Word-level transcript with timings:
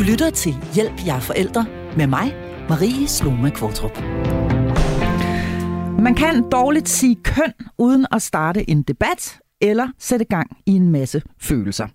Du 0.00 0.04
lytter 0.04 0.30
til 0.30 0.54
Hjælp 0.74 1.06
jer 1.06 1.20
forældre 1.20 1.66
med 1.96 2.06
mig, 2.06 2.34
Marie 2.68 3.08
Sloma 3.08 3.50
Kvartrup. 3.50 4.00
Man 6.02 6.14
kan 6.14 6.50
dårligt 6.50 6.88
sige 6.88 7.14
køn 7.14 7.52
uden 7.78 8.06
at 8.12 8.22
starte 8.22 8.70
en 8.70 8.82
debat 8.82 9.38
eller 9.60 9.88
sætte 9.98 10.24
gang 10.24 10.56
i 10.66 10.70
en 10.70 10.88
masse 10.88 11.22
følelser. 11.40 11.88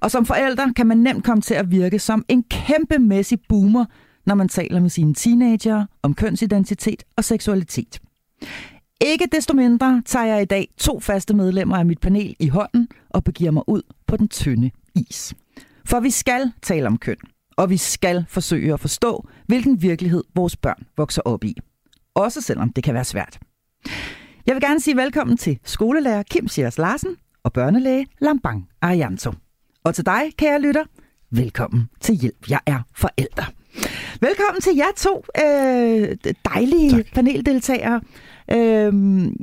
Og 0.00 0.10
som 0.10 0.26
forældre 0.26 0.74
kan 0.76 0.86
man 0.86 0.98
nemt 0.98 1.24
komme 1.24 1.40
til 1.40 1.54
at 1.54 1.70
virke 1.70 1.98
som 1.98 2.24
en 2.28 2.42
kæmpemæssig 2.42 3.38
boomer, 3.48 3.84
når 4.26 4.34
man 4.34 4.48
taler 4.48 4.80
med 4.80 4.90
sine 4.90 5.14
teenager 5.14 5.86
om 6.02 6.14
kønsidentitet 6.14 7.02
og 7.16 7.24
seksualitet. 7.24 8.00
Ikke 9.00 9.28
desto 9.32 9.54
mindre 9.54 10.02
tager 10.06 10.26
jeg 10.26 10.42
i 10.42 10.44
dag 10.44 10.68
to 10.78 11.00
faste 11.00 11.34
medlemmer 11.34 11.76
af 11.76 11.86
mit 11.86 12.00
panel 12.00 12.36
i 12.38 12.48
hånden 12.48 12.88
og 13.10 13.24
begiver 13.24 13.50
mig 13.50 13.62
ud 13.68 13.82
på 14.06 14.16
den 14.16 14.28
tynde 14.28 14.70
is. 14.94 15.34
For 15.90 16.00
vi 16.00 16.10
skal 16.10 16.52
tale 16.62 16.86
om 16.86 16.98
køn, 16.98 17.16
og 17.56 17.70
vi 17.70 17.76
skal 17.76 18.24
forsøge 18.28 18.72
at 18.72 18.80
forstå, 18.80 19.28
hvilken 19.46 19.82
virkelighed 19.82 20.24
vores 20.34 20.56
børn 20.56 20.86
vokser 20.96 21.22
op 21.24 21.44
i. 21.44 21.56
Også 22.14 22.40
selvom 22.40 22.72
det 22.72 22.84
kan 22.84 22.94
være 22.94 23.04
svært. 23.04 23.38
Jeg 24.46 24.54
vil 24.54 24.62
gerne 24.62 24.80
sige 24.80 24.96
velkommen 24.96 25.36
til 25.36 25.58
skolelærer 25.64 26.22
Kim 26.22 26.48
Sjærs 26.48 26.78
Larsen 26.78 27.16
og 27.44 27.52
børnelæge 27.52 28.06
Lambang 28.20 28.68
Arianto. 28.80 29.32
Og 29.84 29.94
til 29.94 30.06
dig, 30.06 30.22
kære 30.38 30.60
lytter, 30.60 30.84
velkommen 31.30 31.88
til 32.00 32.14
Hjælp, 32.14 32.50
jeg 32.50 32.60
er 32.66 32.80
forældre. 32.94 33.44
Velkommen 34.20 34.60
til 34.60 34.76
jer 34.76 34.92
to 34.96 35.24
øh, 35.44 36.16
dejlige 36.44 36.90
tak. 36.90 37.06
paneldeltagere. 37.14 38.00
Øh, 38.52 38.92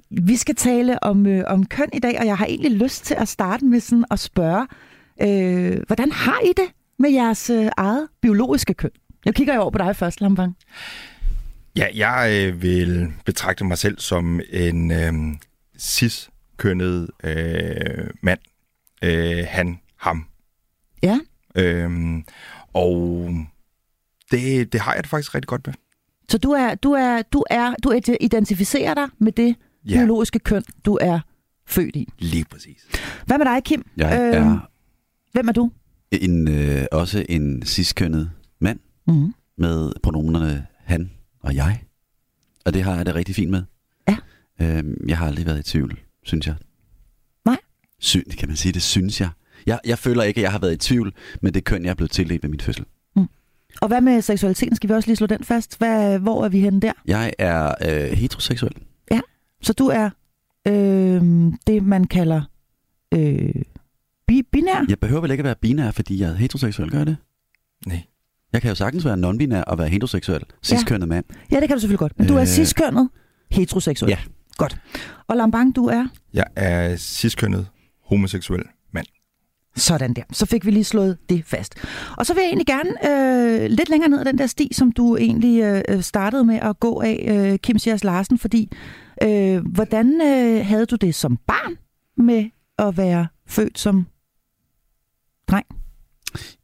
vi 0.10 0.36
skal 0.36 0.56
tale 0.56 1.04
om, 1.04 1.26
øh, 1.26 1.44
om 1.48 1.66
køn 1.66 1.90
i 1.94 2.00
dag, 2.00 2.20
og 2.20 2.26
jeg 2.26 2.38
har 2.38 2.46
egentlig 2.46 2.72
lyst 2.72 3.06
til 3.06 3.14
at 3.14 3.28
starte 3.28 3.66
med 3.66 3.80
sådan 3.80 4.06
at 4.12 4.20
spørge, 4.20 4.68
øh, 5.22 5.78
hvordan 5.88 6.12
har 6.12 6.40
I 6.40 6.54
det 6.58 6.72
med 7.00 7.10
jeres 7.10 7.50
øh, 7.50 7.70
eget 7.78 8.08
biologiske 8.22 8.74
køn? 8.74 8.92
Jeg 9.26 9.36
kigger 9.36 9.56
jo 9.56 9.62
over 9.62 9.72
på 9.72 9.78
dig 9.78 9.96
først, 9.96 10.22
Lambang. 10.22 10.58
Ja, 11.76 11.88
jeg 11.96 12.48
øh, 12.48 12.62
vil 12.62 13.14
betragte 13.26 13.66
mig 13.66 13.78
selv 13.78 14.00
som 14.00 14.42
en 14.50 14.92
øh, 14.92 15.14
cis-kønnet 15.80 17.10
øh, 17.24 18.10
mand. 18.22 18.40
Øh, 19.04 19.46
han, 19.50 19.80
ham. 19.98 20.26
Ja. 21.04 21.20
Øhm, 21.56 22.26
og 22.74 23.30
det, 24.32 24.74
det 24.74 24.82
har 24.82 24.94
jeg 24.94 25.04
det 25.04 25.10
faktisk 25.10 25.36
rigtig 25.36 25.48
godt 25.48 25.68
med. 25.68 25.74
Så 26.30 26.38
du 26.38 26.52
er, 26.52 26.76
du 26.76 26.92
er, 26.92 27.22
du 27.22 27.44
er, 27.50 27.74
du 27.84 27.94
identificerer 28.22 28.94
dig 28.94 29.08
med 29.20 29.32
det 29.32 29.56
ja. 29.86 29.96
biologiske 29.96 30.40
køn, 30.40 30.64
du 30.86 30.98
er 31.02 31.20
født 31.68 31.96
i. 31.96 32.08
Lige 32.20 32.46
præcis. 32.46 32.88
Hvad 33.26 33.38
med 33.38 33.46
dig, 33.46 33.64
Kim? 33.64 33.90
Jeg 33.98 34.20
øh, 34.20 34.36
er... 34.36 34.70
Hvem 35.38 35.48
er 35.48 35.52
du? 35.52 35.72
En, 36.12 36.48
øh, 36.48 36.86
også 36.92 37.26
en 37.30 37.66
ciskønnet 37.66 38.32
mand 38.60 38.80
mm-hmm. 39.08 39.34
med 39.58 39.92
pronomenerne 40.04 40.66
han 40.84 41.12
og 41.40 41.56
jeg. 41.56 41.84
Og 42.66 42.74
det 42.74 42.84
har 42.84 42.96
jeg 42.96 43.06
det 43.06 43.16
rigtig 43.16 43.36
fint 43.36 43.52
med. 43.52 43.64
Ja. 44.10 44.18
Øhm, 44.62 45.06
jeg 45.08 45.18
har 45.18 45.28
aldrig 45.28 45.46
været 45.46 45.60
i 45.60 45.72
tvivl, 45.72 46.00
synes 46.24 46.48
jeg. 46.48 46.56
Nej. 47.46 47.58
Syn, 48.00 48.24
kan 48.38 48.48
man 48.48 48.58
sige, 48.58 48.72
det 48.72 48.82
synes 48.82 49.22
jeg. 49.22 49.30
jeg. 49.66 49.80
Jeg 49.86 50.00
føler 50.00 50.24
ikke, 50.24 50.40
at 50.40 50.44
jeg 50.44 50.52
har 50.52 50.60
været 50.60 50.74
i 50.74 50.78
tvivl 50.78 51.14
med 51.42 51.52
det 51.52 51.64
køn, 51.64 51.84
jeg 51.84 51.90
er 51.90 51.96
blevet 51.96 52.12
tildelt 52.12 52.44
ved 52.44 52.50
min 52.50 52.60
fødsel. 52.60 52.86
Mm. 53.16 53.28
Og 53.82 53.88
hvad 53.88 54.02
med 54.02 54.22
seksualiteten? 54.22 54.76
Skal 54.76 54.90
vi 54.90 54.94
også 54.94 55.10
lige 55.10 55.18
slå 55.18 55.28
den 55.28 55.44
fast? 55.44 55.78
Hvad, 55.78 56.20
hvor 56.20 56.46
er 56.46 56.50
vi 56.50 56.60
henne 56.60 56.82
der? 56.82 56.94
Jeg 57.06 57.34
er 57.38 57.74
øh, 57.90 58.18
heteroseksuel. 58.18 58.74
Ja, 59.12 59.22
så 59.62 59.74
du 59.74 59.88
er 59.88 60.10
øh, 60.68 61.52
det, 61.68 61.84
man 61.84 62.04
kalder 62.04 62.42
øh, 63.14 63.64
bi- 64.28 64.50
binær? 64.52 64.86
Jeg 64.90 65.00
behøver 65.00 65.22
vel 65.22 65.32
ikke 65.32 65.42
at 65.42 65.46
være 65.46 65.56
binær, 65.62 65.92
fordi 65.92 66.22
jeg 66.22 66.30
er 66.30 66.36
heteroseksuel, 66.36 66.92
gør 66.92 66.98
jeg 66.98 67.08
det? 67.08 67.18
Nej. 67.88 68.02
Jeg 68.54 68.62
kan 68.62 68.70
jo 68.70 68.76
sagtens 68.76 69.06
være 69.06 69.16
non-binær 69.18 69.64
og 69.64 69.78
være 69.78 69.88
heteroseksuel. 69.90 70.42
Ciskønnet 70.64 71.08
ja. 71.08 71.10
mand. 71.10 71.26
Ja, 71.52 71.60
det 71.60 71.68
kan 71.68 71.76
du 71.76 71.80
selvfølgelig 71.80 72.00
godt. 72.00 72.20
Men 72.20 72.28
du 72.28 72.36
er 72.36 72.42
øh... 72.42 72.48
ciskønnet 72.48 73.10
heteroseksuel. 73.52 74.10
Ja. 74.10 74.18
Godt. 74.58 74.78
Og 75.28 75.38
Lambang, 75.38 75.76
du 75.76 75.86
er? 75.86 76.08
Jeg 76.34 76.46
er 76.56 76.96
ciskønnet 76.98 77.68
homoseksuel 78.06 78.64
mand. 78.94 79.06
Sådan 79.76 80.14
der. 80.14 80.22
Så 80.32 80.46
fik 80.46 80.66
vi 80.66 80.72
lige 80.72 80.84
slået 80.84 81.18
det 81.30 81.46
fast. 81.46 81.76
Og 82.18 82.26
så 82.26 82.34
vil 82.34 82.42
jeg 82.42 82.48
egentlig 82.48 82.66
gerne 82.66 83.62
øh, 83.64 83.70
lidt 83.70 83.90
længere 83.90 84.10
ned 84.10 84.20
ad 84.20 84.26
den 84.26 84.38
der 84.38 84.48
sti, 84.48 84.70
som 84.72 84.92
du 84.92 85.16
egentlig 85.16 85.84
øh, 85.90 86.02
startede 86.02 86.44
med 86.44 86.56
at 86.56 86.80
gå 86.80 87.02
af, 87.02 87.26
øh, 87.52 87.60
Kim 87.60 87.80
Sjærs 87.80 88.04
Larsen, 88.04 88.38
fordi 88.38 88.72
øh, 89.24 89.66
hvordan 89.66 90.22
øh, 90.22 90.66
havde 90.66 90.86
du 90.86 90.96
det 90.96 91.16
som 91.16 91.38
barn 91.48 91.76
med 92.18 92.50
at 92.78 92.98
være 92.98 93.28
født 93.48 93.80
som 93.80 94.08
dreng? 95.48 95.66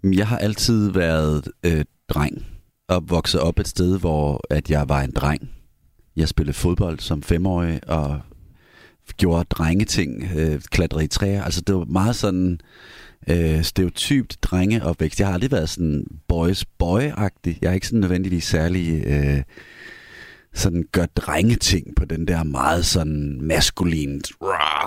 Jeg 0.03 0.27
har 0.27 0.37
altid 0.37 0.91
været 0.91 1.47
øh, 1.63 1.85
dreng 2.09 2.45
og 2.87 3.09
vokset 3.09 3.41
op 3.41 3.59
et 3.59 3.67
sted, 3.67 3.99
hvor 3.99 4.41
at 4.49 4.71
jeg 4.71 4.89
var 4.89 5.01
en 5.01 5.11
dreng. 5.11 5.49
Jeg 6.15 6.27
spillede 6.27 6.53
fodbold 6.53 6.99
som 6.99 7.23
femårig 7.23 7.89
og 7.89 8.21
gjorde 9.17 9.43
drengeting, 9.49 10.23
øh, 10.35 10.61
klatrede 10.61 11.03
i 11.03 11.07
træer. 11.07 11.43
Altså 11.43 11.61
det 11.61 11.75
var 11.75 11.85
meget 11.85 12.15
sådan 12.15 12.59
øh, 13.29 13.63
stereotypt 13.63 14.37
drengeopvækst. 14.41 15.19
Jeg 15.19 15.27
har 15.27 15.33
aldrig 15.33 15.51
været 15.51 15.69
sådan 15.69 16.05
boys 16.27 16.65
boy-agtig. 16.65 17.57
Jeg 17.61 17.69
er 17.69 17.73
ikke 17.73 17.87
sådan 17.87 17.99
nødvendigvis 17.99 18.43
særlig... 18.43 19.03
Øh, 19.05 19.43
sådan 20.53 20.85
gør 20.91 21.05
drengeting 21.05 21.95
på 21.95 22.05
den 22.05 22.27
der 22.27 22.43
meget 22.43 22.85
sådan 22.85 23.39
maskulint 23.41 24.31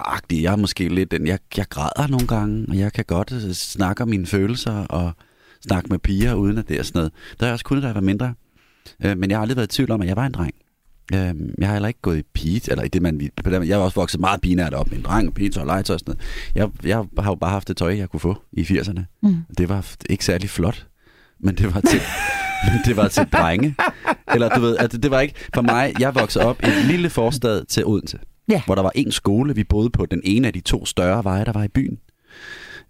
agtige 0.06 0.42
Jeg 0.42 0.52
er 0.52 0.56
måske 0.56 0.88
lidt 0.88 1.10
den, 1.10 1.26
jeg, 1.26 1.38
jeg 1.56 1.66
græder 1.68 2.06
nogle 2.06 2.26
gange, 2.26 2.66
og 2.68 2.78
jeg 2.78 2.92
kan 2.92 3.04
godt 3.04 3.32
øh, 3.32 3.52
snakke 3.52 4.02
om 4.02 4.08
mine 4.08 4.26
følelser 4.26 4.72
og 4.72 5.12
snakke 5.66 5.88
med 5.88 5.98
piger, 5.98 6.34
uden 6.34 6.58
at 6.58 6.68
det 6.68 6.78
er 6.78 6.82
sådan 6.82 6.98
noget. 6.98 7.12
Der 7.40 7.46
har 7.46 7.46
jeg 7.46 7.52
også 7.52 7.64
kunnet, 7.64 7.82
da 7.82 7.86
jeg 7.86 7.94
var 7.94 8.00
mindre. 8.00 8.34
Øh, 9.04 9.18
men 9.18 9.30
jeg 9.30 9.38
har 9.38 9.42
aldrig 9.42 9.56
været 9.56 9.72
i 9.72 9.76
tvivl 9.76 9.90
om, 9.90 10.02
at 10.02 10.08
jeg 10.08 10.16
var 10.16 10.26
en 10.26 10.32
dreng. 10.32 10.54
Øh, 11.14 11.34
jeg 11.58 11.68
har 11.68 11.72
heller 11.72 11.88
ikke 11.88 12.00
gået 12.02 12.18
i 12.18 12.22
pige, 12.34 12.70
eller 12.70 12.84
i 12.84 12.88
det, 12.88 13.02
man... 13.02 13.30
Jeg 13.46 13.76
har 13.76 13.84
også 13.84 14.00
vokset 14.00 14.20
meget 14.20 14.40
binært 14.40 14.74
op 14.74 14.90
med 14.90 14.98
en 14.98 15.04
dreng, 15.04 15.34
pige, 15.34 15.60
og 15.60 15.66
legetøj 15.66 15.94
og 15.94 16.00
sådan 16.00 16.14
noget. 16.54 16.72
Jeg, 16.84 16.88
jeg 16.88 17.04
har 17.18 17.30
jo 17.30 17.34
bare 17.34 17.50
haft 17.50 17.68
det 17.68 17.76
tøj, 17.76 17.96
jeg 17.96 18.10
kunne 18.10 18.20
få 18.20 18.36
i 18.52 18.62
80'erne. 18.62 19.00
Mm. 19.22 19.36
Det 19.58 19.68
var 19.68 19.94
ikke 20.10 20.24
særlig 20.24 20.50
flot, 20.50 20.86
men 21.40 21.54
det 21.54 21.74
var 21.74 21.80
til... 21.80 22.00
det 22.86 22.96
var 22.96 23.08
til 23.08 23.26
drenge. 23.32 23.74
Eller 24.34 24.48
du 24.48 24.60
ved, 24.60 24.76
altså, 24.78 24.98
det 24.98 25.10
var 25.10 25.20
ikke... 25.20 25.34
For 25.54 25.62
mig, 25.62 25.92
jeg 26.00 26.14
voksede 26.14 26.44
op 26.44 26.62
i 26.62 26.66
en 26.66 26.86
lille 26.88 27.10
forstad 27.10 27.64
til 27.64 27.86
Odense. 27.86 28.18
Ja. 28.48 28.62
Hvor 28.66 28.74
der 28.74 28.82
var 28.82 28.92
en 28.94 29.12
skole, 29.12 29.54
vi 29.54 29.64
boede 29.64 29.90
på 29.90 30.06
den 30.06 30.20
ene 30.24 30.46
af 30.46 30.52
de 30.52 30.60
to 30.60 30.86
større 30.86 31.24
veje, 31.24 31.44
der 31.44 31.52
var 31.52 31.64
i 31.64 31.68
byen. 31.68 31.98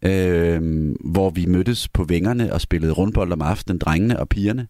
Øh, 0.03 0.93
hvor 1.05 1.31
vi 1.31 1.47
mødtes 1.47 1.89
på 1.89 2.05
vingerne 2.05 2.53
og 2.53 2.61
spillede 2.61 2.93
rundbold 2.93 3.33
om 3.33 3.43
aftenen, 3.43 3.79
drengene 3.79 4.21
og 4.21 4.29
pigerne. 4.29 4.67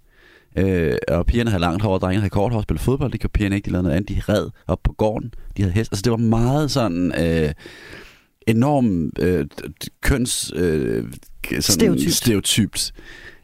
Øh, 0.58 0.96
og 1.08 1.26
pigerne 1.26 1.50
havde 1.50 1.60
langt 1.60 1.82
hår, 1.82 1.94
og 1.94 2.00
drengene 2.00 2.20
havde 2.20 2.30
kort 2.30 2.52
hår 2.52 2.58
og 2.58 2.62
spillede 2.62 2.84
fodbold. 2.84 3.12
Det 3.12 3.20
gjorde 3.20 3.32
pigerne 3.32 3.56
ikke, 3.56 3.66
de 3.66 3.70
lavede 3.70 3.82
noget 3.82 3.96
andet. 3.96 4.08
De 4.08 4.32
red 4.32 4.50
op 4.66 4.78
på 4.84 4.92
gården, 4.92 5.34
de 5.56 5.62
havde 5.62 5.74
hest. 5.74 5.92
Altså 5.92 6.02
det 6.02 6.10
var 6.10 6.16
meget 6.16 6.70
sådan... 6.70 7.12
Øh, 7.24 7.52
enorm 8.46 9.10
øh, 9.18 9.46
køns... 10.00 10.52
Øh, 10.56 11.04
sådan 11.50 11.62
stereotypt. 11.62 12.14
stereotypt. 12.14 12.92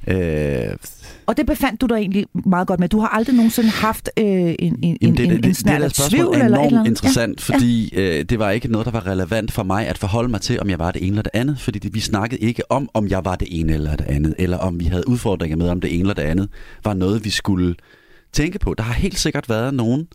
Øh, 0.06 0.76
og 1.26 1.36
det 1.36 1.46
befandt 1.46 1.80
du 1.80 1.86
dig 1.86 1.94
egentlig 1.94 2.26
meget 2.46 2.66
godt 2.68 2.80
med. 2.80 2.88
Du 2.88 3.00
har 3.00 3.08
aldrig 3.08 3.36
nogensinde 3.36 3.70
haft 3.70 4.10
øh, 4.18 4.24
en, 4.24 4.54
en, 4.58 4.96
det, 5.00 5.04
en, 5.04 5.16
det, 5.16 5.44
en 5.44 5.54
snært 5.54 5.82
af 5.82 5.92
tvivl? 5.92 6.34
Det 6.34 6.42
er 6.42 6.46
enormt 6.46 6.66
eller 6.66 6.84
interessant, 6.84 7.48
ja. 7.48 7.54
fordi 7.54 7.94
ja. 7.94 8.18
Øh, 8.18 8.24
det 8.24 8.38
var 8.38 8.50
ikke 8.50 8.68
noget, 8.68 8.84
der 8.84 8.90
var 8.90 9.06
relevant 9.06 9.52
for 9.52 9.62
mig 9.62 9.86
at 9.86 9.98
forholde 9.98 10.28
mig 10.28 10.40
til, 10.40 10.60
om 10.60 10.70
jeg 10.70 10.78
var 10.78 10.90
det 10.90 11.02
ene 11.02 11.08
eller 11.08 11.22
det 11.22 11.30
andet. 11.34 11.60
Fordi 11.60 11.78
det, 11.78 11.94
vi 11.94 12.00
snakkede 12.00 12.40
ikke 12.40 12.70
om, 12.70 12.88
om 12.94 13.08
jeg 13.08 13.24
var 13.24 13.36
det 13.36 13.48
ene 13.50 13.72
eller 13.72 13.96
det 13.96 14.04
andet, 14.04 14.34
eller 14.38 14.58
om 14.58 14.80
vi 14.80 14.84
havde 14.84 15.08
udfordringer 15.08 15.56
med, 15.56 15.68
om 15.68 15.80
det 15.80 15.94
ene 15.94 16.00
eller 16.00 16.14
det 16.14 16.22
andet 16.22 16.48
var 16.84 16.94
noget, 16.94 17.24
vi 17.24 17.30
skulle 17.30 17.74
tænke 18.32 18.58
på. 18.58 18.74
Der 18.74 18.84
har 18.84 18.94
helt 18.94 19.18
sikkert 19.18 19.48
været 19.48 19.74
nogen 19.74 20.08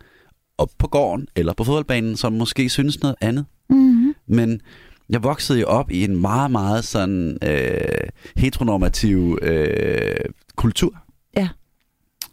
op 0.57 0.69
på 0.79 0.87
gården 0.87 1.27
eller 1.35 1.53
på 1.53 1.63
fodboldbanen, 1.63 2.17
som 2.17 2.33
måske 2.33 2.69
synes 2.69 3.01
noget 3.01 3.15
andet. 3.21 3.45
Mm-hmm. 3.69 4.13
Men 4.27 4.61
jeg 5.09 5.23
voksede 5.23 5.59
jo 5.59 5.65
op 5.65 5.91
i 5.91 6.03
en 6.03 6.21
meget, 6.21 6.51
meget 6.51 6.83
sådan 6.83 7.37
øh, 7.43 8.09
heteronormativ 8.35 9.39
øh, 9.41 10.15
kultur. 10.55 10.93
Ja. 11.37 11.49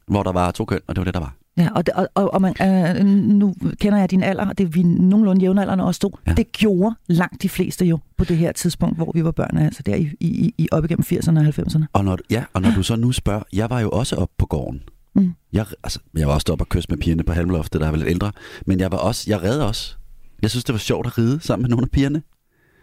Hvor 0.07 0.23
der 0.23 0.33
var 0.33 0.51
to 0.51 0.65
køn, 0.65 0.81
og 0.87 0.97
det 0.97 1.01
var 1.01 1.05
det, 1.05 1.15
der 1.15 1.21
var. 1.21 1.35
Ja, 1.57 1.69
og, 1.75 1.87
det, 1.87 1.95
og, 2.15 2.35
og, 2.35 2.43
man, 2.43 2.55
øh, 2.63 3.07
nu 3.07 3.55
kender 3.81 3.99
jeg 3.99 4.11
din 4.11 4.23
alder, 4.23 4.47
og 4.47 4.59
det 4.59 4.65
er 4.65 4.69
vi 4.69 4.83
nogenlunde 4.83 5.43
jævnaldrende 5.43 5.85
også 5.85 6.01
to. 6.01 6.19
Ja. 6.27 6.33
Det 6.33 6.53
gjorde 6.53 6.95
langt 7.07 7.43
de 7.43 7.49
fleste 7.49 7.85
jo 7.85 7.99
på 8.17 8.25
det 8.25 8.37
her 8.37 8.53
tidspunkt, 8.53 8.97
hvor 8.97 9.13
vi 9.15 9.25
var 9.25 9.31
børn, 9.31 9.59
altså 9.59 9.83
der 9.83 9.95
i, 9.95 10.11
i, 10.21 10.55
i 10.59 10.69
op 10.73 10.85
igennem 10.85 11.05
80'erne 11.13 11.39
og 11.39 11.45
90'erne. 11.45 11.85
Og 11.93 12.05
når, 12.05 12.19
ja, 12.31 12.45
og 12.53 12.63
når 12.63 12.71
du 12.71 12.83
så 12.83 12.97
nu 12.97 13.13
spørger, 13.13 13.43
jeg 13.53 13.71
var 13.71 13.81
jo 13.81 13.91
også 13.91 14.17
op 14.17 14.31
på 14.39 14.47
gården. 14.47 14.83
Mm. 15.15 15.33
Jeg, 15.53 15.67
altså, 15.85 15.99
jeg 16.17 16.29
var 16.29 16.35
også 16.35 16.53
oppe 16.53 16.65
og 16.65 16.69
kysse 16.69 16.91
med 16.91 16.99
pigerne 16.99 17.23
på 17.23 17.33
Halmloftet, 17.33 17.81
der 17.81 17.91
var 17.91 17.97
lidt 17.97 18.09
ældre. 18.09 18.33
Men 18.67 18.81
jeg 18.81 18.93
var 18.93 18.99
også, 18.99 19.25
jeg 19.27 19.43
redde 19.43 19.67
også. 19.67 19.95
Jeg 20.43 20.51
synes, 20.51 20.65
det 20.65 20.73
var 20.73 20.79
sjovt 20.79 21.07
at 21.07 21.19
ride 21.19 21.41
sammen 21.41 21.63
med 21.63 21.71
nogle 21.71 21.85
af 21.85 21.91
pigerne. 21.91 22.23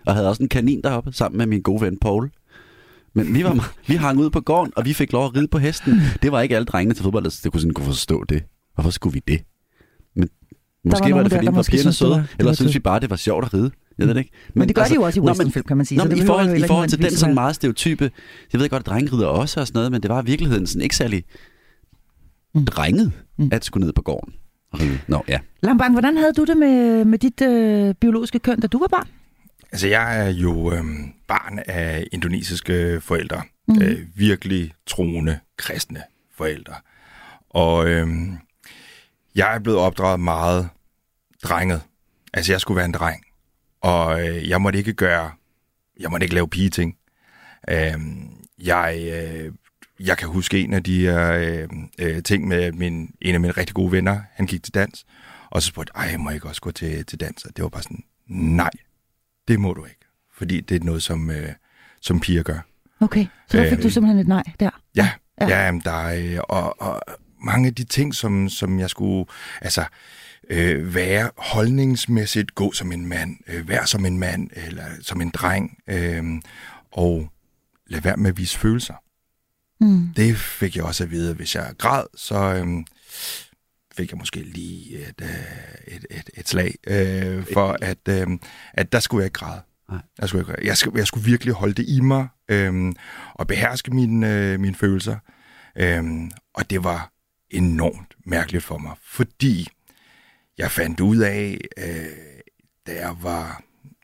Og 0.06 0.13
havde 0.15 0.30
også 0.30 0.44
en 0.44 0.50
kanin 0.50 0.81
deroppe, 0.81 1.12
sammen 1.13 1.38
med 1.38 1.45
min 1.45 1.62
gode 1.62 1.81
ven 1.81 1.98
Paul. 2.01 2.31
Men 3.13 3.33
vi, 3.33 3.44
var, 3.44 3.74
vi 3.88 3.95
hang 3.95 4.19
ud 4.19 4.30
på 4.30 4.42
gården, 4.42 4.74
og 4.75 4.86
vi 4.86 4.94
fik 4.94 5.12
lov 5.12 5.25
at 5.25 5.36
ride 5.36 5.48
på 5.48 5.57
hesten. 5.57 5.94
Det 6.21 6.31
var 6.31 6.42
ikke 6.42 6.56
alle 6.56 6.65
drengene 6.65 6.94
til 6.94 7.03
fodbold, 7.03 7.44
der 7.44 7.50
kunne, 7.50 7.62
sådan, 7.62 7.74
kunne 7.74 7.86
forstå 7.86 8.24
det. 8.24 8.44
Hvorfor 8.75 8.89
skulle 8.89 9.13
vi 9.13 9.21
det? 9.27 9.42
Men 10.15 10.30
måske 10.86 11.09
var, 11.09 11.15
var 11.15 11.24
det, 11.24 11.31
fordi 11.31 11.45
der, 11.45 11.51
der 11.51 11.56
var 11.56 11.68
pigerne 11.71 11.94
søde, 11.94 12.27
eller 12.39 12.53
synes 12.53 12.74
vi 12.74 12.80
bare, 12.80 13.00
det 13.00 13.09
var 13.09 13.15
sjovt 13.15 13.45
at 13.45 13.53
ride. 13.53 13.71
Jeg 13.98 14.07
ved 14.07 14.13
det 14.13 14.19
ikke. 14.21 14.31
Men, 14.53 14.59
men 14.59 14.68
det 14.68 14.75
gør 14.75 14.81
altså, 14.81 14.94
de 14.94 15.00
jo 15.00 15.06
også 15.06 15.19
i 15.19 15.24
westernfilm, 15.24 15.65
kan 15.65 15.77
man 15.77 15.86
sige. 15.86 15.98
Nå, 15.98 16.03
men 16.03 16.12
det 16.12 16.24
i 16.24 16.25
forhold, 16.25 16.57
i 16.57 16.68
forhold 16.68 16.89
til 16.89 17.01
den 17.01 17.12
sådan 17.12 17.33
meget 17.36 17.56
stereotype, 17.56 18.12
jeg 18.53 18.62
ved 18.62 18.69
godt, 18.69 18.80
at 18.80 18.86
drengerider 18.86 19.27
også 19.27 19.59
og 19.59 19.68
sådan 19.68 19.77
noget, 19.77 19.92
men 19.92 20.01
det 20.01 20.09
var 20.09 20.21
i 20.21 20.25
virkeligheden 20.25 20.68
sådan 20.68 20.81
ikke 20.81 20.95
særlig 20.95 21.24
Mm. 22.56 22.65
drenget 22.65 23.12
Mm. 23.38 23.50
at 23.51 23.65
skulle 23.65 23.86
ned 23.86 23.94
på 23.94 24.01
gården. 24.01 24.33
Nå, 25.07 25.24
ja. 25.27 25.39
Lambang, 25.63 25.92
hvordan 25.94 26.18
havde 26.18 26.33
du 26.33 26.44
det 26.44 26.57
med, 26.57 27.06
med 27.06 27.19
dit 27.19 27.42
øh, 27.42 27.94
biologiske 27.94 28.39
køn, 28.39 28.59
da 28.59 28.68
du 28.68 28.80
var 28.80 28.88
barn? 28.88 29.07
Altså, 29.71 29.88
jeg 29.88 30.27
er 30.27 30.29
jo 30.29 30.73
øh, 30.73 30.83
barn 31.27 31.59
af 31.68 32.07
indonesiske 32.12 33.01
forældre. 33.01 33.41
Mm. 33.68 33.81
Øh, 33.81 34.07
virkelig 34.15 34.73
troende, 34.88 35.39
kristne 35.57 36.03
forældre. 36.38 36.73
Og 37.50 37.88
øh, 37.88 38.07
jeg 39.35 39.56
er 39.56 39.59
blevet 39.59 39.79
opdraget 39.79 40.19
meget 40.19 40.69
drenget. 41.44 41.81
Altså, 42.33 42.53
jeg 42.53 42.62
skulle 42.62 42.75
være 42.75 42.85
en 42.85 42.94
dreng. 42.94 43.23
Og 43.81 44.27
øh, 44.27 44.50
jeg 44.50 44.62
måtte 44.62 44.79
ikke 44.79 44.94
gøre... 44.94 45.31
Jeg 46.00 46.12
måtte 46.12 46.24
ikke 46.24 46.35
lave 46.35 46.50
pigeting. 46.50 46.97
Øh, 47.69 47.94
jeg, 48.57 49.12
øh, 49.13 49.53
jeg 50.00 50.17
kan 50.17 50.27
huske 50.27 50.59
en 50.59 50.74
af 50.74 50.83
de 50.83 51.01
her 51.01 51.31
øh, 51.31 51.69
øh, 52.00 52.24
ting 52.24 52.47
med 52.47 52.71
min, 52.71 53.15
en 53.21 53.33
af 53.35 53.41
mine 53.41 53.53
rigtig 53.53 53.75
gode 53.75 53.91
venner. 53.91 54.21
Han 54.33 54.45
gik 54.47 54.63
til 54.63 54.74
dans. 54.74 55.06
Og 55.50 55.62
så 55.62 55.67
spurgte 55.67 55.91
jeg, 55.95 56.09
ej, 56.12 56.17
må 56.17 56.29
jeg 56.29 56.35
ikke 56.35 56.47
også 56.47 56.62
gå 56.62 56.71
til, 56.71 57.06
til 57.06 57.19
dans? 57.19 57.45
Og 57.45 57.57
det 57.57 57.63
var 57.63 57.69
bare 57.69 57.83
sådan, 57.83 58.03
nej, 58.27 58.71
det 59.47 59.59
må 59.59 59.73
du 59.73 59.85
ikke. 59.85 60.05
Fordi 60.33 60.61
det 60.61 60.81
er 60.81 60.85
noget, 60.85 61.03
som, 61.03 61.29
øh, 61.29 61.49
som 62.01 62.19
piger 62.19 62.43
gør. 62.43 62.59
Okay, 62.99 63.25
så 63.47 63.57
der 63.57 63.69
fik 63.69 63.77
Øh, 63.77 63.83
du 63.83 63.89
simpelthen 63.89 64.19
et 64.19 64.27
nej 64.27 64.43
der. 64.59 64.69
Ja, 64.95 65.11
Ja. 65.41 65.65
ja. 65.65 65.79
der 65.83 65.91
er, 65.91 66.33
øh, 66.33 66.39
og, 66.49 66.81
og 66.81 67.01
mange 67.45 67.67
af 67.67 67.75
de 67.75 67.83
ting, 67.83 68.15
som, 68.15 68.49
som 68.49 68.79
jeg 68.79 68.89
skulle 68.89 69.25
altså, 69.61 69.85
øh, 70.49 70.95
være 70.95 71.29
holdningsmæssigt, 71.38 72.55
gå 72.55 72.71
som 72.71 72.91
en 72.91 73.05
mand, 73.05 73.38
øh, 73.47 73.69
være 73.69 73.88
som 73.88 74.05
en 74.05 74.19
mand, 74.19 74.49
eller 74.53 74.85
som 75.01 75.21
en 75.21 75.29
dreng, 75.29 75.77
øh, 75.88 76.23
og 76.91 77.29
lade 77.88 78.03
være 78.03 78.17
med 78.17 78.29
at 78.29 78.38
vise 78.38 78.59
følelser. 78.59 78.93
Mm. 79.79 80.07
Det 80.15 80.38
fik 80.38 80.75
jeg 80.75 80.83
også 80.83 81.03
at 81.03 81.11
vide, 81.11 81.33
hvis 81.33 81.55
jeg 81.55 81.73
græd, 81.77 82.03
så 82.15 82.35
øh, 82.35 82.67
fik 84.01 84.12
jeg 84.12 84.18
måske 84.18 84.39
lige 84.39 84.98
et, 84.98 85.21
øh, 85.21 85.95
et, 85.95 86.06
et, 86.12 86.30
et 86.33 86.50
slag 86.50 86.75
øh, 86.88 87.45
for, 87.53 87.77
at, 87.81 88.07
øh, 88.09 88.27
at 88.74 88.92
der 88.92 89.00
skulle 89.00 89.21
jeg 89.21 89.25
ikke 89.25 89.39
græde. 89.39 89.62
Nej. 89.89 90.01
Jeg 90.19 90.30
skulle, 90.30 90.42
ikke, 90.42 90.68
jeg, 90.68 90.77
skulle, 90.77 91.00
jeg 91.00 91.07
skulle 91.07 91.25
virkelig 91.25 91.53
holde 91.53 91.74
det 91.74 91.86
i 91.88 92.00
mig 92.00 92.27
øh, 92.50 92.94
og 93.33 93.48
beherske 93.48 93.92
mine, 93.92 94.33
øh, 94.33 94.59
mine 94.59 94.75
følelser. 94.75 95.18
Øh, 95.75 96.03
og 96.53 96.69
det 96.69 96.83
var 96.83 97.12
enormt 97.50 98.15
mærkeligt 98.25 98.63
for 98.63 98.77
mig, 98.77 98.95
fordi 99.03 99.68
jeg 100.57 100.71
fandt 100.71 101.00
ud 101.00 101.18
af, 101.18 101.57
øh, 101.77 102.06
da 102.88 102.92
jeg 102.95 103.15
var 103.21 103.63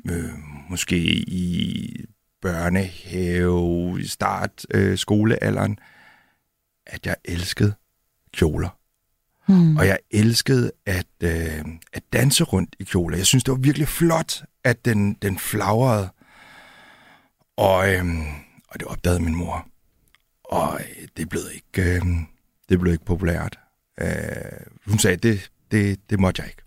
øh, 0.10 0.30
måske 0.70 0.98
i 1.28 2.06
børnehave, 2.42 4.02
i 4.02 4.08
start 4.08 4.66
øh, 4.74 4.98
skolealderen, 4.98 5.80
at 6.86 7.06
jeg 7.06 7.16
elskede 7.26 7.74
kjoler. 8.34 8.77
Mm. 9.48 9.78
Og 9.78 9.88
jeg 9.88 10.00
elskede 10.12 10.72
at, 10.86 11.08
øh, 11.24 11.66
at 11.94 12.04
danse 12.14 12.44
rundt 12.44 12.76
i 12.80 12.84
kjoler. 12.84 13.18
Jeg 13.18 13.26
synes, 13.26 13.44
det 13.44 13.52
var 13.52 13.58
virkelig 13.58 13.88
flot, 13.88 14.44
at 14.64 14.86
den, 14.86 15.14
den 15.14 15.40
flagrede. 15.40 16.10
Og, 17.58 17.94
øh, 17.94 18.06
og 18.68 18.80
det 18.80 18.88
opdagede 18.88 19.20
min 19.20 19.36
mor. 19.36 19.68
Og 20.44 20.80
øh, 20.80 21.08
det 21.18 21.30
blev 21.30 21.42
ikke, 21.54 21.92
øh, 21.96 22.02
det 22.70 22.80
blev 22.80 22.94
ikke 22.94 23.06
populært. 23.06 23.60
Øh, 24.02 24.08
hun 24.88 25.00
sagde, 25.00 25.18
det, 25.18 25.52
det, 25.72 26.10
det 26.10 26.20
måtte 26.20 26.42
jeg 26.42 26.50
ikke. 26.50 26.62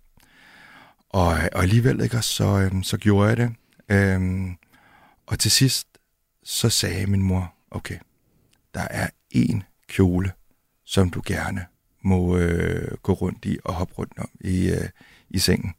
Og, 1.08 1.38
øh, 1.38 1.48
og 1.52 1.62
alligevel 1.62 2.00
ikke, 2.00 2.22
så, 2.22 2.44
øh, 2.44 2.82
så 2.82 2.96
gjorde 2.96 3.28
jeg 3.28 3.36
det. 3.36 3.54
Øh, 3.88 4.50
og 5.26 5.38
til 5.38 5.50
sidst, 5.50 5.88
så 6.44 6.70
sagde 6.70 7.06
min 7.06 7.22
mor, 7.22 7.54
okay, 7.70 7.98
der 8.74 8.86
er 8.90 9.08
én 9.34 9.60
kjole, 9.88 10.32
som 10.84 11.10
du 11.10 11.22
gerne 11.26 11.66
må 12.02 12.36
øh, 12.36 12.96
gå 13.02 13.12
rundt 13.12 13.44
i 13.44 13.58
og 13.64 13.74
hoppe 13.74 13.94
rundt 13.94 14.18
om 14.18 14.28
i, 14.40 14.70
øh, 14.70 14.88
i 15.30 15.38
sengen. 15.38 15.74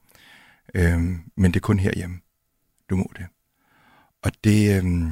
Øhm, 0.76 1.20
men 1.36 1.52
det 1.52 1.56
er 1.56 1.62
kun 1.62 1.80
herhjemme. 1.80 2.20
Du 2.90 2.96
må 2.96 3.12
det. 3.18 3.26
Og 4.22 4.32
det, 4.44 4.78
øhm, 4.78 5.12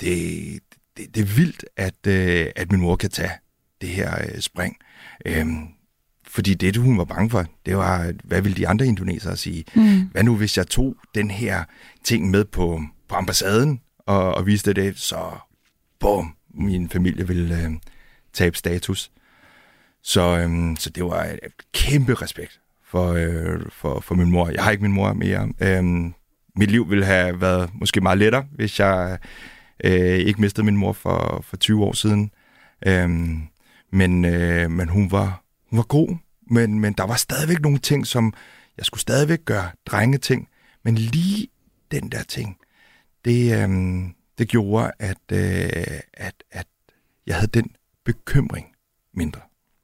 det, 0.00 0.60
det, 0.96 1.14
det 1.14 1.20
er 1.20 1.36
vildt, 1.36 1.64
at, 1.76 2.06
øh, 2.06 2.46
at 2.56 2.72
min 2.72 2.80
mor 2.80 2.96
kan 2.96 3.10
tage 3.10 3.32
det 3.80 3.88
her 3.88 4.24
øh, 4.28 4.40
spring. 4.40 4.76
Øhm, 5.26 5.68
fordi 6.26 6.54
det, 6.54 6.76
hun 6.76 6.98
var 6.98 7.04
bange 7.04 7.30
for, 7.30 7.46
det 7.66 7.76
var, 7.76 8.12
hvad 8.24 8.42
ville 8.42 8.56
de 8.56 8.68
andre 8.68 8.86
indonesere 8.86 9.36
sige? 9.36 9.64
Mm. 9.74 10.02
Hvad 10.02 10.22
nu, 10.22 10.36
hvis 10.36 10.56
jeg 10.56 10.66
tog 10.66 10.96
den 11.14 11.30
her 11.30 11.64
ting 12.04 12.30
med 12.30 12.44
på, 12.44 12.82
på 13.08 13.14
ambassaden 13.14 13.80
og, 13.98 14.34
og 14.34 14.46
viste 14.46 14.72
det, 14.72 14.98
så 14.98 15.38
bum, 16.00 16.36
min 16.54 16.88
familie 16.88 17.26
ville 17.26 17.64
øh, 17.64 17.70
tabe 18.32 18.56
status. 18.56 19.10
Så, 20.02 20.38
øhm, 20.38 20.76
så 20.76 20.90
det 20.90 21.04
var 21.04 21.24
et, 21.24 21.38
et 21.42 21.52
kæmpe 21.72 22.14
respekt 22.14 22.60
for, 22.84 23.12
øh, 23.12 23.60
for, 23.70 24.00
for 24.00 24.14
min 24.14 24.30
mor. 24.30 24.48
Jeg 24.48 24.64
har 24.64 24.70
ikke 24.70 24.82
min 24.82 24.92
mor 24.92 25.12
mere. 25.12 25.48
Øhm, 25.60 26.14
mit 26.56 26.70
liv 26.70 26.90
ville 26.90 27.04
have 27.04 27.40
været 27.40 27.70
måske 27.74 28.00
meget 28.00 28.18
lettere, 28.18 28.46
hvis 28.52 28.80
jeg 28.80 29.18
øh, 29.84 30.18
ikke 30.18 30.40
mistede 30.40 30.64
min 30.64 30.76
mor 30.76 30.92
for, 30.92 31.44
for 31.44 31.56
20 31.56 31.84
år 31.84 31.92
siden. 31.92 32.30
Øhm, 32.86 33.42
men 33.90 34.24
øh, 34.24 34.70
men 34.70 34.88
hun, 34.88 35.10
var, 35.10 35.44
hun 35.70 35.76
var 35.76 35.82
god, 35.82 36.16
men, 36.50 36.80
men 36.80 36.92
der 36.92 37.04
var 37.04 37.16
stadigvæk 37.16 37.60
nogle 37.60 37.78
ting, 37.78 38.06
som 38.06 38.32
jeg 38.76 38.86
skulle 38.86 39.00
stadigvæk 39.00 39.44
gøre 39.44 39.70
drengeting. 39.86 40.48
Men 40.82 40.94
lige 40.94 41.48
den 41.90 42.12
der 42.12 42.22
ting, 42.22 42.56
det, 43.24 43.62
øhm, 43.62 44.14
det 44.38 44.48
gjorde, 44.48 44.92
at, 44.98 45.32
øh, 45.32 46.00
at, 46.14 46.34
at 46.50 46.66
jeg 47.26 47.34
havde 47.34 47.50
den 47.54 47.76
bekymring 48.04 48.66
mindre. 49.14 49.40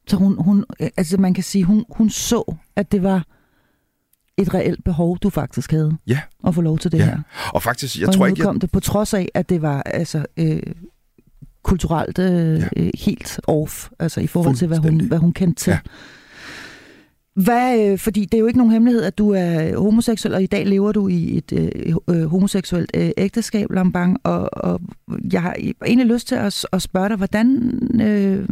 Så 0.08 0.16
hun, 0.16 0.36
hun, 0.42 0.64
altså 0.96 1.16
man 1.16 1.34
kan 1.34 1.44
sige, 1.44 1.64
hun, 1.64 1.84
hun 1.90 2.10
så, 2.10 2.54
at 2.76 2.92
det 2.92 3.02
var 3.02 3.26
et 4.36 4.54
reelt 4.54 4.84
behov, 4.84 5.18
du 5.18 5.30
faktisk 5.30 5.70
havde. 5.70 5.96
Ja. 6.06 6.20
At 6.46 6.54
få 6.54 6.60
lov 6.60 6.78
til 6.78 6.92
det 6.92 6.98
Ja. 6.98 7.04
her. 7.04 7.18
Og 7.54 7.62
faktisk, 7.62 8.00
jeg 8.00 8.08
og 8.08 8.14
tror 8.14 8.26
ikke, 8.26 8.38
jeg, 8.40 8.46
kom 8.46 8.60
det 8.60 8.70
på 8.70 8.80
trods 8.80 9.14
af, 9.14 9.28
at 9.34 9.48
det 9.48 9.62
var 9.62 9.82
altså 9.82 10.24
øh, 10.36 10.62
kulturelt 11.62 12.18
øh, 12.18 12.58
Ja. 12.58 12.68
øh, 12.76 12.90
helt 12.98 13.40
off, 13.46 13.88
altså 13.98 14.20
i 14.20 14.26
forhold 14.26 14.56
til, 14.56 14.68
hvad 14.68 14.78
hun, 14.78 15.00
hvad 15.00 15.18
hun 15.18 15.32
kendte 15.32 15.64
til. 15.64 15.70
Ja. 15.70 15.78
Hvad, 17.34 17.80
øh, 17.92 17.98
fordi 17.98 18.20
det 18.24 18.34
er 18.34 18.38
jo 18.38 18.46
ikke 18.46 18.58
nogen 18.58 18.72
hemmelighed, 18.72 19.02
at 19.02 19.18
du 19.18 19.30
er 19.30 19.78
homoseksuel, 19.78 20.34
og 20.34 20.42
i 20.42 20.46
dag 20.46 20.66
lever 20.66 20.92
du 20.92 21.08
i 21.08 21.36
et 21.36 21.52
øh, 21.52 21.94
øh, 22.10 22.24
homoseksuelt 22.26 22.90
øh, 22.96 23.10
ægteskab, 23.16 23.70
Lambang, 23.70 24.16
og, 24.24 24.48
og 24.64 24.80
jeg 25.32 25.42
har 25.42 25.56
egentlig 25.86 26.06
lyst 26.06 26.28
til 26.28 26.34
at, 26.34 26.66
at 26.72 26.82
spørge 26.82 27.08
dig, 27.08 27.16
hvordan, 27.16 27.72
øh, 28.02 28.48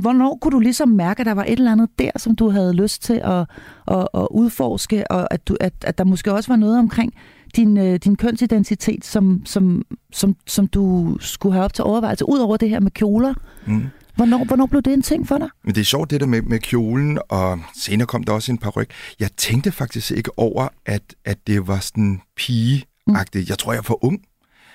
hvornår 0.00 0.38
kunne 0.40 0.52
du 0.52 0.58
ligesom 0.58 0.88
mærke, 0.88 1.20
at 1.20 1.26
der 1.26 1.32
var 1.32 1.44
et 1.44 1.52
eller 1.52 1.72
andet 1.72 1.88
der, 1.98 2.10
som 2.16 2.36
du 2.36 2.50
havde 2.50 2.72
lyst 2.72 3.02
til 3.02 3.20
at, 3.24 3.46
at, 3.88 4.08
at 4.14 4.26
udforske, 4.30 5.10
og 5.10 5.34
at, 5.34 5.48
du, 5.48 5.56
at, 5.60 5.72
at 5.84 5.98
der 5.98 6.04
måske 6.04 6.32
også 6.32 6.52
var 6.52 6.56
noget 6.56 6.78
omkring 6.78 7.14
din, 7.56 7.76
øh, 7.76 7.98
din 8.04 8.16
kønsidentitet, 8.16 9.04
som, 9.04 9.42
som, 9.44 9.84
som, 10.12 10.36
som 10.46 10.66
du 10.66 11.16
skulle 11.20 11.52
have 11.52 11.64
op 11.64 11.74
til 11.74 11.84
overvejelse, 11.84 12.28
ud 12.28 12.38
over 12.38 12.56
det 12.56 12.68
her 12.68 12.80
med 12.80 12.90
kjoler. 12.90 13.34
mm. 13.66 13.84
Hvornår, 14.16 14.44
hvornår 14.44 14.66
blev 14.66 14.82
det 14.82 14.92
en 14.92 15.02
ting 15.02 15.28
for 15.28 15.38
dig? 15.38 15.48
Men 15.64 15.74
det 15.74 15.80
er 15.80 15.84
sjovt 15.84 16.10
det 16.10 16.20
der 16.20 16.26
med, 16.26 16.42
med 16.42 16.58
kjolen, 16.58 17.18
og 17.28 17.60
senere 17.76 18.06
kom 18.06 18.24
der 18.24 18.32
også 18.32 18.52
en 18.52 18.58
par 18.58 18.70
ryg. 18.70 18.88
Jeg 19.20 19.32
tænkte 19.36 19.72
faktisk 19.72 20.10
ikke 20.10 20.38
over, 20.38 20.68
at, 20.86 21.02
at 21.24 21.46
det 21.46 21.68
var 21.68 21.78
sådan 21.78 22.20
pigeagtigt. 22.36 23.48
Jeg 23.48 23.58
tror, 23.58 23.72
jeg 23.72 23.78
er 23.78 23.82
for 23.82 24.04
ung 24.04 24.20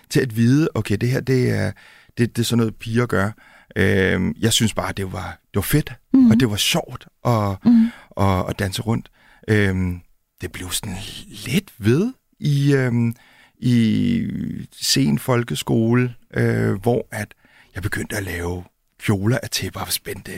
til 0.10 0.20
at 0.20 0.36
vide, 0.36 0.70
okay, 0.76 0.98
det 1.02 1.10
her, 1.10 1.20
det 1.20 1.50
er, 1.50 1.72
det, 2.18 2.36
det 2.36 2.42
er 2.42 2.46
sådan 2.46 2.58
noget, 2.58 2.76
piger 2.76 3.06
gør. 3.06 3.32
Øhm, 3.77 4.34
jeg 4.39 4.53
synes 4.53 4.74
bare, 4.74 4.91
det 4.91 5.12
var, 5.12 5.29
det 5.43 5.55
var 5.55 5.62
fedt, 5.62 5.93
mm. 6.13 6.31
og 6.31 6.39
det 6.39 6.50
var 6.50 6.55
sjovt 6.55 7.07
at, 7.25 7.55
Mhm. 7.65 7.88
at, 8.17 8.50
at 8.50 8.60
danse 8.60 8.81
rundt. 8.81 9.10
Øhm, 9.48 10.01
det 10.41 10.51
blev 10.51 10.72
sådan 10.72 10.98
lidt 11.29 11.72
ved 11.77 12.13
i, 12.39 12.74
øhm, 12.74 13.15
i 13.60 14.27
sen 14.81 15.19
folkeskole, 15.19 16.15
øh, 16.34 16.74
hvor 16.81 17.07
at 17.12 17.34
jeg 17.75 17.84
begyndte 17.84 18.17
at 18.17 18.24
lave 18.24 18.63
kjoler 19.00 19.38
af 19.43 19.50
tæpper 19.50 19.79
og 19.79 19.91
spændte 19.91 20.31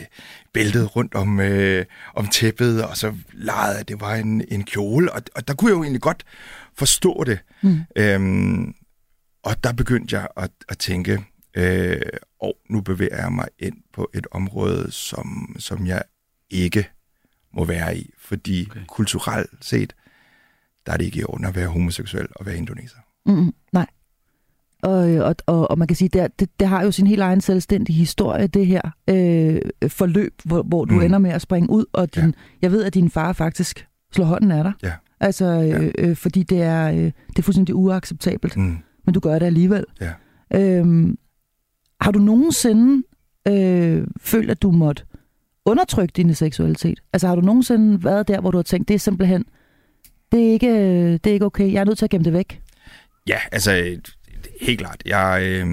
bæltet 0.52 0.96
rundt 0.96 1.14
om, 1.14 1.40
øh, 1.40 1.84
om 2.14 2.26
tæppet, 2.26 2.84
og 2.84 2.96
så 2.96 3.14
legede 3.32 3.78
at 3.78 3.88
det 3.88 4.00
var 4.00 4.14
en, 4.14 4.44
en 4.48 4.64
kjole, 4.64 5.12
og, 5.12 5.22
og 5.36 5.48
der 5.48 5.54
kunne 5.54 5.70
jeg 5.70 5.76
jo 5.76 5.82
egentlig 5.82 6.02
godt 6.02 6.24
forstå 6.78 7.24
det. 7.24 7.38
Mm. 7.62 7.80
Øhm, 7.96 8.74
og 9.42 9.64
der 9.64 9.72
begyndte 9.72 10.16
jeg 10.16 10.28
at, 10.36 10.50
at 10.68 10.78
tænke, 10.78 11.24
øh, 11.54 12.00
og 12.40 12.56
nu 12.70 12.80
bevæger 12.80 13.16
jeg 13.16 13.32
mig 13.32 13.48
ind 13.58 13.76
på 13.92 14.10
et 14.14 14.26
område, 14.30 14.90
som, 14.92 15.56
som 15.58 15.86
jeg 15.86 16.02
ikke 16.50 16.88
må 17.54 17.64
være 17.64 17.96
i, 17.96 18.10
fordi 18.18 18.66
Okay. 18.70 18.80
kulturelt 18.88 19.50
set, 19.64 19.94
der 20.86 20.92
er 20.92 20.96
det 20.96 21.04
ikke 21.04 21.20
i 21.20 21.24
orden 21.24 21.44
at 21.44 21.56
være 21.56 21.68
homoseksuel 21.68 22.26
og 22.36 22.46
være 22.46 22.56
indoneser. 22.56 22.96
Mm, 23.26 23.52
nej. 23.72 23.86
Og, 24.82 24.98
og, 24.98 25.34
og, 25.46 25.70
og 25.70 25.78
man 25.78 25.88
kan 25.88 25.96
sige, 25.96 26.08
det, 26.08 26.40
det, 26.40 26.60
det 26.60 26.68
har 26.68 26.82
jo 26.84 26.90
sin 26.90 27.06
helt 27.06 27.20
egen 27.22 27.40
selvstændige 27.40 27.96
historie, 27.96 28.46
det 28.46 28.66
her 28.66 28.80
øh, 29.10 29.60
forløb, 29.88 30.34
hvor, 30.44 30.62
hvor 30.62 30.84
du 30.84 30.94
mm. 30.94 31.00
Ender 31.02 31.18
med 31.18 31.30
at 31.30 31.42
springe 31.42 31.70
ud, 31.70 31.84
og 31.92 32.14
din, 32.14 32.22
ja. 32.22 32.26
Ja. 32.26 32.32
jeg 32.62 32.72
ved, 32.72 32.84
at 32.84 32.94
din 32.94 33.10
far 33.10 33.32
faktisk 33.32 33.86
slår 34.12 34.24
hånden 34.24 34.50
af 34.50 34.64
dig. 34.64 34.72
Ja. 34.82 34.92
Altså, 35.20 35.44
Ja. 35.44 35.78
øh, 35.80 35.92
øh, 35.98 36.16
fordi 36.16 36.42
det 36.42 36.62
er, 36.62 36.90
øh, 36.90 36.96
det 36.98 37.38
er 37.38 37.42
fuldstændig 37.42 37.74
uacceptabelt, 37.74 38.56
Mm. 38.56 38.78
men 39.04 39.14
du 39.14 39.20
gør 39.20 39.38
det 39.38 39.46
alligevel. 39.46 39.84
Ja. 40.00 40.12
Øhm, 40.54 41.18
har 42.00 42.10
du 42.10 42.18
nogensinde 42.18 43.02
øh, 43.48 44.06
følt, 44.20 44.50
at 44.50 44.62
du 44.62 44.70
måtte 44.70 45.04
undertrykke 45.64 46.12
din 46.16 46.34
seksualitet? 46.34 47.00
Altså, 47.12 47.28
har 47.28 47.34
du 47.34 47.40
nogensinde 47.40 48.04
været 48.04 48.28
der, 48.28 48.40
hvor 48.40 48.50
du 48.50 48.58
har 48.58 48.62
tænkt, 48.62 48.88
det 48.88 48.94
er 48.94 48.98
simpelthen, 48.98 49.44
det 50.32 50.48
er 50.48 50.52
ikke, 50.52 50.68
øh, 50.68 51.12
det 51.12 51.26
er 51.26 51.32
ikke 51.32 51.46
okay, 51.46 51.72
jeg 51.72 51.80
er 51.80 51.84
nødt 51.84 51.98
til 51.98 52.06
at 52.06 52.10
gemme 52.10 52.24
det 52.24 52.32
væk? 52.32 52.62
Ja, 53.28 53.38
altså, 53.52 53.76
øh, 53.76 53.98
helt 54.60 54.78
klart. 54.78 55.02
Jeg, 55.06 55.42
øh, 55.42 55.66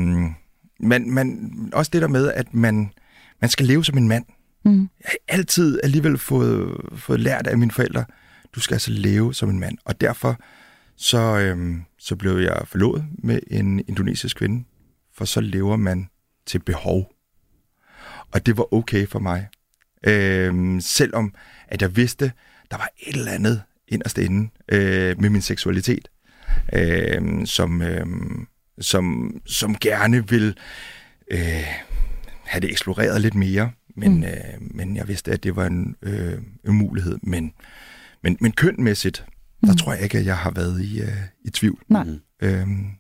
man, 0.80 1.10
man, 1.10 1.52
også 1.74 1.90
det 1.94 2.02
der 2.02 2.08
med, 2.08 2.32
at 2.32 2.54
man, 2.54 2.92
man 3.42 3.50
skal 3.50 3.66
leve 3.66 3.86
som 3.86 3.98
en 3.98 4.08
mand. 4.08 4.26
Mm. 4.66 4.80
Jeg 4.80 5.10
har 5.10 5.38
altid 5.38 5.80
alligevel 5.84 6.18
fået, 6.18 6.78
fået 6.96 7.20
lært 7.20 7.48
af 7.48 7.58
mine 7.58 7.72
forældre, 7.72 8.06
du 8.56 8.60
skal 8.60 8.76
altså 8.76 8.92
leve 8.92 9.34
som 9.34 9.50
en 9.50 9.60
mand. 9.60 9.78
Og 9.86 10.02
derfor 10.02 10.40
så, 10.96 11.38
øhm, 11.38 11.82
så 12.00 12.16
blev 12.16 12.38
jeg 12.38 12.62
forlovet 12.66 13.06
med 13.24 13.40
en 13.52 13.80
indonesisk 13.88 14.38
kvinde, 14.38 14.64
for 15.14 15.26
så 15.26 15.42
lever 15.42 15.76
man 15.76 16.10
til 16.48 16.60
behov. 16.60 17.12
Og 18.32 18.46
det 18.46 18.58
var 18.58 18.74
okay 18.74 19.08
for 19.08 19.20
mig. 19.20 19.48
Øhm, 20.08 20.82
selvom 20.82 21.34
at 21.68 21.82
jeg 21.82 21.96
vidste, 21.96 22.32
der 22.72 22.78
var 22.78 22.90
et 23.08 23.16
eller 23.16 23.32
andet 23.32 23.62
inderst 23.88 24.18
inde 24.18 24.50
øh, 24.70 25.22
med 25.22 25.30
min 25.30 25.42
seksualitet, 25.42 26.08
øh, 26.74 27.46
som, 27.46 27.82
øh, 27.82 28.06
som, 28.80 29.36
som 29.46 29.76
gerne 29.76 30.30
vil 30.30 30.58
øh, 31.32 31.40
have 32.46 32.62
det 32.62 32.72
eksploreret 32.72 33.22
lidt 33.22 33.36
mere. 33.36 33.72
Men, 33.96 34.16
Mm. 34.18 34.24
øh, 34.24 34.32
men 34.60 34.96
jeg 34.96 35.08
vidste, 35.08 35.32
at 35.32 35.44
det 35.44 35.56
var 35.56 35.66
en, 35.66 35.96
øh, 36.02 36.42
en 36.68 36.74
mulighed. 36.74 37.18
Men, 37.24 37.54
men, 38.24 38.38
men 38.42 38.52
kønmæssigt, 38.52 39.26
der 39.66 39.72
Mm. 39.72 39.78
tror 39.78 39.94
jeg 39.94 40.04
ikke, 40.04 40.18
at 40.18 40.26
jeg 40.26 40.38
har 40.38 40.52
været 40.52 40.82
i, 40.82 41.02
øh, 41.02 41.08
i 41.46 41.50
tvivl. 41.50 41.82
Nej. 41.90 42.04
Mm. 42.04 42.92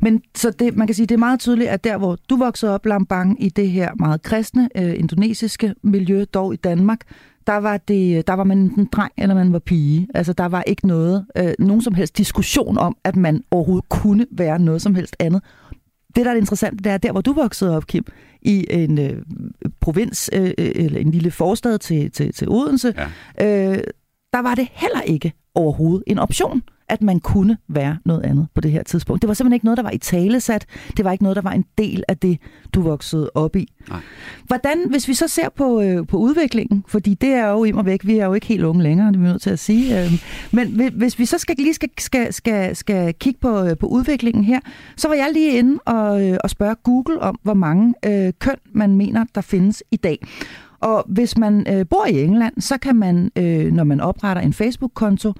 Men 0.00 0.22
så 0.34 0.50
det, 0.50 0.76
man 0.76 0.86
kan 0.86 0.94
sige, 0.94 1.06
det 1.06 1.14
er 1.14 1.18
meget 1.18 1.40
tydeligt, 1.40 1.70
at 1.70 1.84
der, 1.84 1.98
hvor 1.98 2.18
du 2.30 2.36
voksede 2.36 2.74
op, 2.74 2.86
Lambang, 2.86 3.44
i 3.44 3.48
det 3.48 3.70
her 3.70 3.90
meget 3.98 4.22
kristne, 4.22 4.68
øh, 4.76 4.98
indonesiske 4.98 5.74
miljø, 5.82 6.24
dog 6.34 6.54
i 6.54 6.56
Danmark, 6.56 7.00
der 7.46 7.56
var, 7.56 7.76
det, 7.76 8.26
der 8.26 8.32
var 8.32 8.44
man 8.44 8.58
enten 8.58 8.88
dreng, 8.92 9.12
eller 9.18 9.34
man 9.34 9.52
var 9.52 9.58
pige. 9.58 10.08
Altså, 10.14 10.32
der 10.32 10.46
var 10.46 10.62
ikke 10.62 10.86
noget, 10.86 11.26
øh, 11.36 11.52
nogen 11.58 11.82
som 11.82 11.94
helst 11.94 12.18
diskussion 12.18 12.78
om, 12.78 12.96
at 13.04 13.16
man 13.16 13.42
overhovedet 13.50 13.88
kunne 13.88 14.26
være 14.30 14.58
noget 14.58 14.82
som 14.82 14.94
helst 14.94 15.16
andet. 15.18 15.42
Det, 16.16 16.24
der 16.24 16.30
er 16.30 16.34
det 16.34 16.40
interessante, 16.40 16.84
det 16.84 16.92
er, 16.92 16.98
der 16.98 17.12
hvor 17.12 17.20
du 17.20 17.32
voksede 17.32 17.76
op, 17.76 17.86
Kim, 17.86 18.04
i 18.42 18.66
en 18.70 18.98
øh, 18.98 19.22
provins, 19.80 20.30
øh, 20.32 20.42
øh, 20.58 20.72
eller 20.74 21.00
en 21.00 21.10
lille 21.10 21.30
forstad 21.30 21.78
til, 21.78 22.10
til, 22.10 22.32
til 22.34 22.48
Odense, 22.48 22.94
Ja. 23.38 23.72
øh, 23.72 23.78
der 24.32 24.42
var 24.42 24.54
det 24.54 24.68
heller 24.72 25.00
ikke 25.00 25.32
overhovedet 25.54 26.02
en 26.06 26.18
option, 26.18 26.62
at 26.88 27.02
man 27.02 27.20
kunne 27.20 27.56
være 27.68 27.96
noget 28.04 28.22
andet 28.22 28.46
på 28.54 28.60
det 28.60 28.70
her 28.70 28.82
tidspunkt. 28.82 29.22
Det 29.22 29.28
var 29.28 29.34
simpelthen 29.34 29.54
ikke 29.54 29.64
noget, 29.64 29.76
der 29.76 29.82
var 29.82 29.90
i 29.90 29.98
talesat. 29.98 30.66
Det 30.96 31.04
var 31.04 31.12
ikke 31.12 31.24
noget, 31.24 31.36
der 31.36 31.42
var 31.42 31.52
en 31.52 31.64
del 31.78 32.04
af 32.08 32.18
det, 32.18 32.38
du 32.74 32.82
voksede 32.82 33.30
op 33.34 33.56
i. 33.56 33.72
Nej. 33.88 34.00
Hvordan, 34.46 34.88
hvis 34.90 35.08
vi 35.08 35.14
så 35.14 35.28
ser 35.28 35.48
på, 35.56 35.80
øh, 35.80 36.06
på 36.06 36.16
udviklingen, 36.16 36.84
fordi 36.88 37.14
det 37.14 37.28
er 37.28 37.48
jo 37.48 37.64
immer 37.64 37.82
væk, 37.82 38.06
vi 38.06 38.18
er 38.18 38.26
jo 38.26 38.34
ikke 38.34 38.46
helt 38.46 38.62
unge 38.62 38.82
længere, 38.82 39.08
det 39.08 39.16
er 39.16 39.20
vi 39.20 39.26
nødt 39.26 39.42
til 39.42 39.50
at 39.50 39.58
sige. 39.58 40.04
Øh, 40.04 40.12
men 40.52 40.68
hvi- 40.68 40.96
hvis 40.96 41.18
vi 41.18 41.24
så 41.26 41.38
skal 41.38 41.56
lige 41.58 41.74
skal, 41.74 41.88
skal, 41.98 42.32
skal, 42.32 42.76
skal 42.76 43.14
kigge 43.14 43.40
på, 43.40 43.64
øh, 43.64 43.76
på 43.78 43.86
udviklingen 43.86 44.44
her, 44.44 44.60
så 44.96 45.08
var 45.08 45.14
jeg 45.14 45.30
lige 45.32 45.58
inde 45.58 45.78
og, 45.86 46.28
øh, 46.28 46.38
og 46.44 46.50
spørge 46.50 46.74
Google 46.74 47.20
om, 47.20 47.38
hvor 47.42 47.54
mange 47.54 47.94
øh, 48.06 48.32
køn 48.38 48.56
man 48.72 48.96
mener, 48.96 49.24
der 49.34 49.40
findes 49.40 49.82
i 49.90 49.96
dag. 49.96 50.18
Og 50.82 51.04
hvis 51.08 51.38
man 51.38 51.66
øh, 51.68 51.86
bor 51.90 52.06
i 52.06 52.22
England, 52.22 52.60
så 52.60 52.78
kan 52.78 52.96
man, 52.96 53.30
øh, 53.38 53.72
når 53.72 53.84
man 53.84 54.00
opretter 54.00 54.42
en 54.42 54.52
Facebook-konto, 54.52 55.32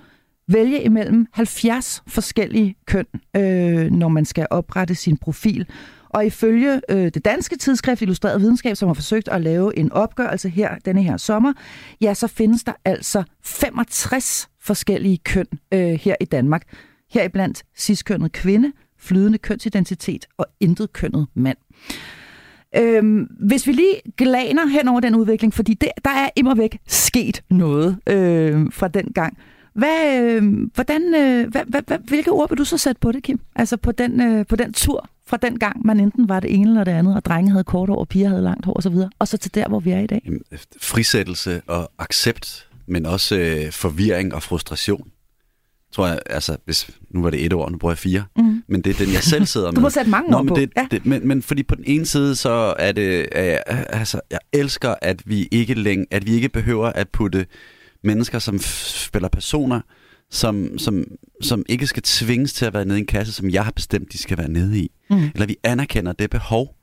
vælge 0.48 0.82
imellem 0.82 1.26
70 1.32 2.02
forskellige 2.06 2.74
køn, 2.86 3.06
øh, 3.36 3.90
når 3.90 4.08
man 4.08 4.24
skal 4.24 4.46
oprette 4.50 4.94
sin 4.94 5.16
profil. 5.16 5.66
Og 6.08 6.26
ifølge 6.26 6.80
øh, 6.88 7.04
det 7.04 7.24
danske 7.24 7.56
tidsskrift 7.56 8.02
Illustreret 8.02 8.40
Videnskab, 8.40 8.76
som 8.76 8.88
har 8.88 8.94
forsøgt 8.94 9.28
at 9.28 9.40
lave 9.40 9.78
en 9.78 9.92
opgørelse 9.92 10.48
her 10.48 10.78
denne 10.84 11.02
her 11.02 11.16
sommer, 11.16 11.52
ja, 12.00 12.14
så 12.14 12.26
findes 12.26 12.64
der 12.64 12.72
altså 12.84 13.22
65 13.44 14.48
forskellige 14.60 15.18
køn 15.18 15.46
øh, 15.74 15.80
her 15.80 16.14
i 16.20 16.24
Danmark. 16.24 16.62
Heriblandt 17.10 17.62
ciskønnet 17.76 18.32
kvinde, 18.32 18.72
flydende 18.98 19.38
kønsidentitet 19.38 20.26
og 20.38 20.46
intet 20.60 20.92
kønnet 20.92 21.26
mand. 21.34 21.58
Øhm, 22.76 23.28
hvis 23.40 23.66
vi 23.66 23.72
lige 23.72 23.94
glaner 24.16 24.66
hen 24.66 24.88
over 24.88 25.00
den 25.00 25.14
udvikling, 25.14 25.54
fordi 25.54 25.74
det, 25.74 25.88
der 26.04 26.10
er 26.10 26.28
immer 26.36 26.54
væk 26.54 26.78
sket 26.86 27.42
noget 27.50 27.98
øh, 28.06 28.66
fra 28.72 28.88
den 28.88 29.12
gang. 29.14 29.38
Hvad, 29.74 30.20
øh, 30.20 30.42
hvordan, 30.74 31.14
øh, 31.14 31.50
hvad, 31.50 31.62
hvad, 31.66 31.82
hvad, 31.86 31.98
hvilke 31.98 32.30
ord 32.30 32.48
vil 32.48 32.58
du 32.58 32.64
så 32.64 32.78
sætte 32.78 33.00
på 33.00 33.12
det, 33.12 33.22
Kim? 33.22 33.40
Altså 33.56 33.76
på 33.76 33.92
den, 33.92 34.20
øh, 34.20 34.46
på 34.46 34.56
den 34.56 34.72
tur 34.72 35.08
fra 35.26 35.36
den 35.36 35.58
gang, 35.58 35.86
man 35.86 36.00
enten 36.00 36.28
var 36.28 36.40
det 36.40 36.54
ene 36.54 36.70
eller 36.70 36.84
det 36.84 36.92
andet, 36.92 37.16
og 37.16 37.24
drenge 37.24 37.50
havde 37.50 37.64
kort 37.64 37.88
hår, 37.88 37.96
og 37.96 38.08
piger 38.08 38.28
havde 38.28 38.42
langt 38.42 38.66
hår 38.66 38.76
osv., 38.78 38.96
og 39.18 39.28
så 39.28 39.36
til 39.38 39.54
der, 39.54 39.68
hvor 39.68 39.80
vi 39.80 39.90
er 39.90 40.00
i 40.00 40.06
dag. 40.06 40.22
Jamen, 40.24 40.42
Frisættelse 40.80 41.62
og 41.66 41.90
accept, 41.98 42.68
men 42.86 43.06
også 43.06 43.36
øh, 43.36 43.72
forvirring 43.72 44.34
og 44.34 44.42
frustration. 44.42 45.08
Tror 45.92 46.06
jeg, 46.06 46.18
altså, 46.26 46.56
hvis, 46.64 46.90
nu 47.10 47.22
var 47.22 47.30
det 47.30 47.44
et 47.44 47.52
ord, 47.52 47.72
nu 47.72 47.78
bruger 47.78 47.92
jeg 47.92 47.98
fire, 47.98 48.24
Mm. 48.36 48.62
men 48.68 48.80
det 48.82 49.00
er 49.00 49.04
den, 49.04 49.12
jeg 49.14 49.22
selv 49.22 49.46
sidder 49.46 49.66
med. 49.70 49.74
Du 49.76 49.80
må 49.80 49.90
sætte 49.90 50.10
mange 50.10 50.30
Nå, 50.30 50.36
ord 50.36 50.44
men, 50.44 50.48
på. 50.54 50.60
det, 50.60 50.70
ja. 50.76 50.86
det, 50.90 51.06
men, 51.06 51.28
men 51.28 51.42
fordi 51.42 51.62
på 51.62 51.74
den 51.74 51.84
ene 51.86 52.06
side, 52.06 52.36
så 52.36 52.74
er 52.78 52.92
det, 52.92 53.18
øh, 53.36 53.56
altså, 53.66 54.20
jeg 54.30 54.38
elsker, 54.52 54.94
at 55.02 55.22
vi 55.26 55.48
ikke 55.50 55.74
længe, 55.74 56.06
at 56.10 56.26
vi 56.26 56.32
ikke 56.34 56.48
behøver 56.48 56.86
at 56.88 57.08
putte 57.08 57.46
mennesker, 58.04 58.38
som 58.38 58.58
spiller 58.58 59.28
personer, 59.28 59.80
som, 60.30 60.78
som, 60.78 61.04
som 61.42 61.64
ikke 61.68 61.86
skal 61.86 62.02
tvinges 62.02 62.52
til 62.52 62.64
at 62.64 62.74
være 62.74 62.84
nede 62.84 62.98
i 62.98 63.00
en 63.00 63.06
kasse, 63.06 63.32
som 63.32 63.50
jeg 63.50 63.64
har 63.64 63.72
bestemt, 63.72 64.12
de 64.12 64.18
skal 64.18 64.38
være 64.38 64.48
nede 64.48 64.78
i. 64.78 64.90
Mm. 65.10 65.24
Eller 65.34 65.46
vi 65.46 65.56
anerkender 65.64 66.12
det 66.12 66.30
behov, 66.30 66.74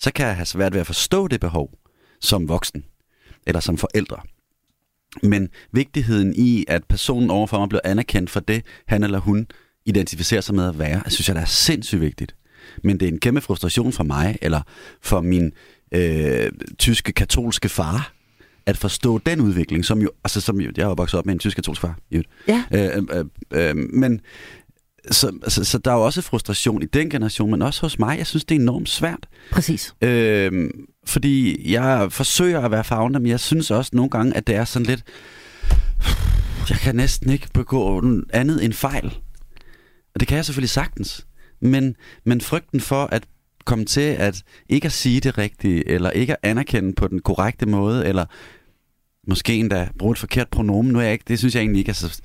så 0.00 0.12
kan 0.12 0.26
jeg 0.26 0.36
have 0.36 0.46
svært 0.46 0.72
ved 0.72 0.80
at 0.80 0.86
forstå 0.86 1.28
det 1.28 1.40
behov 1.40 1.70
som 2.20 2.48
voksen, 2.48 2.84
eller 3.46 3.60
som 3.60 3.78
forældre. 3.78 4.16
Men 5.22 5.48
vigtigheden 5.72 6.34
i, 6.36 6.64
at 6.68 6.84
personen 6.84 7.30
overfor 7.30 7.58
mig 7.58 7.68
bliver 7.68 7.80
anerkendt 7.84 8.30
for 8.30 8.40
det, 8.40 8.62
han 8.86 9.04
eller 9.04 9.18
hun 9.18 9.46
identificerer 9.86 10.40
sig 10.40 10.54
med 10.54 10.68
at 10.68 10.78
være, 10.78 11.02
synes 11.06 11.28
jeg, 11.28 11.36
det 11.36 11.42
er 11.42 11.46
sindssygt 11.46 12.00
vigtigt. 12.00 12.34
Men 12.84 13.00
det 13.00 13.08
er 13.08 13.12
en 13.12 13.20
kæmpe 13.20 13.40
frustration 13.40 13.92
for 13.92 14.04
mig, 14.04 14.38
eller 14.42 14.60
for 15.02 15.20
min 15.20 15.52
øh, 15.92 16.52
tyske 16.78 17.12
katolske 17.12 17.68
far, 17.68 18.12
at 18.66 18.76
forstå 18.76 19.18
den 19.18 19.40
udvikling, 19.40 19.84
som 19.84 20.02
jo, 20.02 20.10
altså 20.24 20.40
som 20.40 20.60
jo, 20.60 20.72
jeg 20.76 20.82
er 20.82 20.86
jo 20.86 20.94
vokset 20.96 21.18
op 21.18 21.26
med 21.26 21.34
en 21.34 21.38
tysk 21.38 21.56
katolsk 21.56 21.80
far, 21.80 21.98
jo. 22.10 22.22
Ja. 22.48 22.64
Øh, 22.72 23.02
øh, 23.12 23.24
øh, 23.50 23.76
men 23.76 24.20
så, 25.10 25.38
så, 25.48 25.64
så 25.64 25.78
der 25.78 25.90
er 25.90 25.94
jo 25.94 26.04
også 26.04 26.22
frustration 26.22 26.82
i 26.82 26.86
den 26.86 27.10
generation, 27.10 27.50
men 27.50 27.62
også 27.62 27.80
hos 27.80 27.98
mig. 27.98 28.18
Jeg 28.18 28.26
synes, 28.26 28.44
det 28.44 28.56
er 28.56 28.60
enormt 28.60 28.88
svært. 28.88 29.28
Præcis. 29.52 29.94
Øh, 30.02 30.70
fordi 31.06 31.72
jeg 31.72 32.12
forsøger 32.12 32.60
at 32.60 32.70
være 32.70 32.84
fagner, 32.84 33.18
men 33.18 33.28
jeg 33.28 33.40
synes 33.40 33.70
også 33.70 33.90
nogle 33.94 34.10
gange, 34.10 34.36
at 34.36 34.46
det 34.46 34.54
er 34.54 34.64
sådan 34.64 34.86
lidt... 34.86 35.02
Jeg 36.70 36.78
kan 36.78 36.96
næsten 36.96 37.30
ikke 37.30 37.48
begå 37.54 38.02
andet 38.32 38.64
end 38.64 38.72
fejl. 38.72 39.18
Og 40.14 40.20
det 40.20 40.28
kan 40.28 40.36
jeg 40.36 40.44
selvfølgelig 40.44 40.70
sagtens. 40.70 41.26
Men, 41.60 41.96
men 42.24 42.40
frygten 42.40 42.80
for 42.80 43.04
at 43.04 43.22
komme 43.64 43.84
til 43.84 44.00
at 44.00 44.42
ikke 44.68 44.86
at 44.86 44.92
sige 44.92 45.20
det 45.20 45.38
rigtige, 45.38 45.88
eller 45.88 46.10
ikke 46.10 46.32
at 46.32 46.38
anerkende 46.42 46.92
på 46.92 47.08
den 47.08 47.18
korrekte 47.18 47.66
måde, 47.66 48.06
eller 48.06 48.24
måske 49.28 49.54
endda 49.54 49.88
bruge 49.98 50.12
et 50.12 50.18
forkert 50.18 50.48
pronomen. 50.48 50.92
Nu 50.92 50.98
er 50.98 51.02
jeg 51.02 51.12
ikke, 51.12 51.24
det 51.28 51.38
synes 51.38 51.54
jeg 51.54 51.60
egentlig 51.60 51.78
ikke 51.78 51.90
er 51.90 51.94
så... 51.94 52.20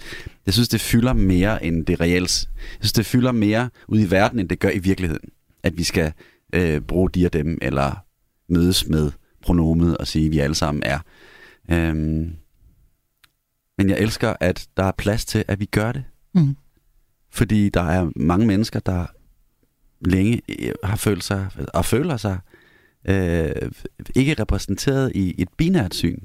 Jeg 0.48 0.54
synes, 0.54 0.70
det 0.70 0.82
fylder 0.82 1.13
mere 1.13 1.66
end 1.66 1.86
det 1.86 2.00
reelt. 2.00 2.50
Jeg 2.56 2.80
synes, 2.80 2.94
det 2.94 3.06
fylder 3.06 3.32
mere 3.32 3.70
ud 3.88 4.00
i 4.00 4.12
verden, 4.12 4.39
end 4.39 4.50
det 4.50 4.60
gør 4.60 4.70
i 4.70 4.80
virkeligheden. 4.80 5.30
At 5.63 5.77
vi 5.77 5.84
skal 5.84 6.13
øh, 6.54 6.82
bruge 6.82 7.10
de 7.10 7.25
og 7.25 7.34
dem, 7.34 7.58
eller 7.62 8.06
mødes 8.50 8.88
med 8.88 9.12
pronomet 9.42 9.98
og 9.98 10.08
sige, 10.08 10.25
at 10.25 10.32
vi 10.32 10.39
alle 10.39 10.56
sammen 10.56 10.84
er. 10.86 11.00
Øhm, 11.72 12.36
men 13.77 13.89
jeg 13.89 14.00
elsker, 14.00 14.34
at 14.39 14.68
der 14.77 14.84
er 14.84 14.92
plads 14.92 15.25
til, 15.25 15.46
at 15.48 15.60
vi 15.60 15.66
gør 15.66 15.92
det. 15.92 16.04
Mm. 16.36 16.56
Fordi 17.32 17.70
der 17.70 17.82
er 17.82 18.12
mange 18.16 18.48
mennesker, 18.48 18.80
der 18.80 19.06
længe 20.01 20.42
øh, 20.50 20.74
har 20.84 20.96
følt 20.96 21.24
sig, 21.24 21.50
og 21.74 21.86
føler 21.86 22.18
sig, 22.18 22.39
øh, 23.06 23.72
ikke 24.16 24.34
repræsenteret 24.34 25.12
i 25.16 25.42
et 25.42 25.50
binært 25.58 25.96
syn 25.96 26.20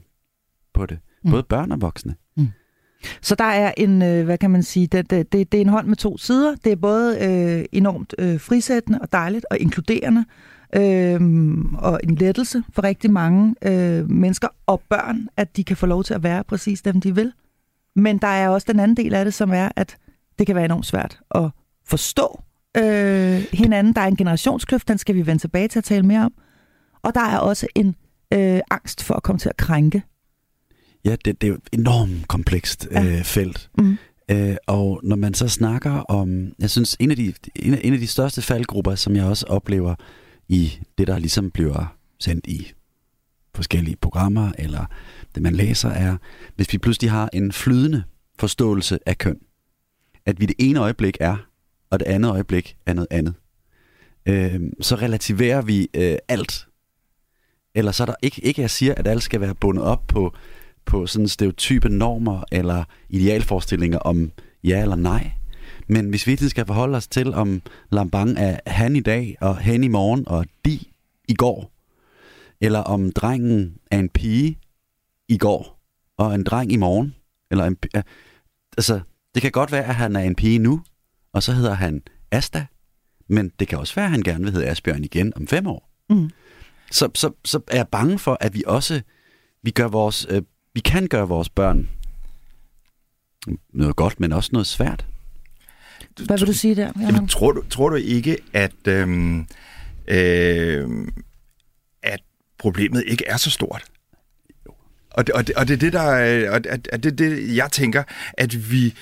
på 0.74 0.86
det. 0.86 0.98
Mm. 1.24 1.30
Både 1.30 1.42
børn 1.42 1.72
og 1.72 1.80
voksne. 1.80 2.14
Så 3.20 3.34
der 3.34 3.44
er 3.44 3.72
en, 3.76 4.02
øh, 4.02 4.24
hvad 4.24 4.38
kan 4.38 4.50
man 4.50 4.62
sige, 4.62 4.86
det, 4.86 5.10
det, 5.10 5.32
det, 5.32 5.52
det 5.52 5.58
er 5.58 5.62
en 5.62 5.68
hånd 5.68 5.86
med 5.86 5.96
to 5.96 6.18
sider. 6.18 6.54
Det 6.64 6.72
er 6.72 6.76
både 6.76 7.18
øh, 7.20 7.64
enormt 7.72 8.14
øh, 8.18 8.40
frisættende 8.40 8.98
og 9.02 9.12
dejligt 9.12 9.46
og 9.50 9.58
inkluderende, 9.58 10.24
øh, 10.76 11.20
og 11.78 12.00
en 12.02 12.14
lettelse 12.14 12.62
for 12.74 12.84
rigtig 12.84 13.10
mange 13.12 13.54
øh, 13.62 14.10
mennesker 14.10 14.48
og 14.66 14.80
børn, 14.88 15.28
at 15.36 15.56
de 15.56 15.64
kan 15.64 15.76
få 15.76 15.86
lov 15.86 16.04
til 16.04 16.14
at 16.14 16.22
være 16.22 16.44
præcis 16.44 16.82
dem, 16.82 17.00
de 17.00 17.14
vil. 17.14 17.32
Men 17.96 18.18
der 18.18 18.28
er 18.28 18.48
også 18.48 18.66
den 18.70 18.80
anden 18.80 18.96
del 18.96 19.14
af 19.14 19.24
det, 19.24 19.34
som 19.34 19.52
er, 19.52 19.68
at 19.76 19.96
det 20.38 20.46
kan 20.46 20.56
være 20.56 20.64
enormt 20.64 20.86
svært 20.86 21.18
at 21.34 21.50
forstå 21.86 22.42
øh, 22.76 23.44
hinanden. 23.52 23.92
Der 23.92 24.00
er 24.00 24.06
en 24.06 24.16
generationskløft, 24.16 24.88
den 24.88 24.98
skal 24.98 25.14
vi 25.14 25.26
vende 25.26 25.42
tilbage 25.42 25.68
til 25.68 25.78
at 25.78 25.84
tale 25.84 26.06
mere 26.06 26.24
om. 26.24 26.32
Og 27.02 27.14
der 27.14 27.20
er 27.20 27.38
også 27.38 27.66
en 27.74 27.94
øh, 28.32 28.60
angst 28.70 29.04
for 29.04 29.14
at 29.14 29.22
komme 29.22 29.38
til 29.38 29.48
at 29.48 29.56
krænke. 29.56 30.02
Ja, 31.04 31.16
det, 31.24 31.40
det 31.40 31.46
er 31.46 31.48
jo 31.48 31.54
et 31.54 31.68
enormt 31.72 32.28
komplekst 32.28 32.88
Ja. 32.90 33.04
øh, 33.04 33.24
felt. 33.24 33.70
Mm. 33.78 33.98
Øh, 34.30 34.56
og 34.66 35.00
når 35.02 35.16
man 35.16 35.34
så 35.34 35.48
snakker 35.48 35.90
om, 35.90 36.52
jeg 36.58 36.70
synes, 36.70 36.96
en 37.00 37.10
af, 37.10 37.16
de, 37.16 37.34
en, 37.56 37.74
af, 37.74 37.80
en 37.84 37.92
af 37.92 37.98
de 37.98 38.06
største 38.06 38.42
faldgrupper, 38.42 38.94
som 38.94 39.16
jeg 39.16 39.24
også 39.24 39.46
oplever 39.46 39.94
i 40.48 40.78
det, 40.98 41.06
der 41.06 41.18
ligesom 41.18 41.50
bliver 41.50 41.96
sendt 42.20 42.46
i 42.46 42.72
forskellige 43.54 43.96
programmer, 43.96 44.52
eller 44.58 44.84
det 45.34 45.42
man 45.42 45.54
læser, 45.54 45.88
er, 45.88 46.16
hvis 46.56 46.72
vi 46.72 46.78
pludselig 46.78 47.10
har 47.10 47.28
en 47.32 47.52
flydende 47.52 48.02
forståelse 48.38 48.98
af 49.06 49.18
køn. 49.18 49.38
At 50.26 50.40
vi 50.40 50.46
det 50.46 50.56
ene 50.58 50.80
øjeblik 50.80 51.16
er, 51.20 51.36
og 51.90 52.00
det 52.00 52.06
andet 52.06 52.30
øjeblik 52.30 52.76
er 52.86 52.92
noget 52.92 53.08
andet. 53.10 53.34
Øh, 54.28 54.60
så 54.80 54.94
relativerer 54.94 55.62
vi 55.62 55.88
øh, 55.94 56.16
alt. 56.28 56.66
Eller 57.74 57.92
så 57.92 58.02
er 58.02 58.06
der 58.06 58.14
ikke, 58.22 58.44
ikke 58.44 58.60
jeg 58.60 58.70
siger, 58.70 58.94
at 58.94 59.06
alt 59.06 59.22
skal 59.22 59.40
være 59.40 59.54
bundet 59.54 59.84
op 59.84 60.06
på, 60.06 60.34
på 60.84 61.06
sådan 61.06 61.28
stereotype 61.28 61.88
normer 61.88 62.44
eller 62.52 62.84
idealforestillinger 63.08 63.98
om 63.98 64.32
ja 64.64 64.82
eller 64.82 64.96
nej. 64.96 65.30
Men 65.86 66.10
hvis 66.10 66.26
vi 66.26 66.36
skal 66.36 66.66
forholde 66.66 66.96
os 66.96 67.08
til, 67.08 67.34
om 67.34 67.62
Lambang 67.90 68.38
er 68.38 68.58
han 68.66 68.96
i 68.96 69.00
dag, 69.00 69.36
og 69.40 69.58
hen 69.58 69.84
i 69.84 69.88
morgen, 69.88 70.28
og 70.28 70.46
de 70.64 70.78
i 71.28 71.34
går, 71.34 71.72
eller 72.60 72.78
om 72.78 73.12
drengen 73.12 73.76
er 73.90 73.98
en 73.98 74.08
pige 74.08 74.58
i 75.28 75.38
går, 75.38 75.80
og 76.16 76.34
en 76.34 76.44
dreng 76.44 76.72
i 76.72 76.76
morgen, 76.76 77.14
eller 77.50 77.64
en, 77.64 77.76
altså, 78.76 79.00
det 79.34 79.42
kan 79.42 79.50
godt 79.50 79.72
være, 79.72 79.84
at 79.84 79.94
han 79.94 80.16
er 80.16 80.20
en 80.20 80.34
pige 80.34 80.58
nu, 80.58 80.82
og 81.32 81.42
så 81.42 81.52
hedder 81.52 81.74
han 81.74 82.02
Asta, 82.30 82.66
men 83.28 83.52
det 83.58 83.68
kan 83.68 83.78
også 83.78 83.94
være, 83.94 84.04
at 84.04 84.10
han 84.10 84.22
gerne 84.22 84.44
vil 84.44 84.52
hedde 84.52 84.66
Asbjørn 84.66 85.04
igen 85.04 85.32
om 85.36 85.46
fem 85.46 85.66
år. 85.66 85.90
Mm. 86.10 86.30
Så, 86.90 87.08
så, 87.14 87.30
så 87.44 87.60
er 87.68 87.76
jeg 87.76 87.88
bange 87.88 88.18
for, 88.18 88.36
at 88.40 88.54
vi 88.54 88.62
også 88.66 89.02
vi 89.62 89.70
gør 89.70 89.88
vores, 89.88 90.26
øh, 90.30 90.42
vi 90.74 90.80
kan 90.80 91.06
gøre 91.06 91.28
vores 91.28 91.48
børn 91.48 91.88
noget 93.72 93.96
godt, 93.96 94.20
men 94.20 94.32
også 94.32 94.50
noget 94.52 94.66
svært. 94.66 95.06
Hvad 96.26 96.38
vil 96.38 96.46
du 96.46 96.52
sige 96.52 96.74
der? 96.74 96.92
Jamen, 97.00 97.28
tror, 97.28 97.52
du, 97.52 97.64
tror 97.70 97.88
du 97.88 97.96
ikke, 97.96 98.38
at, 98.52 98.88
øhm, 98.88 99.46
øh, 100.08 100.88
at 102.02 102.20
problemet 102.58 103.04
ikke 103.06 103.24
er 103.26 103.36
så 103.36 103.50
stort? 103.50 103.84
Og 105.10 105.26
det, 105.26 105.34
og 105.34 105.46
det, 105.46 105.54
og 105.56 105.68
det 105.68 105.74
er 105.74 105.78
det, 105.78 105.92
der, 105.92 106.50
og 106.50 106.64
det, 106.64 106.88
og 106.92 107.02
det, 107.02 107.18
det, 107.18 107.56
jeg 107.56 107.72
tænker, 107.72 108.02
at 108.32 108.70
vi 108.70 108.94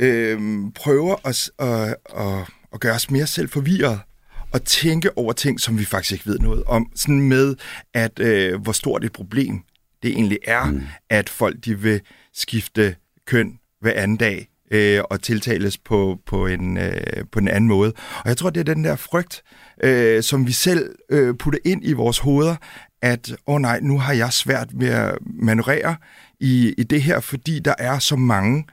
øh, 0.00 0.38
prøver 0.74 1.16
at, 1.24 1.50
at, 1.58 1.96
at, 2.16 2.48
at 2.72 2.80
gøre 2.80 2.94
os 2.94 3.10
mere 3.10 3.26
selv 3.26 3.48
forvirret 3.48 4.00
og 4.52 4.64
tænke 4.64 5.18
over 5.18 5.32
ting, 5.32 5.60
som 5.60 5.78
vi 5.78 5.84
faktisk 5.84 6.12
ikke 6.12 6.26
ved 6.26 6.38
noget 6.38 6.64
om. 6.66 6.90
Sådan 6.94 7.20
med, 7.20 7.56
at 7.94 8.18
øh, 8.18 8.62
hvor 8.62 8.72
stort 8.72 9.04
et 9.04 9.12
problem 9.12 9.64
det 10.04 10.12
egentlig 10.12 10.38
er, 10.44 10.64
mm. 10.64 10.82
at 11.10 11.28
folk 11.28 11.64
de 11.64 11.80
vil 11.80 12.00
skifte 12.32 12.96
køn 13.26 13.58
hver 13.80 13.92
anden 13.92 14.16
dag 14.16 14.48
øh, 14.70 15.00
og 15.10 15.22
tiltales 15.22 15.78
på, 15.78 16.18
på, 16.26 16.46
en, 16.46 16.76
øh, 16.76 17.24
på 17.32 17.38
en 17.38 17.48
anden 17.48 17.68
måde. 17.68 17.92
Og 18.18 18.28
jeg 18.28 18.36
tror, 18.36 18.50
det 18.50 18.60
er 18.60 18.74
den 18.74 18.84
der 18.84 18.96
frygt, 18.96 19.42
øh, 19.82 20.22
som 20.22 20.46
vi 20.46 20.52
selv 20.52 20.94
øh, 21.10 21.34
putter 21.36 21.58
ind 21.64 21.80
i 21.84 21.92
vores 21.92 22.18
hoveder, 22.18 22.56
at, 23.02 23.32
åh 23.32 23.54
oh 23.54 23.60
nej, 23.60 23.80
nu 23.80 23.98
har 23.98 24.12
jeg 24.12 24.32
svært 24.32 24.68
ved 24.72 24.88
at 24.88 25.18
manøvrere 25.24 25.96
i, 26.40 26.74
i 26.78 26.82
det 26.82 27.02
her, 27.02 27.20
fordi 27.20 27.58
der 27.58 27.74
er 27.78 27.98
så 27.98 28.16
mange, 28.16 28.64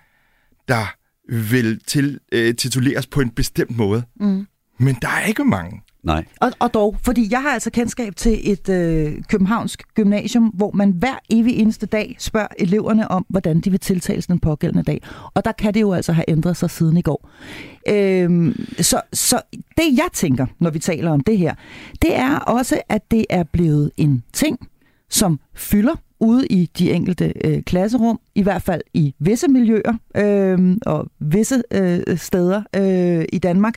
der 0.67 0.95
vil 1.29 1.79
til, 1.87 2.19
øh, 2.31 2.55
tituleres 2.55 3.07
på 3.07 3.21
en 3.21 3.29
bestemt 3.29 3.77
måde. 3.77 4.03
Mm. 4.19 4.47
Men 4.77 4.97
der 5.01 5.07
er 5.07 5.25
ikke 5.25 5.43
mange. 5.43 5.81
Nej. 6.03 6.25
Og, 6.41 6.51
og 6.59 6.73
dog, 6.73 6.95
fordi 7.03 7.27
jeg 7.31 7.41
har 7.41 7.49
altså 7.49 7.71
kendskab 7.71 8.15
til 8.15 8.51
et 8.51 8.69
øh, 8.69 9.13
københavnsk 9.29 9.83
gymnasium, 9.95 10.43
hvor 10.43 10.71
man 10.71 10.91
hver 10.91 11.15
evig 11.29 11.55
eneste 11.59 11.85
dag 11.85 12.15
spørger 12.19 12.47
eleverne 12.59 13.11
om, 13.11 13.25
hvordan 13.29 13.59
de 13.59 13.69
vil 13.69 13.79
tiltales 13.79 14.27
den 14.27 14.39
pågældende 14.39 14.83
dag. 14.83 15.01
Og 15.33 15.45
der 15.45 15.51
kan 15.51 15.73
det 15.73 15.81
jo 15.81 15.93
altså 15.93 16.13
have 16.13 16.25
ændret 16.27 16.57
sig 16.57 16.69
siden 16.69 16.97
i 16.97 17.01
går. 17.01 17.29
Øhm, 17.89 18.65
så, 18.79 19.01
så 19.13 19.41
det 19.77 19.97
jeg 19.97 20.07
tænker, 20.13 20.45
når 20.59 20.69
vi 20.69 20.79
taler 20.79 21.11
om 21.11 21.21
det 21.21 21.37
her, 21.37 21.55
det 22.01 22.15
er 22.15 22.37
også, 22.37 22.81
at 22.89 23.11
det 23.11 23.25
er 23.29 23.43
blevet 23.43 23.91
en 23.97 24.23
ting, 24.33 24.59
som 25.09 25.39
fylder 25.55 25.95
ude 26.19 26.47
i 26.47 26.65
de 26.65 26.91
enkelte 26.91 27.33
øh, 27.45 27.63
klasserum, 27.63 28.19
i 28.35 28.41
hvert 28.41 28.61
fald 28.61 28.81
i 28.93 29.13
visse 29.19 29.47
miljøer 29.47 29.93
øh, 30.17 30.77
og 30.85 31.07
visse 31.19 31.63
øh, 31.73 32.17
steder 32.17 32.63
øh, 32.75 33.25
i 33.33 33.37
Danmark. 33.37 33.75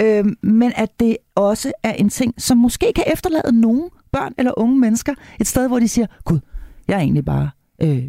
Øh, 0.00 0.24
men 0.42 0.72
at 0.76 1.00
det 1.00 1.16
også 1.34 1.72
er 1.82 1.92
en 1.92 2.08
ting, 2.08 2.34
som 2.38 2.58
måske 2.58 2.92
kan 2.94 3.04
efterlade 3.12 3.60
nogle 3.60 3.88
børn 4.12 4.32
eller 4.38 4.58
unge 4.58 4.78
mennesker 4.78 5.14
et 5.40 5.46
sted, 5.46 5.68
hvor 5.68 5.78
de 5.78 5.88
siger, 5.88 6.06
gud, 6.24 6.38
jeg 6.88 6.94
er 6.94 7.00
egentlig 7.00 7.24
bare 7.24 7.50
øh, 7.82 8.04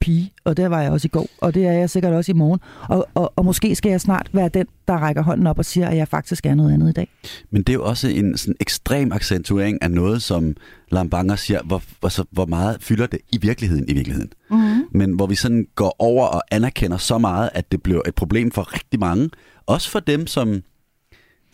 pige, 0.00 0.32
og 0.44 0.56
det 0.56 0.70
var 0.70 0.82
jeg 0.82 0.92
også 0.92 1.06
i 1.06 1.08
går, 1.08 1.26
og 1.40 1.54
det 1.54 1.66
er 1.66 1.72
jeg 1.72 1.90
sikkert 1.90 2.12
også 2.12 2.32
i 2.32 2.34
morgen. 2.34 2.60
Og, 2.88 3.08
og, 3.14 3.32
og 3.36 3.44
måske 3.44 3.74
skal 3.74 3.90
jeg 3.90 4.00
snart 4.00 4.30
være 4.32 4.48
den, 4.48 4.66
der 4.88 4.94
rækker 4.94 5.22
hånden 5.22 5.46
op 5.46 5.58
og 5.58 5.64
siger, 5.64 5.88
at 5.88 5.96
jeg 5.96 6.08
faktisk 6.08 6.46
er 6.46 6.54
noget 6.54 6.72
andet 6.72 6.88
i 6.88 6.92
dag. 6.92 7.08
Men 7.50 7.62
det 7.62 7.68
er 7.68 7.74
jo 7.74 7.84
også 7.84 8.08
en 8.08 8.36
sådan 8.36 8.54
ekstrem 8.60 9.12
accentuering 9.12 9.82
af 9.82 9.90
noget, 9.90 10.22
som 10.22 10.56
Lambanger 10.90 11.36
siger, 11.36 11.62
hvor, 11.62 11.82
altså, 12.02 12.24
hvor 12.30 12.46
meget 12.46 12.76
fylder 12.80 13.06
det 13.06 13.18
i 13.32 13.38
virkeligheden 13.42 13.88
i 13.88 13.94
virkeligheden. 13.94 14.32
Mm-hmm. 14.50 14.82
Men 14.92 15.12
hvor 15.12 15.26
vi 15.26 15.34
sådan 15.34 15.66
går 15.74 15.96
over 15.98 16.26
og 16.26 16.42
anerkender 16.50 16.96
så 16.96 17.18
meget, 17.18 17.50
at 17.54 17.72
det 17.72 17.82
bliver 17.82 18.00
et 18.08 18.14
problem 18.14 18.50
for 18.50 18.74
rigtig 18.74 19.00
mange. 19.00 19.30
Også 19.66 19.90
for 19.90 20.00
dem, 20.00 20.26
som 20.26 20.62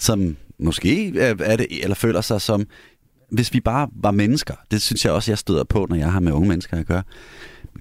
som 0.04 0.36
måske 0.58 1.18
er 1.18 1.56
det, 1.56 1.66
eller 1.82 1.94
føler 1.94 2.20
sig 2.20 2.40
som, 2.40 2.66
hvis 3.32 3.54
vi 3.54 3.60
bare 3.60 3.88
var 3.92 4.10
mennesker, 4.10 4.54
det 4.70 4.82
synes 4.82 5.04
jeg 5.04 5.12
også, 5.12 5.30
jeg 5.30 5.38
støder 5.38 5.64
på, 5.64 5.86
når 5.88 5.96
jeg 5.96 6.12
har 6.12 6.20
med 6.20 6.32
unge 6.32 6.48
mennesker 6.48 6.76
at 6.76 6.86
gøre, 6.86 7.02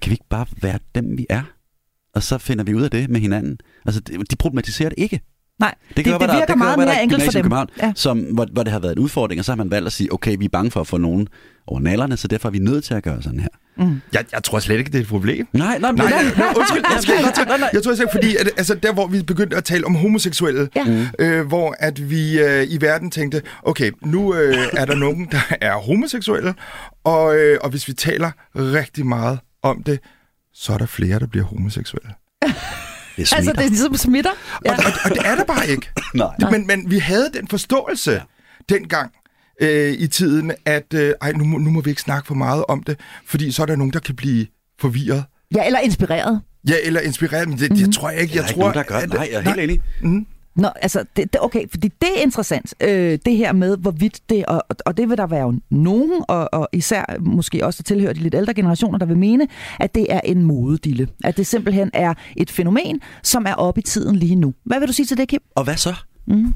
kan 0.02 0.10
vi 0.10 0.14
ikke 0.14 0.28
bare 0.30 0.46
være 0.62 0.78
dem, 0.94 1.18
vi 1.18 1.26
er? 1.30 1.42
Og 2.14 2.22
så 2.22 2.38
finder 2.38 2.64
vi 2.64 2.74
ud 2.74 2.82
af 2.82 2.90
det 2.90 3.10
med 3.10 3.20
hinanden. 3.20 3.58
Altså, 3.86 4.00
de 4.00 4.36
problematiserer 4.38 4.88
det 4.88 4.98
ikke. 4.98 5.20
Nej, 5.58 5.74
det, 5.88 5.96
det, 5.96 6.04
det, 6.04 6.20
det 6.20 6.20
virker 6.20 6.46
der, 6.46 6.56
meget 6.56 6.78
mere 6.78 7.02
enkelt 7.02 7.22
for 7.22 7.30
dem. 7.30 7.52
Ja. 7.82 7.92
Som, 7.96 8.18
hvor, 8.18 8.46
hvor 8.52 8.62
det 8.62 8.72
har 8.72 8.80
været 8.80 8.92
en 8.92 8.98
udfordring, 8.98 9.38
og 9.38 9.44
så 9.44 9.52
har 9.52 9.56
man 9.56 9.70
valgt 9.70 9.86
at 9.86 9.92
sige, 9.92 10.12
okay, 10.12 10.36
vi 10.38 10.44
er 10.44 10.48
bange 10.48 10.70
for 10.70 10.80
at 10.80 10.86
få 10.86 10.96
nogen 10.96 11.28
over 11.66 11.80
nallerne, 11.80 12.16
så 12.16 12.28
derfor 12.28 12.48
er 12.48 12.52
vi 12.52 12.58
nødt 12.58 12.84
til 12.84 12.94
at 12.94 13.02
gøre 13.02 13.22
sådan 13.22 13.40
her. 13.40 13.48
Mm. 13.76 14.00
Jeg, 14.12 14.24
jeg 14.32 14.44
tror 14.44 14.58
slet 14.58 14.78
ikke, 14.78 14.90
det 14.90 14.98
er 14.98 15.02
et 15.02 15.08
problem. 15.08 15.48
Nej, 15.52 15.78
nej, 15.78 15.92
nej, 15.92 16.10
nej, 16.10 16.22
nej 16.36 16.52
undskyld, 16.58 16.84
undskyld, 16.94 17.16
undskyld. 17.24 17.46
Nej, 17.46 17.58
nej. 17.58 17.70
Jeg 17.72 17.82
tror 17.82 17.92
ikke, 17.92 18.08
fordi 18.12 18.36
at, 18.36 18.50
altså, 18.56 18.74
der, 18.74 18.92
hvor 18.92 19.06
vi 19.06 19.22
begyndte 19.22 19.56
at 19.56 19.64
tale 19.64 19.86
om 19.86 19.94
homoseksuelle, 19.94 20.68
ja. 20.76 20.84
Mm. 20.84 21.06
øh, 21.18 21.46
hvor 21.46 21.76
at 21.78 22.10
vi 22.10 22.40
øh, 22.40 22.66
i 22.68 22.80
verden 22.80 23.10
tænkte, 23.10 23.42
okay, 23.62 23.90
nu 24.02 24.34
øh, 24.34 24.68
er 24.72 24.84
der 24.84 24.94
nogen, 24.94 25.28
der 25.32 25.40
er 25.60 25.76
homoseksuelle, 25.76 26.54
og, 27.04 27.36
øh, 27.36 27.58
og 27.62 27.70
hvis 27.70 27.88
vi 27.88 27.92
taler 27.92 28.30
rigtig 28.54 29.06
meget 29.06 29.38
om 29.62 29.82
det, 29.82 30.00
så 30.54 30.72
er 30.72 30.78
der 30.78 30.86
flere, 30.86 31.18
der 31.18 31.26
bliver 31.26 31.44
homoseksuelle. 31.44 32.10
Det 33.16 33.32
altså, 33.36 33.52
det 33.52 33.64
er 33.64 33.68
ligesom 33.68 33.96
smitter. 33.96 34.30
Ja. 34.64 34.72
Og, 34.72 34.78
og, 34.78 34.92
og 35.04 35.10
det 35.10 35.18
er 35.24 35.34
der 35.34 35.44
bare 35.44 35.68
ikke. 35.68 35.90
Nej. 36.14 36.50
Men, 36.50 36.66
men 36.66 36.90
vi 36.90 36.98
havde 36.98 37.30
den 37.34 37.48
forståelse 37.48 38.12
ja. 38.12 38.20
dengang 38.68 39.12
øh, 39.60 39.92
i 39.92 40.06
tiden, 40.06 40.52
at 40.64 40.94
øh, 40.94 41.12
ej, 41.20 41.32
nu, 41.32 41.44
nu 41.44 41.70
må 41.70 41.80
vi 41.80 41.90
ikke 41.90 42.02
snakke 42.02 42.26
for 42.26 42.34
meget 42.34 42.64
om 42.68 42.82
det, 42.82 43.00
fordi 43.26 43.52
så 43.52 43.62
er 43.62 43.66
der 43.66 43.76
nogen, 43.76 43.92
der 43.92 44.00
kan 44.00 44.16
blive 44.16 44.46
forvirret. 44.80 45.24
Ja, 45.54 45.66
eller 45.66 45.78
inspireret. 45.78 46.40
Ja, 46.68 46.74
eller 46.84 47.00
inspireret, 47.00 47.48
men 47.48 47.58
det, 47.58 47.70
mm. 47.70 47.76
det 47.76 47.94
tror 47.94 48.10
jeg 48.10 48.20
ikke. 48.20 48.36
Jeg, 48.36 48.42
jeg 48.42 48.54
tror, 48.54 48.60
nogen, 48.60 48.74
der 48.74 48.82
gør. 48.82 48.96
At, 48.96 49.08
nej, 49.08 49.28
jeg 49.32 49.38
er 49.38 49.42
helt 49.42 49.60
enig. 49.60 49.80
Mm. 50.00 50.26
Nå, 50.56 50.68
altså, 50.82 51.04
det, 51.16 51.32
det, 51.32 51.40
okay, 51.40 51.64
fordi 51.70 51.88
det 51.88 52.08
er 52.16 52.22
interessant, 52.22 52.74
øh, 52.80 53.18
det 53.24 53.36
her 53.36 53.52
med, 53.52 53.76
hvorvidt 53.76 54.20
det, 54.28 54.46
og, 54.46 54.62
og 54.86 54.96
det 54.96 55.08
vil 55.08 55.18
der 55.18 55.26
være 55.26 55.42
jo 55.42 55.60
nogen, 55.70 56.24
og, 56.28 56.48
og 56.52 56.68
især 56.72 57.04
måske 57.20 57.66
også 57.66 57.82
der 57.82 57.94
tilhører 57.94 58.12
de 58.12 58.20
lidt 58.20 58.34
ældre 58.34 58.54
generationer, 58.54 58.98
der 58.98 59.06
vil 59.06 59.16
mene, 59.16 59.48
at 59.80 59.94
det 59.94 60.06
er 60.10 60.20
en 60.24 60.42
modedille. 60.42 61.08
At 61.24 61.36
det 61.36 61.46
simpelthen 61.46 61.90
er 61.92 62.14
et 62.36 62.50
fænomen, 62.50 63.00
som 63.22 63.46
er 63.46 63.54
oppe 63.54 63.80
i 63.80 63.82
tiden 63.82 64.16
lige 64.16 64.36
nu. 64.36 64.54
Hvad 64.64 64.78
vil 64.78 64.88
du 64.88 64.92
sige 64.92 65.06
til 65.06 65.16
det, 65.16 65.28
Kim? 65.28 65.40
Og 65.56 65.64
hvad 65.64 65.76
så? 65.76 65.94
Mm. 66.26 66.54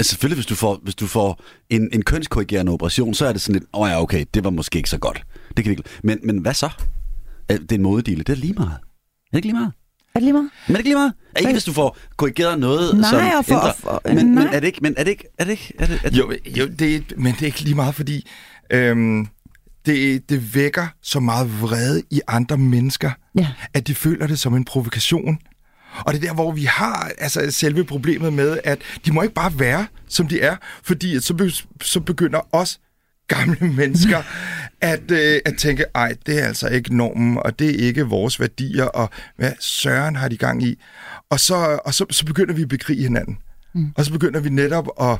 Altså 0.00 0.10
selvfølgelig, 0.10 0.36
hvis 0.36 0.46
du 0.46 0.54
får, 0.54 0.80
hvis 0.82 0.94
du 0.94 1.06
får 1.06 1.42
en, 1.70 1.88
en 1.92 2.02
kønskorrigerende 2.02 2.72
operation, 2.72 3.14
så 3.14 3.26
er 3.26 3.32
det 3.32 3.40
sådan 3.40 3.52
lidt, 3.52 3.64
åh 3.72 3.80
oh 3.80 3.88
ja, 3.90 4.02
okay, 4.02 4.24
det 4.34 4.44
var 4.44 4.50
måske 4.50 4.76
ikke 4.76 4.90
så 4.90 4.98
godt. 4.98 5.22
Det 5.56 5.64
kan 5.64 5.70
ikke. 5.70 5.82
Men, 6.02 6.18
men 6.22 6.38
hvad 6.38 6.54
så? 6.54 6.68
Det 7.48 7.72
er 7.72 7.76
en 7.76 7.82
modedille, 7.82 8.24
det 8.24 8.32
er 8.32 8.36
lige 8.36 8.52
meget. 8.52 8.70
Er 8.72 8.76
det 9.32 9.38
ikke 9.38 9.46
lige 9.46 9.54
meget? 9.54 9.72
Er 10.14 10.18
det 10.20 10.22
lige 10.22 10.32
meget? 10.32 10.50
Men 10.66 10.76
er 10.76 10.76
det 10.76 10.78
ikke 10.78 10.88
lige 10.88 10.96
meget? 10.96 11.12
Er 11.34 11.40
ikke, 11.40 11.52
hvis 11.52 11.64
du 11.64 11.72
får 11.72 11.96
korrigeret 12.16 12.58
noget, 12.58 12.98
nej, 12.98 13.10
som 13.10 13.44
for, 13.44 13.54
ændrer... 13.54 13.72
For, 13.72 14.02
men, 14.04 14.26
nej. 14.26 14.44
men 14.44 14.54
er 14.54 14.60
det 14.60 14.66
ikke... 14.66 14.78
Men 14.82 14.94
er 14.96 15.04
det 15.04 15.10
ikke... 15.10 15.24
Er 15.38 15.44
det 15.44 15.50
ikke 15.50 15.72
er 15.78 15.86
det, 15.86 16.00
er 16.04 16.10
det... 16.10 16.18
Jo, 16.18 16.32
jo 16.46 16.66
det 16.66 16.96
er, 16.96 17.00
men 17.16 17.32
det 17.34 17.42
er 17.42 17.46
ikke 17.46 17.60
lige 17.60 17.74
meget, 17.74 17.94
fordi 17.94 18.28
øhm, 18.70 19.26
det, 19.86 20.28
det 20.28 20.54
vækker 20.54 20.86
så 21.02 21.20
meget 21.20 21.60
vrede 21.60 22.02
i 22.10 22.20
andre 22.28 22.56
mennesker, 22.56 23.10
ja. 23.34 23.46
at 23.74 23.86
de 23.86 23.94
føler 23.94 24.26
det 24.26 24.38
som 24.38 24.54
en 24.54 24.64
provokation. 24.64 25.38
Og 26.06 26.14
det 26.14 26.22
er 26.22 26.26
der, 26.26 26.34
hvor 26.34 26.52
vi 26.52 26.64
har 26.64 27.10
altså, 27.18 27.50
selve 27.50 27.84
problemet 27.84 28.32
med, 28.32 28.58
at 28.64 28.78
de 29.04 29.12
må 29.12 29.22
ikke 29.22 29.34
bare 29.34 29.58
være, 29.58 29.86
som 30.08 30.28
de 30.28 30.40
er, 30.40 30.56
fordi 30.82 31.20
så, 31.20 31.34
be, 31.34 31.50
så 31.82 32.00
begynder 32.00 32.40
os 32.52 32.80
gamle 33.28 33.72
mennesker 33.80 34.22
at, 34.80 35.10
øh, 35.10 35.40
at 35.44 35.54
tænke, 35.58 35.84
ej, 35.94 36.14
det 36.26 36.42
er 36.42 36.46
altså 36.46 36.68
ikke 36.68 36.96
normen, 36.96 37.38
og 37.38 37.58
det 37.58 37.70
er 37.70 37.86
ikke 37.86 38.06
vores 38.06 38.40
værdier, 38.40 38.84
og 38.84 39.10
hvad 39.36 39.52
søren 39.60 40.16
har 40.16 40.28
de 40.28 40.36
gang 40.36 40.62
i? 40.62 40.80
Og 41.30 41.40
så, 41.40 41.80
og 41.84 41.94
så, 41.94 42.06
så 42.10 42.24
begynder 42.24 42.54
vi 42.54 42.62
at 42.62 42.68
bekrige 42.68 43.02
hinanden. 43.02 43.38
Mm. 43.74 43.92
Og 43.96 44.04
så 44.04 44.12
begynder 44.12 44.40
vi 44.40 44.48
netop 44.48 44.88
at, 45.00 45.18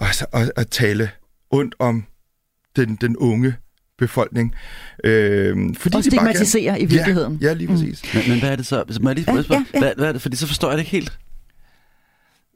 at, 0.00 0.26
at, 0.32 0.52
at 0.56 0.68
tale 0.68 1.10
ondt 1.50 1.74
om 1.78 2.04
den, 2.76 2.96
den 3.00 3.16
unge 3.16 3.54
befolkning. 3.98 4.54
Øh, 5.04 5.56
fordi 5.74 5.96
Og 5.96 6.04
de 6.04 6.10
bare 6.10 6.24
gerne- 6.24 6.34
stigmatisere 6.34 6.80
i 6.80 6.84
virkeligheden. 6.86 7.38
Ja, 7.40 7.46
ja 7.46 7.52
lige 7.52 7.68
præcis. 7.68 8.14
Men, 8.14 8.22
men 8.28 8.38
hvad 8.38 8.50
er 8.50 8.56
det 8.56 8.66
så? 8.66 8.84
Må 9.00 9.08
jeg 9.08 9.16
lige 9.16 9.30
Ja, 9.30 9.36
ja, 9.36 9.42
spørge? 9.42 9.64
ja, 9.74 9.78
ja. 9.78 9.84
Hvad, 9.84 9.94
hvad 9.96 10.08
er 10.08 10.12
det? 10.12 10.22
Fordi 10.22 10.36
så 10.36 10.46
forstår 10.46 10.68
jeg 10.68 10.78
det 10.78 10.82
ikke 10.82 10.90
helt. 10.90 11.18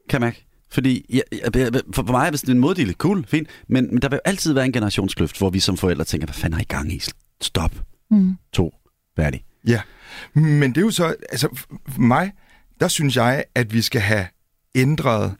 Kan 0.09 0.21
jeg 0.21 0.27
mærke? 0.27 0.45
Fordi 0.71 1.05
jeg, 1.09 1.23
for, 1.93 2.11
mig 2.11 2.27
er 2.27 2.31
det 2.31 2.43
en 2.49 2.59
moddel 2.59 2.93
cool, 2.93 3.25
fint, 3.27 3.47
men, 3.67 3.87
men 3.91 4.01
der 4.01 4.09
vil 4.09 4.15
jo 4.15 4.21
altid 4.25 4.53
være 4.53 4.65
en 4.65 4.71
generationskløft, 4.71 5.37
hvor 5.37 5.49
vi 5.49 5.59
som 5.59 5.77
forældre 5.77 6.03
tænker, 6.03 6.27
hvad 6.27 6.33
fanden 6.33 6.59
er 6.59 6.61
I 6.61 6.65
gang 6.65 6.93
i? 6.93 7.01
Stop. 7.41 7.71
Mm. 8.11 8.33
To. 8.53 8.73
Færdig. 9.15 9.43
Ja, 9.67 9.81
men 10.33 10.69
det 10.69 10.77
er 10.77 10.81
jo 10.81 10.91
så, 10.91 11.15
altså 11.31 11.47
for 11.89 12.01
mig, 12.01 12.31
der 12.79 12.87
synes 12.87 13.15
jeg, 13.15 13.43
at 13.55 13.73
vi 13.73 13.81
skal 13.81 14.01
have 14.01 14.25
ændret 14.75 15.35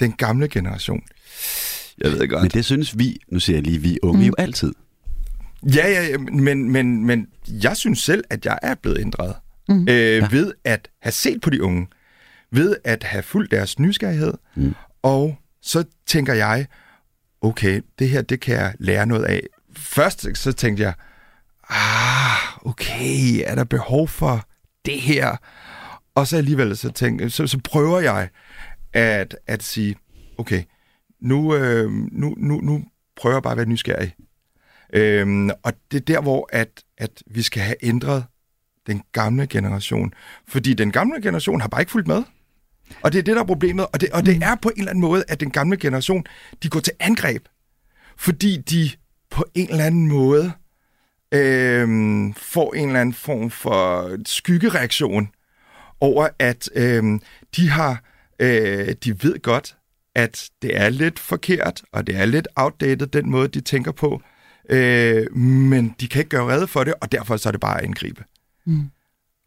den 0.00 0.12
gamle 0.12 0.48
generation. 0.48 1.02
Jeg 1.98 2.12
ved 2.12 2.28
godt. 2.28 2.42
Men 2.42 2.50
det 2.50 2.64
synes 2.64 2.98
vi, 2.98 3.16
nu 3.28 3.40
siger 3.40 3.56
jeg 3.56 3.62
lige 3.62 3.78
vi 3.78 3.98
unge, 4.02 4.20
mm. 4.20 4.26
jo 4.26 4.34
altid. 4.38 4.72
Ja, 5.66 5.88
ja, 5.88 6.02
ja, 6.06 6.18
men, 6.18 6.70
men, 6.70 7.06
men 7.06 7.26
jeg 7.48 7.76
synes 7.76 7.98
selv, 7.98 8.24
at 8.30 8.44
jeg 8.44 8.58
er 8.62 8.74
blevet 8.74 9.00
ændret. 9.00 9.34
Mm. 9.68 9.88
Øh, 9.88 10.32
ved 10.32 10.52
at 10.64 10.88
have 11.02 11.12
set 11.12 11.40
på 11.40 11.50
de 11.50 11.62
unge. 11.62 11.86
Ved 12.50 12.76
at 12.84 13.02
have 13.02 13.22
fulgt 13.22 13.50
deres 13.50 13.78
nysgerrighed. 13.78 14.34
Mm. 14.54 14.74
Og 15.02 15.36
så 15.62 15.84
tænker 16.06 16.34
jeg, 16.34 16.66
okay, 17.40 17.80
det 17.98 18.08
her, 18.08 18.22
det 18.22 18.40
kan 18.40 18.54
jeg 18.54 18.74
lære 18.78 19.06
noget 19.06 19.24
af. 19.24 19.42
Først 19.76 20.36
så 20.36 20.52
tænkte 20.52 20.82
jeg, 20.82 20.94
ah, 21.68 22.66
okay, 22.66 23.42
er 23.44 23.54
der 23.54 23.64
behov 23.64 24.08
for 24.08 24.48
det 24.84 25.00
her? 25.00 25.36
Og 26.14 26.26
så 26.26 26.36
alligevel 26.36 26.76
så, 26.76 26.92
tænker, 26.92 27.28
så, 27.28 27.46
så 27.46 27.58
prøver 27.64 28.00
jeg 28.00 28.28
at, 28.92 29.36
at 29.46 29.62
sige, 29.62 29.96
okay, 30.38 30.62
nu, 31.20 31.54
øh, 31.54 31.90
nu, 31.92 32.34
nu, 32.36 32.60
nu 32.60 32.84
prøver 33.16 33.36
jeg 33.36 33.42
bare 33.42 33.52
at 33.52 33.56
være 33.56 33.66
nysgerrig. 33.66 34.14
Øhm, 34.94 35.50
og 35.62 35.72
det 35.90 35.96
er 35.96 36.04
der, 36.04 36.20
hvor 36.20 36.48
at, 36.52 36.68
at 36.98 37.22
vi 37.26 37.42
skal 37.42 37.62
have 37.62 37.76
ændret 37.82 38.24
den 38.86 39.02
gamle 39.12 39.46
generation. 39.46 40.14
Fordi 40.48 40.74
den 40.74 40.92
gamle 40.92 41.22
generation 41.22 41.60
har 41.60 41.68
bare 41.68 41.82
ikke 41.82 41.92
fulgt 41.92 42.08
med. 42.08 42.22
Og 43.02 43.12
det 43.12 43.18
er 43.18 43.22
det, 43.22 43.36
der 43.36 43.42
er 43.42 43.46
problemet. 43.46 43.86
Og 43.92 44.00
det, 44.00 44.10
og 44.10 44.26
det 44.26 44.42
er 44.42 44.54
på 44.54 44.68
en 44.68 44.78
eller 44.78 44.90
anden 44.90 45.02
måde, 45.02 45.24
at 45.28 45.40
den 45.40 45.50
gamle 45.50 45.76
generation, 45.76 46.24
de 46.62 46.68
går 46.68 46.80
til 46.80 46.92
angreb. 47.00 47.44
Fordi 48.16 48.56
de 48.56 48.90
på 49.30 49.44
en 49.54 49.70
eller 49.70 49.84
anden 49.84 50.08
måde 50.08 50.52
øhm, 51.34 52.34
får 52.34 52.74
en 52.74 52.88
eller 52.88 53.00
anden 53.00 53.14
form 53.14 53.50
for 53.50 54.10
skyggereaktion 54.26 55.28
over, 56.00 56.28
at 56.38 56.68
øhm, 56.74 57.20
de 57.56 57.70
har, 57.70 58.02
øh, 58.38 58.94
de 59.04 59.22
ved 59.24 59.42
godt, 59.42 59.76
at 60.14 60.50
det 60.62 60.76
er 60.76 60.88
lidt 60.88 61.18
forkert, 61.18 61.82
og 61.92 62.06
det 62.06 62.16
er 62.16 62.24
lidt 62.24 62.48
outdated, 62.56 63.06
den 63.06 63.30
måde, 63.30 63.48
de 63.48 63.60
tænker 63.60 63.92
på. 63.92 64.22
Øh, 64.68 65.36
men 65.36 65.94
de 66.00 66.08
kan 66.08 66.20
ikke 66.20 66.30
gøre 66.30 66.52
redde 66.52 66.66
for 66.66 66.84
det, 66.84 66.94
og 67.00 67.12
derfor 67.12 67.36
så 67.36 67.48
er 67.48 67.50
det 67.50 67.60
bare 67.60 67.78
at 67.78 67.84
angribe. 67.84 68.24
Mm. 68.66 68.90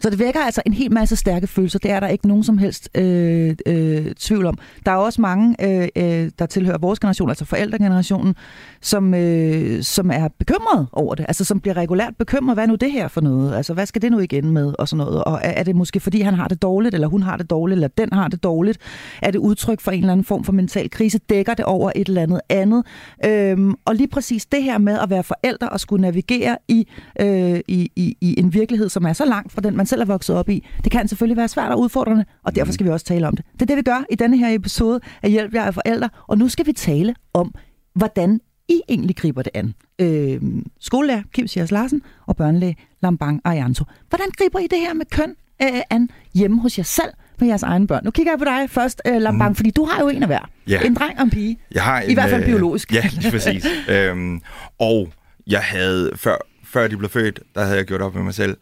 Så 0.02 0.10
det 0.10 0.20
vækker 0.20 0.40
altså 0.40 0.62
en 0.66 0.74
hel 0.74 0.94
masse 0.94 1.16
stærke 1.16 1.48
følelser. 1.48 1.80
Det 1.80 1.92
er 1.92 2.00
der 2.00 2.08
ikke 2.08 2.28
nogen 2.28 2.44
som 2.44 2.58
helst 2.58 2.90
øh, 2.96 3.56
øh, 3.66 4.12
tvivl 4.16 4.46
om. 4.46 4.58
Der 4.86 4.92
er 4.92 4.96
også 4.96 5.22
mange, 5.22 5.56
øh, 5.64 5.88
øh, 5.96 6.32
der 6.40 6.46
tilhører 6.46 6.78
vores 6.78 7.00
generation, 7.00 7.30
altså 7.30 7.46
forældregenerationen, 7.46 8.36
som, 8.82 9.14
øh, 9.14 9.84
som 9.84 10.12
er 10.12 10.28
bekymret 10.40 10.88
over 10.92 11.16
det. 11.16 11.26
Altså 11.28 11.44
som 11.44 11.60
bliver 11.60 11.78
regulært 11.78 12.14
bekymret. 12.20 12.56
Hvad 12.56 12.64
er 12.64 12.68
nu 12.68 12.76
det 12.76 12.92
her 12.92 13.08
for 13.08 13.22
noget? 13.22 13.56
Altså 13.56 13.74
hvad 13.74 13.86
skal 13.86 14.02
det 14.02 14.12
nu 14.12 14.20
igen 14.20 14.52
med? 14.52 14.74
Og 14.80 14.88
sådan 14.88 15.06
noget. 15.06 15.24
Og 15.24 15.40
er, 15.44 15.50
er 15.50 15.64
det 15.64 15.76
måske 15.76 16.00
fordi, 16.00 16.22
han 16.22 16.34
har 16.34 16.48
det 16.48 16.62
dårligt, 16.62 16.96
eller 16.96 17.08
hun 17.08 17.24
har 17.24 17.38
det 17.38 17.50
dårligt, 17.50 17.76
eller 17.76 17.88
den 17.88 18.14
har 18.14 18.28
det 18.28 18.44
dårligt? 18.44 18.78
Er 19.22 19.32
det 19.32 19.40
udtryk 19.40 19.82
for 19.82 19.92
en 19.92 20.00
eller 20.00 20.12
anden 20.12 20.26
form 20.26 20.44
for 20.44 20.54
mental 20.54 20.90
krise? 20.90 21.18
Dækker 21.18 21.54
det 21.54 21.66
over 21.66 21.92
et 21.96 22.08
eller 22.08 22.22
andet 22.22 22.42
andet? 22.50 22.86
Øhm, 23.26 23.74
og 23.86 23.96
lige 23.96 24.08
præcis 24.08 24.46
det 24.46 24.64
her 24.64 24.78
med 24.78 25.00
at 25.00 25.10
være 25.10 25.24
forældre 25.24 25.70
og 25.70 25.80
skulle 25.80 26.02
navigere 26.02 26.58
i, 26.68 26.88
øh, 27.22 27.60
i, 27.68 27.92
i, 27.96 28.18
i 28.22 28.40
en 28.40 28.54
virkelighed, 28.54 28.90
som 28.90 29.06
er 29.06 29.14
så 29.14 29.26
langt 29.26 29.52
fra 29.52 29.62
den, 29.62 29.78
man 29.78 29.87
selv 29.88 30.02
er 30.02 30.06
vokset 30.06 30.36
op 30.36 30.50
i, 30.50 30.67
det 30.84 30.91
kan 30.91 31.08
selvfølgelig 31.08 31.38
være 31.38 31.47
svært 31.47 31.71
og 31.71 31.80
udfordrende, 31.80 32.26
og 32.43 32.56
derfor 32.56 32.73
skal 32.73 32.86
vi 32.86 32.91
også 32.91 33.06
tale 33.06 33.28
om 33.28 33.36
det. 33.36 33.45
Det 33.54 33.62
er 33.62 33.65
det, 33.65 33.78
vi 33.78 33.82
gør 33.82 34.04
i 34.10 34.15
denne 34.15 34.38
her 34.38 34.56
episode 34.56 35.00
af 35.23 35.32
Hjælp 35.32 35.54
jer 35.54 35.63
af 35.63 35.73
forældre, 35.73 36.10
og 36.28 36.38
nu 36.38 36.50
skal 36.50 36.65
vi 36.65 36.73
tale 36.73 37.15
om, 37.34 37.54
hvordan 37.95 38.41
I 38.69 38.82
egentlig 38.89 39.15
griber 39.15 39.41
det 39.41 39.52
an. 39.54 39.73
Øh, 40.02 40.41
skolelærer 40.80 41.21
Kim 41.34 41.47
Sias 41.47 41.71
Larsen 41.71 42.02
og 42.26 42.36
børnelæge 42.36 42.76
Lambang 43.02 43.41
Arianto. 43.43 43.86
Hvordan 44.10 44.28
griber 44.38 44.60
I 44.60 44.67
det 44.67 44.80
her 44.80 44.93
med 44.93 45.06
køn 45.06 45.36
øh, 45.62 45.82
an 45.89 46.10
hjemme 46.34 46.62
hos 46.62 46.78
jer 46.78 46.84
selv 46.84 47.10
med 47.39 47.47
jeres 47.47 47.63
egne 47.63 47.88
børn? 47.88 48.02
Nu 48.04 48.12
kigger 48.12 48.32
jeg 48.32 48.39
på 48.39 48.45
dig 48.45 48.69
først, 48.69 49.02
øh, 49.08 49.21
Lambang, 49.21 49.50
mm. 49.52 49.56
fordi 49.56 49.71
du 49.71 49.86
har 49.86 50.02
jo 50.02 50.08
en 50.10 50.23
af 50.23 50.30
hver. 50.30 50.50
Ja. 50.67 50.82
En 50.82 50.95
dreng 50.95 51.17
og 51.17 51.23
en 51.23 51.30
pige. 51.30 51.58
Jeg 51.71 51.84
har 51.84 52.02
I 52.02 52.13
hvert 52.13 52.30
fald 52.30 52.45
biologisk. 52.45 52.93
Ja, 52.93 53.04
lige 53.13 53.32
præcis. 53.32 53.65
øhm, 53.89 54.41
og 54.80 55.10
jeg 55.47 55.62
havde, 55.62 56.12
før, 56.15 56.36
før 56.63 56.88
de 56.88 56.97
blev 56.97 57.10
født, 57.10 57.39
der 57.56 57.63
havde 57.63 57.78
jeg 57.78 57.86
gjort 57.86 58.02
op 58.02 58.15
med 58.15 58.23
mig 58.23 58.34
selv, 58.34 58.58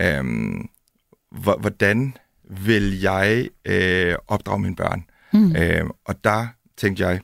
øhm, 0.00 0.68
hvor- 1.30 1.58
hvordan 1.60 2.16
vil 2.50 3.00
jeg 3.00 3.48
øh, 3.64 4.14
opdrage 4.28 4.58
mine 4.60 4.76
børn? 4.76 5.04
Mm. 5.32 5.56
Øhm, 5.56 5.90
og 6.04 6.24
der 6.24 6.46
tænkte 6.76 7.06
jeg, 7.06 7.20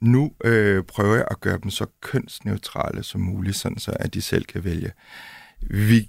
nu 0.00 0.32
øh, 0.44 0.84
prøver 0.84 1.14
jeg 1.16 1.24
at 1.30 1.40
gøre 1.40 1.58
dem 1.62 1.70
så 1.70 1.86
kønsneutrale 2.00 3.02
som 3.02 3.20
muligt, 3.20 3.56
sådan 3.56 3.78
så 3.78 3.92
at 4.00 4.14
de 4.14 4.22
selv 4.22 4.44
kan 4.44 4.64
vælge. 4.64 4.92
Vi, 5.60 6.08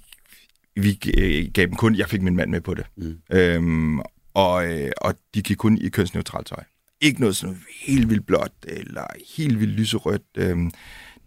vi 0.75 0.99
øh, 1.17 1.51
gav 1.53 1.65
dem 1.65 1.75
kun, 1.75 1.95
jeg 1.95 2.09
fik 2.09 2.21
min 2.21 2.35
mand 2.35 2.49
med 2.51 2.61
på 2.61 2.73
det, 2.73 2.85
mm. 2.97 3.17
øhm, 3.33 3.99
og, 4.33 4.71
øh, 4.71 4.91
og 4.97 5.15
de 5.35 5.41
gik 5.41 5.57
kun 5.57 5.77
i 5.77 5.89
kønsneutralt 5.89 6.47
tøj. 6.47 6.63
Ikke 7.01 7.19
noget 7.19 7.35
sådan 7.35 7.49
noget 7.53 7.65
helt 7.81 8.09
vildt 8.09 8.25
blåt, 8.25 8.51
eller 8.63 9.05
helt 9.37 9.59
vildt 9.59 9.73
lyserødt. 9.73 10.21
Øhm, 10.37 10.71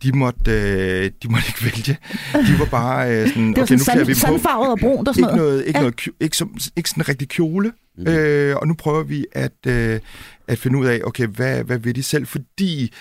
de 0.05 0.13
måtte, 0.13 0.51
øh, 0.51 1.11
de 1.23 1.29
måtte 1.29 1.45
ikke 1.49 1.65
vælge. 1.65 1.99
De 2.33 2.59
var 2.59 2.65
bare 2.71 3.11
øh, 3.13 3.29
sådan, 3.29 3.49
Det 3.49 3.57
var 3.57 3.63
okay, 3.63 3.75
nu 3.75 3.79
sådan 3.85 4.07
vi 4.07 4.15
sand, 4.15 4.33
på. 4.33 4.39
sandfarvet 4.39 4.69
og 4.71 4.79
brunt 4.79 5.09
og 5.09 5.15
sådan 5.15 5.29
Ikke 5.31 5.37
noget. 5.37 5.53
noget, 5.53 5.67
ikke, 5.67 5.79
Ja. 5.79 5.83
noget, 5.83 6.09
ikke, 6.21 6.37
som, 6.37 6.57
ikke 6.77 6.89
sådan 6.91 7.01
en 7.01 7.09
rigtig 7.09 7.29
kjole. 7.29 7.73
Mm. 7.99 8.07
Øh, 8.09 8.57
og 8.57 8.69
nu 8.69 8.75
prøver 8.75 9.03
vi 9.03 9.27
at, 9.33 9.53
øh, 9.67 10.01
at 10.49 10.59
finde 10.59 10.79
ud 10.79 10.87
af, 10.87 11.01
okay, 11.05 11.27
hvad, 11.27 11.65
hvad 11.65 11.79
vil 11.79 11.95
de 11.95 12.03
selv? 12.03 12.27
Fordi 12.27 12.93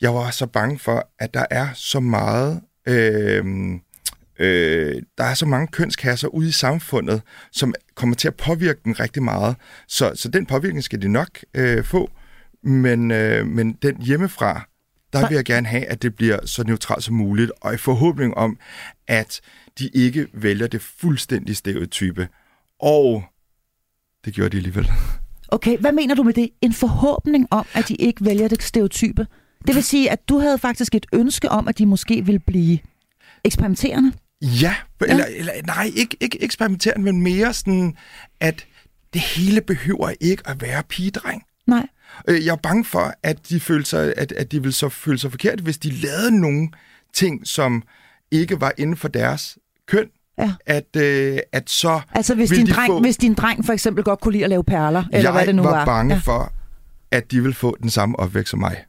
jeg 0.00 0.14
var 0.14 0.30
så 0.30 0.46
bange 0.46 0.78
for, 0.78 1.08
at 1.18 1.34
der 1.34 1.44
er 1.50 1.68
så 1.74 2.00
meget... 2.00 2.60
Øh, 2.88 3.44
øh, 4.38 5.02
der 5.18 5.24
er 5.24 5.34
så 5.34 5.46
mange 5.46 5.66
kønskasser 5.66 6.28
ude 6.28 6.48
i 6.48 6.52
samfundet, 6.52 7.22
som 7.52 7.74
kommer 7.94 8.16
til 8.16 8.28
at 8.28 8.34
påvirke 8.34 8.80
dem 8.84 8.92
rigtig 8.92 9.22
meget. 9.22 9.56
Så, 9.88 10.12
så 10.14 10.28
den 10.28 10.46
påvirkning 10.46 10.84
skal 10.84 11.02
de 11.02 11.08
nok 11.08 11.28
øh, 11.54 11.84
få. 11.84 12.10
Men, 12.62 13.10
øh, 13.10 13.46
men 13.46 13.72
den 13.82 14.02
hjemmefra, 14.02 14.68
der 15.20 15.28
vil 15.28 15.34
jeg 15.34 15.44
gerne 15.44 15.66
have, 15.66 15.84
at 15.84 16.02
det 16.02 16.16
bliver 16.16 16.46
så 16.46 16.64
neutralt 16.64 17.04
som 17.04 17.14
muligt, 17.14 17.52
og 17.60 17.74
i 17.74 17.76
forhåbning 17.76 18.36
om, 18.36 18.58
at 19.08 19.40
de 19.78 19.88
ikke 19.88 20.26
vælger 20.32 20.66
det 20.66 20.82
fuldstændig 20.82 21.56
stereotype. 21.56 22.28
Og 22.80 23.24
det 24.24 24.34
gjorde 24.34 24.50
de 24.50 24.56
alligevel. 24.56 24.90
Okay, 25.48 25.78
hvad 25.78 25.92
mener 25.92 26.14
du 26.14 26.22
med 26.22 26.32
det? 26.32 26.50
En 26.60 26.72
forhåbning 26.72 27.46
om, 27.50 27.66
at 27.74 27.88
de 27.88 27.94
ikke 27.94 28.24
vælger 28.24 28.48
det 28.48 28.62
stereotype? 28.62 29.26
Det 29.66 29.74
vil 29.74 29.82
sige, 29.82 30.10
at 30.10 30.28
du 30.28 30.38
havde 30.38 30.58
faktisk 30.58 30.94
et 30.94 31.06
ønske 31.12 31.48
om, 31.48 31.68
at 31.68 31.78
de 31.78 31.86
måske 31.86 32.24
ville 32.26 32.38
blive 32.38 32.78
eksperimenterende? 33.44 34.12
Ja, 34.42 34.74
eller, 35.00 35.24
eller 35.24 35.52
nej, 35.66 35.90
ikke, 35.96 36.16
ikke 36.20 36.42
eksperimenterende, 36.42 37.04
men 37.04 37.22
mere 37.22 37.52
sådan, 37.52 37.96
at 38.40 38.66
det 39.12 39.20
hele 39.20 39.60
behøver 39.60 40.12
ikke 40.20 40.48
at 40.48 40.62
være 40.62 40.82
pigedreng. 40.82 41.42
Nej. 41.66 41.86
Øh, 42.28 42.44
Jeg 42.46 42.52
er 42.52 42.56
bange 42.56 42.84
for, 42.84 43.14
at 43.22 43.48
de, 43.48 43.60
følte 43.60 43.90
sig, 43.90 44.14
at, 44.16 44.32
at 44.32 44.52
de 44.52 44.60
ville 44.62 44.72
så 44.72 44.88
føle 44.88 45.18
sig 45.18 45.30
forkert, 45.30 45.60
hvis 45.60 45.78
de 45.78 45.90
lavede 45.90 46.40
nogle 46.40 46.68
ting, 47.14 47.46
som 47.46 47.82
ikke 48.30 48.60
var 48.60 48.72
inden 48.78 48.96
for 48.96 49.08
deres 49.08 49.58
køn. 49.86 50.08
Ja. 50.38 50.52
At, 50.66 50.96
øh, 50.96 51.38
at 51.52 51.70
så 51.70 52.00
Altså 52.12 52.34
hvis 52.34 52.50
din, 52.50 52.66
dreng, 52.66 52.90
få... 52.90 53.00
hvis 53.00 53.16
din 53.16 53.34
dreng 53.34 53.64
for 53.66 53.72
eksempel 53.72 54.04
godt 54.04 54.20
kunne 54.20 54.32
lide 54.32 54.44
at 54.44 54.50
lave 54.50 54.64
perler, 54.64 55.04
eller 55.12 55.20
jeg 55.22 55.32
hvad 55.32 55.46
det 55.46 55.54
nu 55.54 55.62
var 55.62 55.70
var. 55.70 55.84
bange 55.84 56.14
ja. 56.14 56.20
for, 56.24 56.52
at 57.10 57.30
de 57.30 57.40
ville 57.40 57.54
få 57.54 57.76
den 57.82 57.90
samme 57.90 58.18
opvækst 58.18 58.50
som 58.50 58.60
mig. 58.60 58.84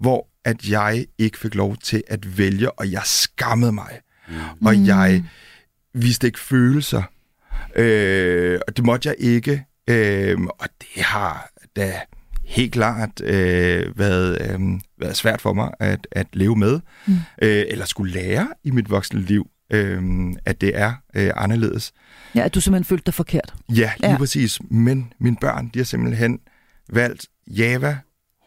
Hvor 0.00 0.28
at 0.44 0.68
jeg 0.68 1.06
ikke 1.18 1.38
fik 1.38 1.54
lov 1.54 1.76
til 1.76 2.02
at 2.08 2.38
vælge, 2.38 2.70
og 2.72 2.92
jeg 2.92 3.02
skammede 3.04 3.72
mig. 3.72 4.00
Mm. 4.28 4.66
Og 4.66 4.86
jeg 4.86 5.24
viste 5.94 6.26
ikke 6.26 6.38
følelser. 6.40 7.02
Øh, 7.76 8.60
og 8.68 8.76
det 8.76 8.84
måtte 8.84 9.08
jeg 9.08 9.16
ikke. 9.18 9.64
Øh, 9.88 10.38
og 10.58 10.68
det 10.80 11.02
har 11.02 11.50
da 11.76 12.00
helt 12.46 12.72
klart 12.72 13.20
øh, 13.20 13.98
været, 13.98 14.38
øh, 14.50 14.60
været 15.00 15.16
svært 15.16 15.40
for 15.40 15.52
mig 15.52 15.70
at, 15.80 16.06
at 16.12 16.26
leve 16.32 16.56
med. 16.56 16.80
Mm. 17.06 17.14
Øh, 17.42 17.64
eller 17.68 17.84
skulle 17.84 18.12
lære 18.12 18.48
i 18.64 18.70
mit 18.70 18.90
voksne 18.90 19.20
liv, 19.20 19.46
øh, 19.72 20.02
at 20.44 20.60
det 20.60 20.70
er 20.74 20.92
øh, 21.16 21.30
anderledes. 21.36 21.92
Ja, 22.34 22.44
at 22.44 22.54
du 22.54 22.60
simpelthen 22.60 22.84
følte 22.84 23.02
dig 23.06 23.14
forkert. 23.14 23.54
Ja, 23.68 23.90
lige 24.00 24.10
Ja. 24.10 24.16
præcis. 24.18 24.58
Men 24.70 25.12
mine 25.20 25.36
børn, 25.40 25.70
de 25.74 25.78
har 25.78 25.84
simpelthen 25.84 26.38
valgt 26.92 27.26
Java. 27.46 27.96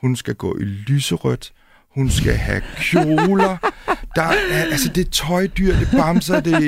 Hun 0.01 0.15
skal 0.15 0.35
gå 0.35 0.57
i 0.57 0.63
lyserødt. 0.63 1.51
Hun 1.95 2.09
skal 2.09 2.33
have 2.33 2.61
kjoler. 2.77 3.57
Der 4.15 4.21
er, 4.23 4.63
altså, 4.71 4.89
det 4.95 5.07
er 5.07 5.09
tøjdyr, 5.11 5.75
det 5.75 5.87
er 5.93 5.97
bamser, 5.97 6.39
det 6.39 6.53
er, 6.53 6.59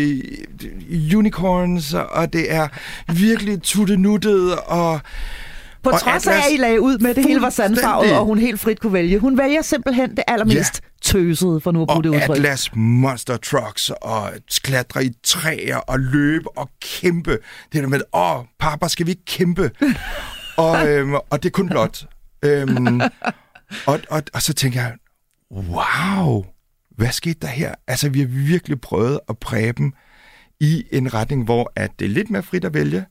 det 0.61 0.71
er 1.11 1.17
unicorns, 1.17 1.93
og 1.93 2.33
det 2.33 2.53
er 2.53 2.67
virkelig 3.13 3.61
tuttenuttet, 3.61 4.55
og, 4.59 4.99
På 5.83 5.89
Og 5.89 5.99
trods 5.99 6.27
af, 6.27 6.31
Atlas- 6.31 6.45
at 6.47 6.53
I 6.53 6.57
lagde 6.57 6.81
ud 6.81 6.97
med, 6.97 7.13
det 7.15 7.25
hele 7.25 7.41
var 7.41 7.49
sandfarvet, 7.49 8.17
og 8.17 8.25
hun 8.25 8.37
helt 8.37 8.59
frit 8.59 8.79
kunne 8.79 8.93
vælge. 8.93 9.19
Hun 9.19 9.37
vælger 9.37 9.61
simpelthen 9.61 10.09
det 10.09 10.23
allermest 10.27 10.81
tøsede, 11.01 11.61
for 11.61 11.71
nu 11.71 11.81
at 11.81 11.87
bruge 11.87 11.97
og 11.97 12.03
det 12.03 12.09
udtryk. 12.09 12.29
Atlas 12.37 12.69
Monster 12.75 13.37
Trucks, 13.37 13.89
og 14.01 14.31
klatre 14.63 15.05
i 15.05 15.11
træer, 15.23 15.77
og 15.77 15.99
løbe 15.99 16.57
og 16.57 16.69
kæmpe. 16.81 17.31
Det 17.73 17.83
der 17.83 17.87
med, 17.87 18.01
åh, 18.13 18.45
papa, 18.59 18.87
skal 18.87 19.05
vi 19.05 19.11
ikke 19.11 19.25
kæmpe? 19.25 19.71
og, 20.57 20.87
øhm, 20.89 21.13
og 21.13 21.43
det 21.43 21.45
er 21.45 21.51
kun 21.51 21.69
blot. 21.69 22.05
Øhm, 22.45 23.01
og, 23.85 23.99
og, 24.09 24.23
og 24.33 24.41
så 24.41 24.53
tænker 24.53 24.81
jeg, 24.81 24.93
wow, 25.51 26.45
hvad 26.97 27.11
skete 27.11 27.39
der 27.41 27.47
her? 27.47 27.75
Altså, 27.87 28.09
vi 28.09 28.19
har 28.19 28.27
virkelig 28.27 28.81
prøvet 28.81 29.19
at 29.29 29.37
præge 29.37 29.73
dem 29.73 29.93
i 30.59 30.83
en 30.91 31.13
retning, 31.13 31.43
hvor 31.43 31.71
at 31.75 31.91
det 31.99 32.05
er 32.05 32.09
lidt 32.09 32.29
mere 32.29 32.43
frit 32.43 32.65
at 32.65 32.73
vælge, 32.73 33.05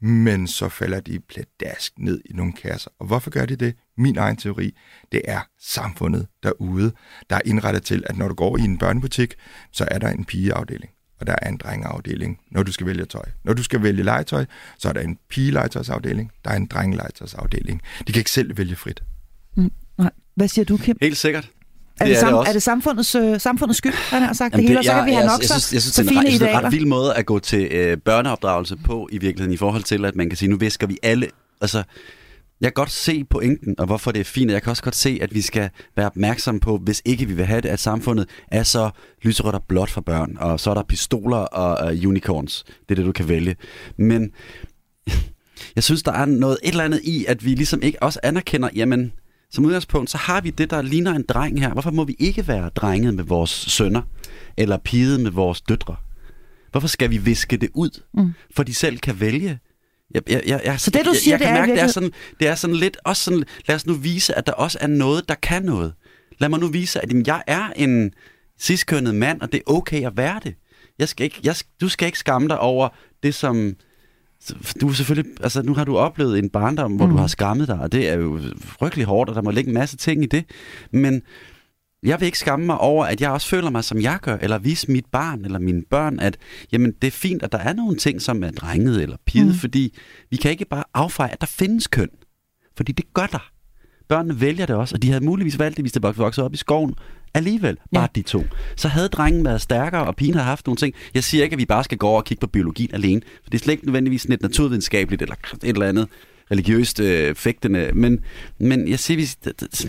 men 0.00 0.46
så 0.46 0.68
falder 0.68 1.00
de 1.00 1.20
pladask 1.20 1.92
ned 1.98 2.20
i 2.24 2.32
nogle 2.32 2.52
kasser. 2.52 2.90
Og 2.98 3.06
hvorfor 3.06 3.30
gør 3.30 3.46
de 3.46 3.56
det? 3.56 3.74
Min 3.96 4.18
egen 4.18 4.36
teori, 4.36 4.76
det 5.12 5.22
er 5.24 5.40
samfundet 5.60 6.26
derude, 6.42 6.92
der 7.30 7.36
er 7.36 7.40
indrettet 7.44 7.82
til, 7.82 8.04
at 8.06 8.16
når 8.16 8.28
du 8.28 8.34
går 8.34 8.58
i 8.58 8.60
en 8.60 8.78
børnebutik, 8.78 9.34
så 9.72 9.88
er 9.90 9.98
der 9.98 10.08
en 10.08 10.24
pigeafdeling, 10.24 10.92
og 11.20 11.26
der 11.26 11.36
er 11.42 11.48
en 11.48 11.56
drengeafdeling, 11.56 12.40
når 12.50 12.62
du 12.62 12.72
skal 12.72 12.86
vælge 12.86 13.04
tøj. 13.04 13.24
Når 13.44 13.52
du 13.52 13.62
skal 13.62 13.82
vælge 13.82 14.02
legetøj, 14.02 14.44
så 14.78 14.88
er 14.88 14.92
der 14.92 15.00
en 15.00 15.18
pigelegetøjsafdeling, 15.28 16.32
der 16.44 16.50
er 16.50 16.56
en 16.56 16.66
drengelegetøjsafdeling. 16.66 17.82
De 18.06 18.12
kan 18.12 18.20
ikke 18.20 18.30
selv 18.30 18.58
vælge 18.58 18.76
frit. 18.76 19.02
Nej. 19.98 20.10
Hvad 20.34 20.48
siger 20.48 20.64
du, 20.64 20.76
Kim? 20.76 20.96
Helt 21.00 21.16
sikkert. 21.16 21.50
Er 22.00 22.04
det, 22.04 22.16
er 22.16 22.20
sam- 22.20 22.40
det 22.40 22.48
er 22.48 22.52
det 22.52 22.62
samfundets, 22.62 23.14
øh, 23.14 23.40
samfundets 23.40 23.78
skyld, 23.78 23.92
han 23.92 24.22
har 24.22 24.32
sagt 24.32 24.52
Jamen, 24.52 24.62
det 24.62 24.68
hele, 24.68 24.78
og 24.80 24.84
så 24.84 24.90
jeg- 24.92 24.98
kan 25.00 25.06
vi 25.06 25.12
have 25.12 25.24
jeg, 25.24 25.32
nok 25.32 25.40
jeg, 25.40 25.48
så, 25.48 25.54
synes, 25.60 25.72
jeg 25.72 25.82
synes, 25.82 25.94
så 25.94 26.02
det 26.02 26.08
fine 26.08 26.20
ret- 26.20 26.24
jeg 26.24 26.30
synes, 26.32 26.40
det 26.40 26.46
er 26.46 26.50
en 26.50 26.52
idealer. 26.54 26.66
ret 26.66 26.72
vild 26.72 26.86
måde 26.86 27.14
at 27.14 27.26
gå 27.26 27.38
til 27.38 27.68
øh, 27.70 27.96
børneopdragelse 27.96 28.76
på 28.76 29.08
i 29.12 29.18
virkeligheden 29.18 29.54
i 29.54 29.56
forhold 29.56 29.82
til, 29.82 30.04
at 30.04 30.16
man 30.16 30.28
kan 30.30 30.36
sige, 30.36 30.48
nu 30.48 30.56
visker 30.56 30.86
vi 30.86 30.98
alle... 31.02 31.28
Altså, 31.60 31.82
jeg 32.60 32.66
kan 32.66 32.72
godt 32.74 32.90
se 32.90 33.24
pointen, 33.24 33.74
og 33.78 33.86
hvorfor 33.86 34.12
det 34.12 34.20
er 34.20 34.24
fint, 34.24 34.50
og 34.50 34.54
jeg 34.54 34.62
kan 34.62 34.70
også 34.70 34.82
godt 34.82 34.96
se, 34.96 35.18
at 35.22 35.34
vi 35.34 35.40
skal 35.42 35.70
være 35.96 36.06
opmærksomme 36.06 36.60
på, 36.60 36.76
hvis 36.84 37.02
ikke 37.04 37.26
vi 37.26 37.34
vil 37.34 37.44
have 37.44 37.60
det, 37.60 37.68
at 37.68 37.80
samfundet 37.80 38.28
er 38.52 38.62
så 38.62 38.90
lyserødt 39.22 39.54
og 39.54 39.64
blåt 39.68 39.90
for 39.90 40.00
børn, 40.00 40.36
og 40.40 40.60
så 40.60 40.70
er 40.70 40.74
der 40.74 40.82
pistoler 40.82 41.36
og 41.36 41.92
uh, 41.92 42.08
unicorns. 42.08 42.64
Det 42.66 42.90
er 42.90 42.94
det, 42.94 43.06
du 43.06 43.12
kan 43.12 43.28
vælge. 43.28 43.56
Men 43.98 44.30
jeg 45.76 45.84
synes, 45.84 46.02
der 46.02 46.12
er 46.12 46.24
noget 46.24 46.58
et 46.62 46.70
eller 46.70 46.84
andet 46.84 47.00
i, 47.04 47.24
at 47.28 47.44
vi 47.44 47.50
ligesom 47.54 47.82
ikke 47.82 48.02
også 48.02 48.20
anerkender, 48.22 48.68
jamen, 48.74 49.12
som 49.52 49.64
udgangspunkt, 49.64 50.10
så 50.10 50.18
har 50.18 50.40
vi 50.40 50.50
det, 50.50 50.70
der 50.70 50.82
ligner 50.82 51.14
en 51.14 51.24
dreng 51.28 51.60
her. 51.60 51.72
Hvorfor 51.72 51.90
må 51.90 52.04
vi 52.04 52.16
ikke 52.18 52.48
være 52.48 52.68
drenget 52.68 53.14
med 53.14 53.24
vores 53.24 53.50
sønner, 53.50 54.02
eller 54.56 54.78
piget 54.78 55.20
med 55.20 55.30
vores 55.30 55.60
døtre? 55.60 55.96
Hvorfor 56.70 56.88
skal 56.88 57.10
vi 57.10 57.18
viske 57.18 57.56
det 57.56 57.70
ud, 57.74 58.02
mm. 58.14 58.32
for 58.56 58.62
de 58.62 58.74
selv 58.74 58.98
kan 58.98 59.20
vælge? 59.20 59.58
Jeg, 60.14 60.22
jeg, 60.30 60.42
jeg, 60.46 60.60
jeg, 60.64 60.80
Så 60.80 60.90
det, 60.90 61.04
du 61.04 61.10
jeg, 61.10 61.16
siger, 61.16 61.32
jeg, 61.32 61.38
det 61.38 61.46
kan 61.46 61.56
er 61.56 61.60
mærke, 61.60 61.72
det 61.72 61.82
er 61.82 61.86
sådan, 61.86 62.12
det 62.40 62.48
er 62.48 62.54
sådan 62.54 62.76
lidt 62.76 62.96
også 63.04 63.24
sådan, 63.24 63.44
lad 63.68 63.76
os 63.76 63.86
nu 63.86 63.94
vise, 63.94 64.34
at 64.34 64.46
der 64.46 64.52
også 64.52 64.78
er 64.80 64.86
noget, 64.86 65.28
der 65.28 65.34
kan 65.34 65.62
noget. 65.62 65.92
Lad 66.38 66.48
mig 66.48 66.60
nu 66.60 66.66
vise, 66.66 67.00
at 67.00 67.10
jamen, 67.10 67.26
jeg 67.26 67.42
er 67.46 67.72
en 67.76 68.12
ciskønnet 68.60 69.14
mand, 69.14 69.40
og 69.40 69.52
det 69.52 69.58
er 69.66 69.72
okay 69.72 70.06
at 70.06 70.16
være 70.16 70.40
det. 70.44 70.54
Jeg 70.98 71.08
skal 71.08 71.24
ikke, 71.24 71.40
jeg, 71.44 71.54
du 71.80 71.88
skal 71.88 72.06
ikke 72.06 72.18
skamme 72.18 72.48
dig 72.48 72.58
over 72.58 72.88
det, 73.22 73.34
som... 73.34 73.74
Du 74.80 74.88
er 74.88 74.92
selvfølgelig, 74.92 75.32
altså 75.42 75.62
nu 75.62 75.74
har 75.74 75.84
du 75.84 75.96
oplevet 75.96 76.38
en 76.38 76.50
barndom, 76.50 76.96
hvor 76.96 77.06
mm. 77.06 77.12
du 77.12 77.18
har 77.18 77.26
skammet 77.26 77.68
dig, 77.68 77.80
og 77.80 77.92
det 77.92 78.08
er 78.08 78.14
jo 78.14 78.40
frygtelig 78.60 79.06
hårdt, 79.06 79.30
og 79.30 79.36
der 79.36 79.42
må 79.42 79.50
ligge 79.50 79.68
en 79.68 79.74
masse 79.74 79.96
ting 79.96 80.22
i 80.22 80.26
det. 80.26 80.44
Men 80.92 81.22
jeg 82.02 82.20
vil 82.20 82.26
ikke 82.26 82.38
skamme 82.38 82.66
mig 82.66 82.78
over, 82.78 83.04
at 83.04 83.20
jeg 83.20 83.30
også 83.30 83.48
føler 83.48 83.70
mig, 83.70 83.84
som 83.84 84.00
jeg 84.00 84.18
gør, 84.22 84.36
eller 84.36 84.58
vise 84.58 84.90
mit 84.90 85.06
barn 85.12 85.44
eller 85.44 85.58
mine 85.58 85.82
børn, 85.90 86.20
at 86.20 86.36
jamen, 86.72 86.92
det 87.02 87.06
er 87.06 87.12
fint, 87.12 87.42
at 87.42 87.52
der 87.52 87.58
er 87.58 87.72
nogle 87.72 87.96
ting, 87.96 88.22
som 88.22 88.44
er 88.44 88.50
drenget 88.50 89.02
eller 89.02 89.16
piget, 89.26 89.46
mm. 89.46 89.54
fordi 89.54 89.98
vi 90.30 90.36
kan 90.36 90.50
ikke 90.50 90.64
bare 90.64 90.84
affeje, 90.94 91.30
at 91.30 91.40
der 91.40 91.46
findes 91.46 91.86
køn. 91.86 92.08
Fordi 92.76 92.92
det 92.92 93.14
gør 93.14 93.26
der. 93.26 93.50
Børnene 94.08 94.40
vælger 94.40 94.66
det 94.66 94.76
også, 94.76 94.94
og 94.94 95.02
de 95.02 95.08
havde 95.08 95.24
muligvis 95.24 95.58
valgt 95.58 95.76
det, 95.76 95.82
hvis 95.82 95.92
de 95.92 96.02
voksede 96.02 96.44
op 96.44 96.54
i 96.54 96.56
skoven. 96.56 96.94
Alligevel, 97.34 97.76
bare 97.94 98.02
Ja. 98.02 98.08
de 98.14 98.22
to. 98.22 98.44
Så 98.76 98.88
havde 98.88 99.08
drengen 99.08 99.44
været 99.44 99.60
stærkere, 99.60 100.04
og 100.04 100.16
pigen 100.16 100.34
havde 100.34 100.44
haft 100.46 100.66
nogle 100.66 100.76
ting. 100.76 100.94
Jeg 101.14 101.24
siger 101.24 101.44
ikke, 101.44 101.54
at 101.54 101.58
vi 101.58 101.66
bare 101.66 101.84
skal 101.84 101.98
gå 101.98 102.06
over 102.08 102.16
og 102.20 102.24
kigge 102.24 102.40
på 102.40 102.46
biologien 102.46 102.94
alene, 102.94 103.20
for 103.44 103.50
det 103.50 103.58
er 103.60 103.62
slet 103.64 103.72
ikke 103.72 103.86
nødvendigvis 103.86 104.22
sådan 104.22 104.34
et 104.34 104.42
naturvidenskabeligt 104.42 105.22
eller 105.22 105.34
et 105.34 105.58
eller 105.68 105.86
andet 105.88 106.08
religiøst 106.50 107.00
øh, 107.00 107.34
fægtende. 107.34 107.90
Men, 107.94 108.20
men 108.60 108.88
jeg 108.88 108.98
siger, 108.98 109.16
vi, 109.18 109.24
det- 109.44 109.60
det- 109.60 109.84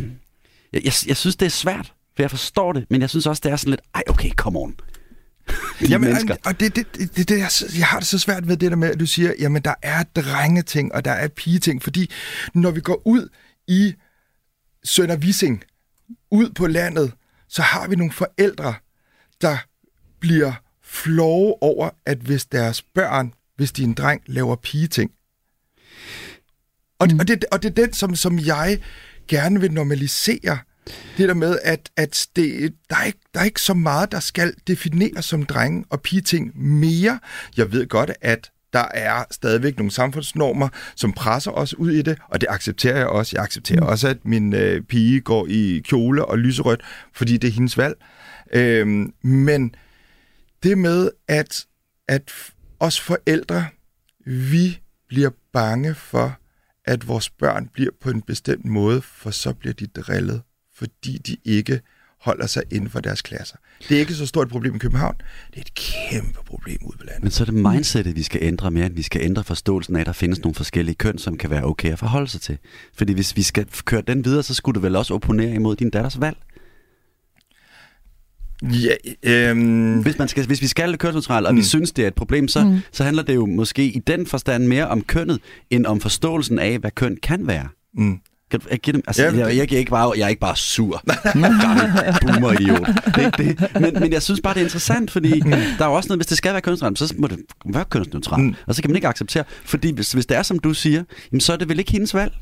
jeg, 0.73 0.85
jeg, 0.85 0.93
jeg 1.07 1.17
synes, 1.17 1.35
det 1.35 1.45
er 1.45 1.49
svært, 1.49 1.93
for 2.15 2.23
jeg 2.23 2.29
forstår 2.29 2.73
det, 2.73 2.85
men 2.89 3.01
jeg 3.01 3.09
synes 3.09 3.25
også, 3.25 3.41
det 3.43 3.51
er 3.51 3.55
sådan 3.55 3.69
lidt, 3.69 3.81
ej 3.95 4.03
okay, 4.09 4.29
come 4.29 4.59
on. 4.59 4.75
De 5.79 5.85
Jamen, 5.89 6.07
mennesker. 6.09 6.35
og- 6.45 6.59
det, 6.59 6.75
det, 6.75 6.85
det, 7.15 7.29
det, 7.29 7.77
jeg 7.79 7.87
har 7.87 7.99
det 7.99 8.07
så 8.07 8.19
svært 8.19 8.47
ved 8.47 8.57
det 8.57 8.71
der 8.71 8.77
med, 8.77 8.89
at 8.89 8.99
du 8.99 9.05
siger, 9.05 9.33
jamen 9.39 9.61
der 9.61 9.73
er 9.81 10.03
drengeting, 10.03 10.93
og 10.95 11.05
der 11.05 11.11
er 11.11 11.27
pigeting, 11.27 11.83
fordi 11.83 12.09
når 12.53 12.71
vi 12.71 12.81
går 12.81 13.01
ud 13.07 13.29
i 13.67 13.93
Sønder 14.83 15.15
Vissing, 15.15 15.63
ud 16.31 16.49
på 16.49 16.67
landet, 16.67 17.11
så 17.49 17.61
har 17.61 17.87
vi 17.87 17.95
nogle 17.95 18.13
forældre, 18.13 18.73
der 19.41 19.57
bliver 20.19 20.53
flove 20.83 21.63
over, 21.63 21.89
at 22.05 22.17
hvis 22.17 22.45
deres 22.45 22.81
børn, 22.81 23.33
hvis 23.55 23.71
de 23.71 23.83
er 23.83 23.87
en 23.87 23.93
dreng, 23.93 24.21
laver 24.25 24.55
pigeting. 24.55 25.11
Og, 26.99 27.07
mm. 27.11 27.19
og, 27.19 27.27
det, 27.27 27.45
og 27.51 27.63
det 27.63 27.69
er 27.69 27.85
den, 27.85 27.93
som, 27.93 28.15
som 28.15 28.39
jeg 28.39 28.83
gerne 29.27 29.59
vil 29.59 29.71
normalisere. 29.71 30.57
Det 31.17 31.27
der 31.27 31.33
med, 31.33 31.59
at, 31.63 31.89
at 31.97 32.27
det, 32.35 32.73
der, 32.89 32.95
er 32.95 33.03
ikke, 33.03 33.19
der 33.33 33.39
er 33.39 33.43
ikke 33.43 33.61
så 33.61 33.73
meget, 33.73 34.11
der 34.11 34.19
skal 34.19 34.53
defineres 34.67 35.25
som 35.25 35.45
drenge 35.45 35.85
og 35.89 36.01
pigeting 36.01 36.61
mere. 36.61 37.19
Jeg 37.57 37.71
ved 37.71 37.87
godt, 37.87 38.11
at 38.21 38.51
der 38.73 38.85
er 38.93 39.23
stadigvæk 39.31 39.77
nogle 39.77 39.91
samfundsnormer, 39.91 40.69
som 40.95 41.13
presser 41.13 41.51
os 41.51 41.73
ud 41.73 41.91
i 41.91 42.01
det, 42.01 42.17
og 42.27 42.41
det 42.41 42.47
accepterer 42.49 42.97
jeg 42.97 43.07
også. 43.07 43.31
Jeg 43.35 43.43
accepterer 43.43 43.81
mm. 43.81 43.87
også, 43.87 44.07
at 44.07 44.17
min 44.25 44.53
øh, 44.53 44.81
pige 44.81 45.21
går 45.21 45.47
i 45.49 45.81
kjole 45.85 46.25
og 46.25 46.37
lyserødt, 46.37 46.81
fordi 47.13 47.37
det 47.37 47.47
er 47.47 47.51
hendes 47.51 47.77
valg. 47.77 47.95
Øhm, 48.53 49.13
men 49.23 49.75
det 50.63 50.77
med, 50.77 51.11
at, 51.27 51.65
at 52.07 52.31
os 52.79 52.99
forældre, 52.99 53.65
vi 54.25 54.79
bliver 55.07 55.29
bange 55.53 55.95
for, 55.95 56.39
at 56.85 57.07
vores 57.07 57.29
børn 57.29 57.69
bliver 57.73 57.91
på 58.01 58.09
en 58.09 58.21
bestemt 58.21 58.65
måde, 58.65 59.01
for 59.01 59.31
så 59.31 59.53
bliver 59.53 59.73
de 59.73 59.87
drillet, 59.87 60.41
fordi 60.75 61.17
de 61.17 61.37
ikke 61.45 61.81
holder 62.21 62.47
sig 62.47 62.63
inden 62.71 62.89
for 62.89 62.99
deres 62.99 63.21
klasser. 63.21 63.55
Det 63.89 63.95
er 63.95 63.99
ikke 63.99 64.13
så 64.13 64.25
stort 64.25 64.47
et 64.47 64.51
problem 64.51 64.75
i 64.75 64.77
København. 64.77 65.15
Det 65.51 65.57
er 65.57 65.61
et 65.61 65.73
kæmpe 65.73 66.39
problem 66.45 66.77
ude 66.81 66.97
på 66.97 67.03
landet. 67.03 67.23
Men 67.23 67.31
så 67.31 67.43
er 67.43 67.45
det 67.45 67.53
mindsetet, 67.53 68.15
vi 68.15 68.23
skal 68.23 68.39
ændre 68.43 68.71
mere, 68.71 68.85
end 68.85 68.93
vi 68.93 69.01
skal 69.01 69.21
ændre 69.21 69.43
forståelsen 69.43 69.95
af, 69.95 69.99
at 69.99 70.05
der 70.05 70.13
findes 70.13 70.39
nogle 70.39 70.55
forskellige 70.55 70.95
køn, 70.95 71.17
som 71.17 71.37
kan 71.37 71.49
være 71.49 71.63
okay 71.63 71.91
at 71.91 71.99
forholde 71.99 72.27
sig 72.27 72.41
til. 72.41 72.57
Fordi 72.93 73.13
hvis 73.13 73.35
vi 73.35 73.41
skal 73.41 73.65
køre 73.85 74.01
den 74.01 74.25
videre, 74.25 74.43
så 74.43 74.53
skulle 74.53 74.75
du 74.75 74.79
vel 74.79 74.95
også 74.95 75.13
opponere 75.13 75.51
imod 75.55 75.75
din 75.75 75.89
datters 75.89 76.21
valg. 76.21 76.37
Ja, 78.63 78.93
øhm, 79.23 80.01
Hvis, 80.01 80.17
man 80.17 80.27
skal, 80.27 80.45
hvis 80.47 80.61
vi 80.61 80.67
skal 80.67 80.91
det 80.91 80.99
kønsneutralt, 80.99 81.47
og 81.47 81.53
mm. 81.53 81.57
vi 81.59 81.63
synes, 81.63 81.91
det 81.91 82.03
er 82.03 82.07
et 82.07 82.15
problem, 82.15 82.47
så, 82.47 82.63
mm. 82.63 82.79
så 82.91 83.03
handler 83.03 83.23
det 83.23 83.35
jo 83.35 83.45
måske 83.45 83.85
i 83.85 83.99
den 84.07 84.25
forstand 84.25 84.67
mere 84.67 84.87
om 84.87 85.01
kønnet, 85.01 85.39
end 85.69 85.85
om 85.85 85.99
forståelsen 85.99 86.59
af, 86.59 86.79
hvad 86.79 86.91
køn 86.91 87.17
kan 87.23 87.47
være. 87.47 87.67
mm. 87.93 88.19
Kan 88.51 88.59
du, 88.59 88.67
jeg, 88.71 88.79
giver 88.79 88.93
dem, 88.93 89.03
altså, 89.07 89.23
Ja, 89.23 89.29
jeg, 89.31 89.39
jeg, 89.39 89.57
jeg, 89.57 89.73
er 89.73 89.77
ikke 89.79 89.89
bare, 89.91 90.13
jeg 90.17 90.23
er 90.23 90.27
ikke 90.27 90.39
bare 90.39 90.55
sur, 90.55 91.03
gammel 91.33 92.13
boomer-idiot. 92.21 92.87
Det 93.05 93.17
er 93.17 93.41
ikke 93.41 93.53
det. 93.73 93.81
Men, 93.81 93.93
men 93.99 94.11
jeg 94.13 94.21
synes 94.21 94.41
bare, 94.43 94.53
det 94.53 94.59
er 94.59 94.63
interessant, 94.65 95.11
fordi 95.11 95.39
der 95.39 95.55
er 95.79 95.85
jo 95.85 95.93
også 95.93 96.07
noget, 96.09 96.17
hvis 96.19 96.27
det 96.27 96.37
skal 96.37 96.51
være 96.53 96.61
kønsneutralt, 96.61 96.99
så 97.09 97.13
må 97.17 97.27
det 97.27 97.39
være 97.65 97.85
kønsneutralt. 97.85 98.43
Mm. 98.43 98.55
Og 98.67 98.75
så 98.75 98.81
kan 98.81 98.91
man 98.91 98.95
ikke 98.95 99.07
acceptere, 99.07 99.43
fordi 99.65 99.91
hvis, 99.93 100.11
hvis 100.11 100.25
det 100.25 100.37
er, 100.37 100.43
som 100.43 100.59
du 100.59 100.73
siger, 100.73 101.03
jamen, 101.31 101.41
så 101.41 101.53
er 101.53 101.57
det 101.57 101.69
vel 101.69 101.79
ikke 101.79 101.91
hendes 101.91 102.13
valg. 102.13 102.33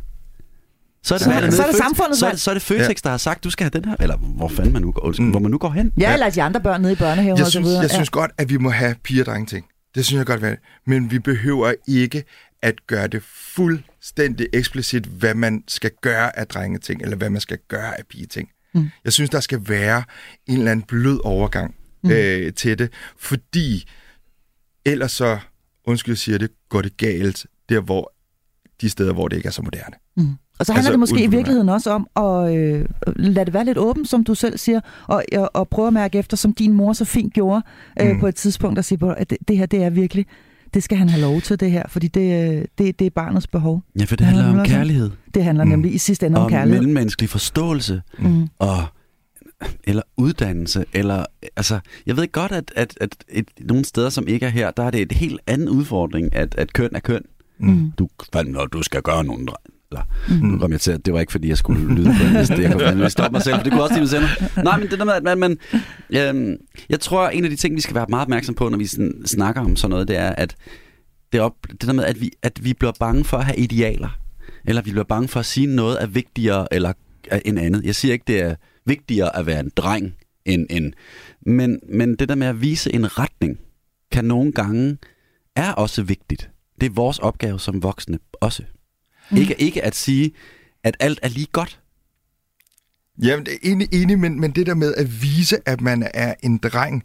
Så 1.03 1.13
er 1.13 1.17
det, 1.17 1.25
Så- 1.25 1.33
valget 1.33 1.53
så 1.53 1.63
er 1.63 1.67
det 1.67 1.75
samfundets 1.75 2.19
så, 2.19 2.25
er 2.25 2.29
valg. 2.29 2.33
det- 2.35 2.41
så 2.41 2.49
er 2.51 2.53
det 2.53 2.61
Føtex, 2.63 2.97
der 3.03 3.09
har 3.09 3.17
sagt, 3.17 3.43
du 3.43 3.49
skal 3.49 3.63
have 3.71 3.81
den 3.81 3.89
her, 3.89 3.95
eller 3.99 4.17
hvor 4.17 4.47
fanden 4.47 4.73
man 4.73 4.81
nu 4.81 4.91
går, 4.91 5.13
Mm. 5.19 5.29
hvor 5.29 5.39
man 5.39 5.51
nu 5.51 5.57
går 5.57 5.69
hen. 5.69 5.91
Ja, 5.97 6.07
Ja. 6.07 6.13
eller 6.13 6.29
de 6.29 6.41
andre 6.43 6.61
børn 6.61 6.81
nede 6.81 6.93
i 6.93 6.95
børnehaven 6.95 7.37
jeg 7.37 7.45
og 7.45 7.47
så 7.47 7.51
synes, 7.51 7.65
videre. 7.67 7.81
jeg 7.81 7.91
synes 7.91 8.09
godt, 8.09 8.31
at 8.37 8.49
vi 8.49 8.57
må 8.57 8.69
have 8.69 8.95
piger 9.03 9.21
og 9.21 9.25
drenge 9.25 9.45
ting. 9.45 9.65
Det 9.95 10.05
synes 10.05 10.17
jeg 10.17 10.25
godt, 10.25 10.39
hvad 10.39 10.55
Men 10.87 11.11
vi 11.11 11.19
behøver 11.19 11.73
ikke 11.87 12.23
at 12.61 12.87
gøre 12.87 13.07
det 13.07 13.23
fuldstændig 13.23 14.47
eksplicit, 14.53 15.05
hvad 15.05 15.33
man 15.33 15.63
skal 15.67 15.91
gøre 16.01 16.39
af 16.39 16.47
drengeting, 16.47 17.01
eller 17.01 17.17
hvad 17.17 17.29
man 17.29 17.41
skal 17.41 17.57
gøre 17.67 17.99
af 17.99 18.05
pigeting. 18.09 18.49
Mm. 18.73 18.89
Jeg 19.03 19.13
synes, 19.13 19.29
der 19.29 19.39
skal 19.39 19.69
være 19.69 20.03
en 20.47 20.57
eller 20.57 20.71
anden 20.71 20.85
blød 20.85 21.19
overgang 21.23 21.75
mm. 22.03 22.11
øh, 22.11 22.53
til 22.53 22.79
det, 22.79 22.91
fordi 23.17 23.89
ellers 24.85 25.11
så, 25.11 25.39
undskyld 25.85 26.11
jeg 26.11 26.17
siger 26.17 26.37
det, 26.37 26.49
går 26.69 26.81
det 26.81 26.97
galt 26.97 27.45
der, 27.69 27.79
hvor 27.79 28.13
de 28.81 28.89
steder, 28.89 29.13
hvor 29.13 29.27
det 29.27 29.35
ikke 29.35 29.47
er 29.47 29.51
så 29.51 29.61
moderne. 29.61 29.95
Mm. 30.17 30.33
Og 30.59 30.65
så 30.65 30.73
handler 30.73 30.79
Altså, 30.79 30.91
det 30.91 30.99
måske 30.99 31.23
i 31.23 31.27
virkeligheden 31.27 31.69
også 31.69 31.91
om 31.91 32.07
at 32.15 32.55
øh, 32.55 32.85
lade 33.15 33.45
det 33.45 33.53
være 33.53 33.65
lidt 33.65 33.77
åbent, 33.77 34.09
som 34.09 34.23
du 34.23 34.35
selv 34.35 34.57
siger, 34.57 34.81
og, 35.07 35.23
og, 35.33 35.51
og 35.53 35.69
prøve 35.69 35.87
at 35.87 35.93
mærke 35.93 36.17
efter, 36.17 36.37
som 36.37 36.53
din 36.53 36.73
mor 36.73 36.93
så 36.93 37.05
fint 37.05 37.33
gjorde 37.33 37.61
øh, 38.01 38.11
Mm. 38.11 38.19
på 38.19 38.27
et 38.27 38.35
tidspunkt, 38.35 38.79
at 38.79 38.85
sige, 38.85 38.99
at 39.17 39.29
det, 39.29 39.37
det 39.47 39.57
her, 39.57 39.65
det 39.65 39.83
er 39.83 39.89
virkelig, 39.89 40.25
det 40.77 40.83
skal 40.83 40.97
han 40.97 41.09
have 41.09 41.21
lov 41.21 41.41
til, 41.41 41.59
det 41.59 41.71
her, 41.71 41.83
fordi 41.87 42.07
det, 42.07 42.55
øh, 42.57 42.65
det, 42.77 42.99
det 42.99 43.05
er 43.05 43.09
barnets 43.09 43.47
behov. 43.47 43.83
Ja, 43.99 44.03
for 44.05 44.15
det 44.15 44.25
Ja, 44.25 44.29
handler 44.29 44.45
det 44.47 44.55
er 44.55 44.59
om 44.59 44.65
kærlighed, 44.67 45.11
Det 45.33 45.43
handler 45.43 45.63
Mm. 45.63 45.69
nemlig 45.69 45.93
i 45.93 45.97
sidste 45.97 46.25
ende 46.25 46.37
om 46.37 46.43
og 46.43 46.49
kærlighed. 46.49 46.79
mellemmenneskelig 46.79 47.29
forståelse, 47.29 48.01
Mm. 48.19 48.47
og 48.59 48.83
eller 49.83 50.01
uddannelse, 50.17 50.85
eller 50.93 51.25
altså, 51.55 51.79
jeg 52.05 52.17
ved 52.17 52.31
godt, 52.31 52.51
at, 52.51 52.71
at, 52.75 52.97
at 53.01 53.15
et, 53.29 53.47
nogle 53.59 53.85
steder, 53.85 54.09
som 54.09 54.27
ikke 54.27 54.45
er 54.45 54.49
her, 54.49 54.71
der 54.71 54.83
er 54.83 54.91
det 54.91 55.01
et 55.01 55.11
helt 55.11 55.39
anden 55.47 55.69
udfordring, 55.69 56.35
at, 56.35 56.55
at 56.57 56.73
køn 56.73 56.89
er 56.95 56.99
køn. 56.99 57.21
Mm. 57.59 57.91
Du, 57.99 58.07
når 58.45 58.65
du 58.65 58.83
skal 58.83 59.01
gøre 59.01 59.23
nogle 59.23 59.47
eller, 59.91 60.04
mm. 60.30 60.47
nu 60.47 60.60
kom 60.60 60.71
jeg 60.71 60.82
til, 60.82 60.91
at 60.91 61.06
det 61.06 61.13
var 61.13 61.19
ikke 61.19 61.32
fordi, 61.32 61.50
jeg 61.50 61.58
skulle 61.58 61.95
lyde 61.95 62.15
på 62.19 62.28
en 62.28 62.34
liste. 62.34 62.62
Jeg 62.62 62.71
kunne 62.71 62.84
fandme 62.84 63.10
stoppe 63.10 63.36
mig 63.36 63.41
selv, 63.41 63.56
for 63.56 63.63
det 63.63 63.71
kunne 63.71 63.84
også 63.84 63.95
blive 63.95 64.08
sender. 64.08 64.63
Nej, 64.63 64.80
men 64.80 64.89
det 64.89 65.00
der 65.00 65.06
med, 65.06 65.13
at 65.13 65.23
man, 65.23 65.38
man 65.38 65.58
øhm, 66.10 66.56
jeg 66.89 67.00
tror, 67.00 67.30
en 67.30 67.43
af 67.43 67.50
de 67.50 67.56
ting, 67.56 67.76
vi 67.76 67.82
skal 67.82 67.95
være 67.95 68.06
meget 68.10 68.21
opmærksom 68.21 68.56
på, 68.56 68.69
når 68.69 68.78
vi 68.78 68.86
sådan, 68.86 69.21
snakker 69.26 69.62
om 69.62 69.76
sådan 69.76 69.89
noget, 69.89 70.08
det 70.08 70.17
er, 70.17 70.30
at 70.30 70.56
det, 71.32 71.41
op, 71.41 71.54
det 71.71 71.82
der 71.82 71.93
med, 71.93 72.04
at 72.04 72.21
vi, 72.21 72.32
at 72.43 72.65
vi 72.65 72.73
bliver 72.73 72.93
bange 73.00 73.23
for 73.23 73.38
at 73.38 73.45
have 73.45 73.58
idealer. 73.58 74.19
Eller 74.65 74.82
vi 74.82 74.91
bliver 74.91 75.04
bange 75.04 75.28
for 75.28 75.39
at 75.39 75.45
sige 75.45 75.67
noget 75.67 76.02
er 76.04 76.08
vigtigere 76.08 76.67
eller 76.73 76.93
end 77.45 77.60
andet. 77.60 77.84
Jeg 77.84 77.95
siger 77.95 78.13
ikke, 78.13 78.26
det 78.28 78.39
er 78.39 78.56
vigtigere 78.86 79.36
at 79.36 79.45
være 79.45 79.60
en 79.60 79.71
dreng 79.76 80.13
end 80.45 80.67
en... 80.69 80.93
Men, 81.45 81.80
men 81.89 82.15
det 82.15 82.30
der 82.30 82.36
med 82.36 82.47
at 82.47 82.62
vise 82.62 82.93
en 82.93 83.19
retning, 83.19 83.60
kan 84.12 84.26
nogle 84.26 84.52
gange 84.52 84.97
er 85.56 85.71
også 85.71 86.04
vigtigt. 86.04 86.50
Det 86.82 86.89
er 86.89 86.93
vores 86.93 87.19
opgave 87.19 87.60
som 87.60 87.84
voksne 87.84 88.19
også. 88.34 88.63
Mm. 89.29 89.37
Ikke, 89.37 89.61
ikke 89.61 89.83
at 89.83 89.95
sige, 89.95 90.31
at 90.83 90.97
alt 90.99 91.19
er 91.21 91.29
lige 91.29 91.47
godt. 91.51 91.79
Jamen, 93.21 93.47
enig, 93.61 93.87
enig 93.91 94.19
men, 94.19 94.39
men 94.39 94.51
det 94.51 94.67
der 94.67 94.75
med 94.75 94.93
at 94.95 95.21
vise, 95.21 95.57
at 95.65 95.81
man 95.81 96.09
er 96.13 96.33
en 96.43 96.57
dreng, 96.57 97.03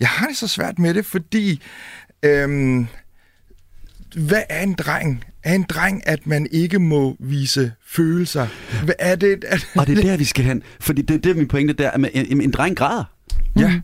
jeg 0.00 0.08
har 0.08 0.26
det 0.26 0.36
så 0.36 0.48
svært 0.48 0.78
med 0.78 0.94
det, 0.94 1.06
fordi 1.06 1.62
øhm, 2.22 2.86
hvad 4.16 4.42
er 4.48 4.62
en 4.62 4.74
dreng? 4.74 5.24
Er 5.42 5.54
en 5.54 5.62
dreng, 5.62 6.02
at 6.06 6.26
man 6.26 6.46
ikke 6.50 6.78
må 6.78 7.16
vise 7.20 7.72
følelser? 7.86 8.46
Hvad 8.84 8.94
er 8.98 9.16
det? 9.16 9.42
Det... 9.42 9.68
Og 9.76 9.86
det 9.86 9.98
er 9.98 10.02
der, 10.02 10.16
vi 10.16 10.24
skal 10.24 10.44
hen. 10.44 10.62
Fordi 10.80 11.02
det, 11.02 11.24
det 11.24 11.30
er 11.30 11.34
min 11.34 11.48
pointe 11.48 11.72
der, 11.72 11.90
at 11.90 12.10
en, 12.14 12.40
en 12.40 12.50
dreng 12.50 12.76
græder. 12.76 13.04
Ja. 13.58 13.68
Mm. 13.68 13.80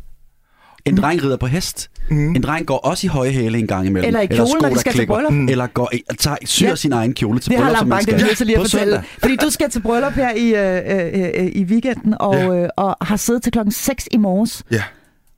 En 0.84 0.96
dreng 0.96 1.24
rider 1.24 1.36
på 1.36 1.46
hest. 1.46 1.90
Mm. 2.10 2.34
En 2.34 2.42
dreng 2.42 2.66
går 2.66 2.76
også 2.76 3.06
i 3.06 3.08
høje 3.08 3.30
hæle 3.30 3.58
en 3.58 3.66
gang 3.66 3.86
imellem. 3.86 4.06
Eller 4.06 4.20
i 4.20 4.26
kjole, 4.26 4.42
eller 4.42 4.62
når 4.62 4.68
de 4.68 4.80
skal 4.80 4.92
til 4.92 5.06
bryllup. 5.06 5.32
Mm. 5.32 5.48
Eller 5.48 5.66
går, 5.66 5.92
tager, 6.18 6.36
syr 6.44 6.68
ja. 6.68 6.76
sin 6.76 6.92
egen 6.92 7.14
kjole 7.14 7.40
til 7.40 7.50
det 7.50 7.58
bryllup, 7.58 7.78
som 7.78 7.88
man 7.88 8.02
skal 8.02 8.20
det 8.20 8.46
lige 8.46 8.56
at 8.56 8.62
fortælle. 8.62 9.04
Fordi 9.18 9.36
du 9.36 9.50
skal 9.50 9.70
til 9.70 9.80
bryllup 9.80 10.12
her 10.12 10.30
i, 10.30 10.54
øh, 10.54 11.24
øh, 11.24 11.44
øh, 11.44 11.46
i 11.46 11.64
weekenden, 11.64 12.14
og, 12.20 12.34
ja. 12.34 12.54
øh, 12.54 12.68
og 12.76 12.96
har 13.00 13.16
siddet 13.16 13.42
til 13.42 13.52
klokken 13.52 13.72
6 13.72 14.08
i 14.12 14.16
morges. 14.16 14.62
Ja. 14.70 14.82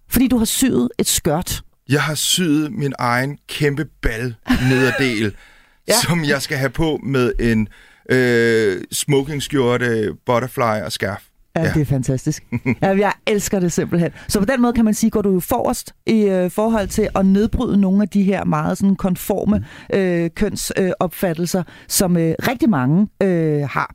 Fordi 0.09 0.29
du 0.29 0.39
har 0.39 0.45
syet 0.45 0.89
et 0.99 1.07
skørt. 1.07 1.63
Jeg 1.89 2.03
har 2.03 2.15
syet 2.15 2.73
min 2.73 2.93
egen 2.99 3.39
kæmpe 3.49 3.85
ball 4.03 4.35
nederdel, 4.71 5.33
ja. 5.89 5.95
som 6.07 6.25
jeg 6.25 6.43
skal 6.43 6.57
have 6.57 6.71
på 6.71 7.01
med 7.03 7.33
en 7.41 7.69
øh, 8.11 8.83
smokingskjorte, 8.93 10.09
butterfly 10.27 10.83
og 10.85 10.93
skærf. 10.93 11.23
Ja, 11.57 11.63
ja, 11.63 11.73
det 11.75 11.81
er 11.81 11.85
fantastisk. 11.85 12.45
Ja, 12.83 12.89
jeg 12.89 13.13
elsker 13.27 13.61
det 13.61 13.73
simpelthen. 13.73 14.11
Så 14.29 14.39
på 14.39 14.45
den 14.45 14.63
måde 14.63 14.73
kan 14.73 14.85
man 14.85 14.95
sige, 14.95 15.11
går 15.11 15.23
du 15.23 15.33
jo 15.33 15.41
forrest 15.41 15.95
i 16.07 16.23
øh, 16.23 16.51
forhold 16.51 16.89
til 16.89 17.09
at 17.15 17.27
nedbryde 17.27 17.81
nogle 17.81 18.03
af 18.03 18.09
de 18.09 18.23
her 18.23 18.45
meget 18.45 18.79
sådan 18.79 18.97
konforme 18.97 19.65
øh, 19.95 20.31
kønsopfattelser, 20.37 21.61
øh, 21.61 21.65
som 21.89 22.17
øh, 22.17 22.35
rigtig 22.49 22.71
mange 22.71 23.09
øh, 23.23 23.63
har. 23.71 23.95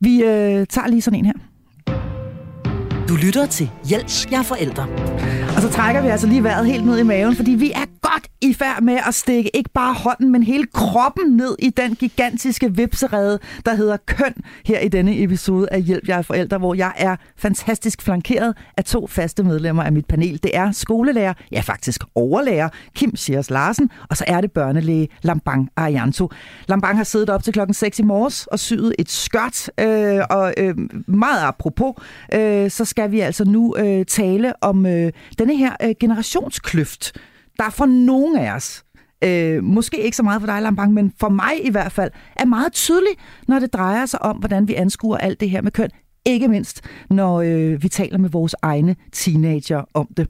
Vi 0.00 0.22
øh, 0.22 0.66
tager 0.66 0.88
lige 0.88 1.02
sådan 1.02 1.18
en 1.18 1.24
her. 1.26 1.32
Du 3.08 3.14
lytter 3.14 3.46
til 3.46 3.70
Hjælp, 3.88 4.06
jeg 4.30 4.38
er 4.38 4.42
forældre. 4.42 4.86
Og 5.56 5.62
så 5.62 5.68
trækker 5.70 6.02
vi 6.02 6.08
altså 6.08 6.26
lige 6.26 6.42
vejret 6.42 6.66
helt 6.66 6.86
ned 6.86 6.98
i 6.98 7.02
maven, 7.02 7.36
fordi 7.36 7.50
vi 7.50 7.72
er 7.72 7.84
i 8.40 8.54
færd 8.54 8.82
med 8.82 8.98
at 9.06 9.14
stikke 9.14 9.56
ikke 9.56 9.70
bare 9.70 9.94
hånden, 9.94 10.32
men 10.32 10.42
hele 10.42 10.66
kroppen 10.66 11.36
ned 11.36 11.56
i 11.58 11.70
den 11.70 11.94
gigantiske 11.94 12.76
vipserede, 12.76 13.38
der 13.66 13.74
hedder 13.74 13.96
køn 14.06 14.34
her 14.64 14.80
i 14.80 14.88
denne 14.88 15.22
episode 15.22 15.68
af 15.72 15.82
Hjælp, 15.82 16.08
jer 16.08 16.22
forældre, 16.22 16.58
hvor 16.58 16.74
jeg 16.74 16.92
er 16.96 17.16
fantastisk 17.36 18.02
flankeret 18.02 18.56
af 18.76 18.84
to 18.84 19.06
faste 19.06 19.42
medlemmer 19.42 19.82
af 19.82 19.92
mit 19.92 20.06
panel. 20.06 20.42
Det 20.42 20.56
er 20.56 20.72
skolelærer, 20.72 21.34
ja 21.52 21.60
faktisk 21.60 22.04
overlærer, 22.14 22.68
Kim 22.94 23.16
Schiers 23.16 23.50
Larsen, 23.50 23.90
og 24.10 24.16
så 24.16 24.24
er 24.26 24.40
det 24.40 24.52
børnelæge 24.52 25.08
Lambang 25.22 25.70
Arianto. 25.76 26.30
Lambang 26.68 26.96
har 26.96 27.04
siddet 27.04 27.30
op 27.30 27.42
til 27.42 27.52
klokken 27.52 27.74
6 27.74 27.98
i 27.98 28.02
morges 28.02 28.46
og 28.46 28.58
syet 28.58 28.94
et 28.98 29.10
skørt, 29.10 29.70
øh, 29.80 30.20
og 30.30 30.54
øh, 30.56 30.74
meget 31.06 31.42
apropos, 31.42 31.94
øh, 32.34 32.70
så 32.70 32.84
skal 32.84 33.10
vi 33.10 33.20
altså 33.20 33.44
nu 33.44 33.76
øh, 33.78 34.06
tale 34.06 34.52
om 34.62 34.86
øh, 34.86 35.12
denne 35.38 35.56
her 35.56 35.72
øh, 35.82 35.94
generationskløft, 36.00 37.12
der 37.58 37.70
for 37.70 37.86
nogen 37.86 38.36
af 38.36 38.52
os, 38.52 38.84
øh, 39.24 39.64
måske 39.64 40.02
ikke 40.02 40.16
så 40.16 40.22
meget 40.22 40.40
for 40.42 40.46
dig, 40.46 40.62
Lambang, 40.62 40.92
men 40.92 41.12
for 41.20 41.28
mig 41.28 41.66
i 41.66 41.70
hvert 41.70 41.92
fald, 41.92 42.10
er 42.36 42.44
meget 42.44 42.72
tydelig, 42.72 43.12
når 43.48 43.58
det 43.58 43.72
drejer 43.72 44.06
sig 44.06 44.22
om, 44.22 44.36
hvordan 44.36 44.68
vi 44.68 44.74
anskuer 44.74 45.16
alt 45.16 45.40
det 45.40 45.50
her 45.50 45.62
med 45.62 45.72
køn. 45.72 45.90
Ikke 46.24 46.48
mindst, 46.48 46.80
når 47.10 47.40
øh, 47.40 47.82
vi 47.82 47.88
taler 47.88 48.18
med 48.18 48.30
vores 48.30 48.54
egne 48.62 48.96
teenager 49.12 49.84
om 49.94 50.08
det. 50.16 50.28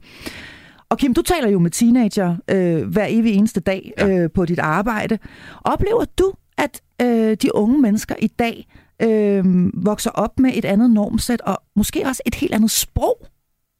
Og 0.89 0.97
Kim, 0.97 1.13
du 1.13 1.21
taler 1.21 1.49
jo 1.49 1.59
med 1.59 1.71
teenager 1.71 2.35
øh, 2.51 2.87
hver 2.87 3.05
evig 3.09 3.33
eneste 3.33 3.59
dag 3.59 3.93
øh, 4.01 4.29
på 4.31 4.45
dit 4.45 4.59
arbejde. 4.59 5.17
Oplever 5.61 6.05
du, 6.19 6.33
at 6.57 6.81
øh, 7.01 7.37
de 7.41 7.55
unge 7.55 7.81
mennesker 7.81 8.15
i 8.21 8.27
dag 8.27 8.67
øh, 9.01 9.43
vokser 9.85 10.11
op 10.11 10.39
med 10.39 10.51
et 10.53 10.65
andet 10.65 10.91
normsæt, 10.91 11.41
og 11.41 11.57
måske 11.75 12.05
også 12.05 12.21
et 12.25 12.35
helt 12.35 12.53
andet 12.53 12.71
sprog 12.71 13.27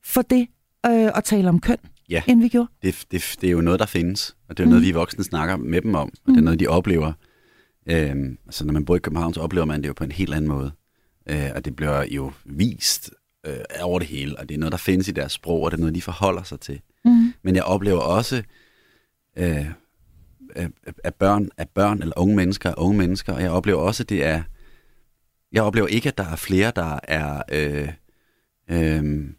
for 0.06 0.22
det 0.22 0.48
øh, 0.86 1.12
at 1.16 1.24
tale 1.24 1.50
om 1.50 1.60
køn, 1.60 1.78
ja. 2.10 2.24
end 2.28 2.42
vi 2.42 2.48
gjorde? 2.48 2.68
Det, 2.82 3.06
det, 3.12 3.36
det 3.42 3.48
er 3.48 3.52
jo 3.52 3.62
noget, 3.62 3.80
der 3.80 3.86
findes, 3.86 4.36
og 4.50 4.58
det 4.58 4.64
er 4.64 4.68
mm. 4.68 4.70
noget, 4.70 4.86
vi 4.86 4.92
voksne 4.92 5.24
snakker 5.24 5.58
med 5.58 5.82
dem 5.82 5.96
om, 5.96 6.08
og 6.08 6.20
mm. 6.26 6.34
det 6.34 6.42
er 6.42 6.44
noget, 6.44 6.60
de 6.60 6.68
oplever. 6.68 7.14
Øh, 7.90 8.16
altså, 8.46 8.66
når 8.66 8.74
man 8.74 8.86
bor 8.86 8.96
i 8.96 9.00
København, 9.00 9.34
så 9.34 9.42
oplever 9.42 9.66
man 9.66 9.82
det 9.82 9.88
jo 9.88 9.94
på 9.94 10.04
en 10.04 10.12
helt 10.12 10.34
anden 10.34 10.48
måde. 10.50 10.72
Øh, 11.30 11.50
og 11.56 11.66
det 11.66 11.76
bliver 11.76 12.04
jo 12.12 12.32
vist 12.46 13.12
øh, 13.46 13.58
over 13.82 14.00
det 14.00 14.08
hele, 14.08 14.40
og 14.40 14.50
det 14.50 14.56
er 14.56 14.60
noget, 14.60 14.72
der 14.72 14.78
findes 14.78 15.08
i 15.08 15.12
deres 15.12 15.32
sprog, 15.32 15.62
og 15.62 15.72
det 15.72 15.78
er 15.78 15.82
noget, 15.82 15.96
de 15.96 16.02
forholder 16.02 16.44
sig 16.44 16.60
til. 16.60 16.82
Mm. 17.06 17.34
Men 17.44 17.56
jeg 17.56 17.64
oplever 17.64 18.00
også, 18.00 18.44
øh, 19.38 19.66
at 21.04 21.16
børn, 21.16 21.50
at 21.58 21.70
børn 21.70 22.02
eller 22.02 22.20
unge 22.20 22.36
mennesker 22.36 22.70
er 22.70 22.80
unge 22.80 22.98
mennesker, 22.98 23.34
og 23.34 23.42
jeg 23.42 23.52
oplever 23.52 23.80
også, 23.80 24.04
at 24.04 24.10
det 24.10 24.26
er 24.26 24.44
jeg 25.52 25.64
oplever 25.64 25.88
ikke, 25.88 26.10
at 26.10 26.18
der 26.18 26.24
er 26.24 26.36
flere, 26.36 26.72
der 26.76 27.00
er 27.04 27.42
øh, 27.52 27.90
øh, 28.70 29.30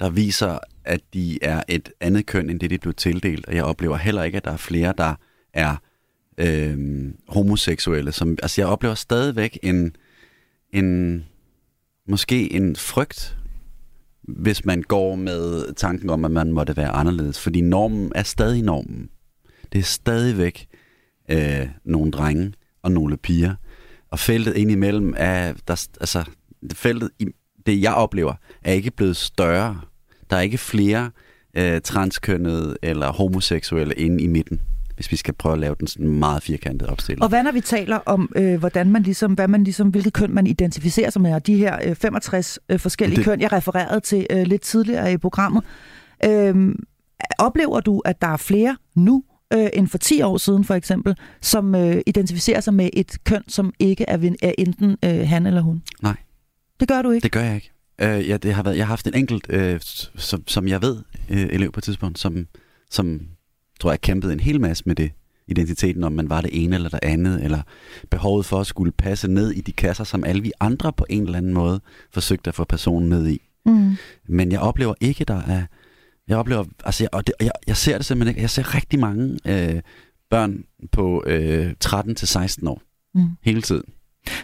der 0.00 0.10
viser, 0.10 0.58
at 0.84 1.00
de 1.14 1.38
er 1.42 1.62
et 1.68 1.92
andet 2.00 2.26
køn, 2.26 2.50
end 2.50 2.60
det, 2.60 2.70
de 2.70 2.78
blev 2.78 2.94
tildelt. 2.94 3.46
Og 3.46 3.54
jeg 3.54 3.64
oplever 3.64 3.96
heller 3.96 4.22
ikke, 4.22 4.36
at 4.36 4.44
der 4.44 4.50
er 4.50 4.56
flere, 4.56 4.94
der 4.98 5.14
er 5.54 5.76
øh, 6.38 7.04
homoseksuelle. 7.28 8.12
Som, 8.12 8.38
altså, 8.42 8.60
jeg 8.60 8.68
oplever 8.68 8.94
stadigvæk 8.94 9.58
en, 9.62 9.96
en 10.70 11.24
måske 12.08 12.52
en 12.52 12.76
frygt, 12.76 13.36
hvis 14.22 14.64
man 14.64 14.82
går 14.82 15.14
med 15.14 15.74
tanken 15.74 16.10
om, 16.10 16.24
at 16.24 16.30
man 16.30 16.52
måtte 16.52 16.76
være 16.76 16.88
anderledes. 16.88 17.40
Fordi 17.40 17.60
normen 17.60 18.12
er 18.14 18.22
stadig 18.22 18.62
normen. 18.62 19.08
Det 19.72 19.78
er 19.78 19.82
stadigvæk 19.82 20.66
øh, 21.30 21.68
nogle 21.84 22.10
drenge 22.10 22.52
og 22.82 22.92
nogle 22.92 23.16
piger, 23.16 23.54
og 24.10 24.18
feltet 24.18 24.56
ind 24.56 24.70
imellem 24.70 25.14
er, 25.16 25.52
der, 25.68 25.86
altså, 26.00 26.24
feltet, 26.72 27.10
det 27.66 27.82
jeg 27.82 27.94
oplever, 27.94 28.34
er 28.62 28.72
ikke 28.72 28.90
blevet 28.90 29.16
større. 29.16 29.80
Der 30.32 30.38
er 30.38 30.42
ikke 30.42 30.58
flere 30.58 31.10
øh, 31.56 31.80
transkønnede 31.80 32.76
eller 32.82 33.12
homoseksuelle 33.12 33.94
inde 33.94 34.24
i 34.24 34.26
midten 34.26 34.60
hvis 34.94 35.12
vi 35.12 35.16
skal 35.16 35.34
prøve 35.34 35.52
at 35.52 35.58
lave 35.58 35.74
den 35.80 35.86
sådan 35.86 36.08
meget 36.08 36.42
firkantede 36.42 36.90
opstilling. 36.90 37.22
Og 37.22 37.28
hvad 37.28 37.42
når 37.42 37.52
vi 37.52 37.60
taler 37.60 37.96
om, 37.96 38.32
øh, 38.36 38.58
hvordan 38.58 38.90
man 38.90 39.02
ligesom, 39.02 39.32
hvad 39.32 39.48
man 39.48 39.64
ligesom, 39.64 39.88
hvilket 39.88 40.12
køn 40.12 40.34
man 40.34 40.46
identificerer 40.46 41.10
sig 41.10 41.22
med, 41.22 41.34
og 41.34 41.46
de 41.46 41.56
her 41.56 41.78
øh, 41.84 41.96
65 41.96 42.58
øh, 42.68 42.78
forskellige 42.78 43.16
det... 43.16 43.24
køn, 43.24 43.40
jeg 43.40 43.52
refererede 43.52 44.00
til 44.00 44.26
øh, 44.30 44.42
lidt 44.42 44.62
tidligere 44.62 45.12
i 45.12 45.16
programmet. 45.16 45.64
Øh, 46.24 46.74
oplever 47.38 47.80
du, 47.80 47.98
at 47.98 48.22
der 48.22 48.28
er 48.28 48.36
flere 48.36 48.76
nu, 48.94 49.24
øh, 49.52 49.68
end 49.72 49.88
for 49.88 49.98
10 49.98 50.22
år 50.22 50.36
siden 50.36 50.64
for 50.64 50.74
eksempel, 50.74 51.16
som 51.40 51.74
øh, 51.74 52.00
identificerer 52.06 52.60
sig 52.60 52.74
med 52.74 52.90
et 52.92 53.24
køn, 53.24 53.42
som 53.48 53.72
ikke 53.78 54.04
er, 54.08 54.30
er 54.42 54.52
enten 54.58 54.96
øh, 55.04 55.28
han 55.28 55.46
eller 55.46 55.60
hun? 55.60 55.82
Nej. 56.02 56.16
Det 56.80 56.88
gør 56.88 57.02
du 57.02 57.10
ikke? 57.10 57.24
Det 57.24 57.32
gør 57.32 57.42
jeg 57.42 57.54
ikke. 57.54 57.71
Øh, 58.00 58.28
ja, 58.28 58.36
det 58.36 58.54
har 58.54 58.62
været, 58.62 58.76
jeg 58.76 58.86
har 58.86 58.92
haft 58.92 59.06
en 59.06 59.14
enkelt, 59.14 59.46
øh, 59.48 59.80
som, 60.16 60.48
som 60.48 60.68
jeg 60.68 60.82
ved, 60.82 60.96
øh, 61.30 61.46
elev 61.50 61.72
på 61.72 61.80
et 61.80 61.84
tidspunkt, 61.84 62.18
som, 62.18 62.46
som 62.90 63.20
tror 63.80 63.90
jeg 63.90 64.00
kæmpede 64.00 64.32
en 64.32 64.40
hel 64.40 64.60
masse 64.60 64.82
med 64.86 64.94
det 64.94 65.12
identiteten, 65.48 66.04
om 66.04 66.12
man 66.12 66.30
var 66.30 66.40
det 66.40 66.64
ene 66.64 66.76
eller 66.76 66.88
det 66.88 67.00
andet, 67.02 67.44
eller 67.44 67.62
behovet 68.10 68.46
for 68.46 68.60
at 68.60 68.66
skulle 68.66 68.92
passe 68.92 69.28
ned 69.28 69.50
i 69.50 69.60
de 69.60 69.72
kasser, 69.72 70.04
som 70.04 70.24
alle 70.24 70.42
vi 70.42 70.52
andre 70.60 70.92
på 70.92 71.06
en 71.10 71.22
eller 71.22 71.38
anden 71.38 71.54
måde 71.54 71.80
forsøgte 72.10 72.48
at 72.48 72.54
få 72.54 72.64
personen 72.64 73.08
ned 73.08 73.28
i. 73.28 73.40
Mm. 73.66 73.96
Men 74.28 74.52
jeg 74.52 74.60
oplever 74.60 74.94
ikke, 75.00 75.24
der 75.24 75.42
er 75.42 75.62
jeg 76.28 76.36
oplever, 76.36 76.64
altså 76.84 77.04
jeg, 77.04 77.14
og 77.14 77.26
det, 77.26 77.34
jeg, 77.40 77.50
jeg 77.66 77.76
ser 77.76 77.96
det 77.96 78.06
simpelthen 78.06 78.30
ikke. 78.30 78.40
Jeg 78.40 78.50
ser 78.50 78.74
rigtig 78.74 78.98
mange 78.98 79.38
øh, 79.46 79.82
børn 80.30 80.64
på 80.92 81.24
øh, 81.26 81.74
13-16 81.84 82.68
år 82.68 82.82
mm. 83.14 83.28
hele 83.42 83.62
tiden. 83.62 83.84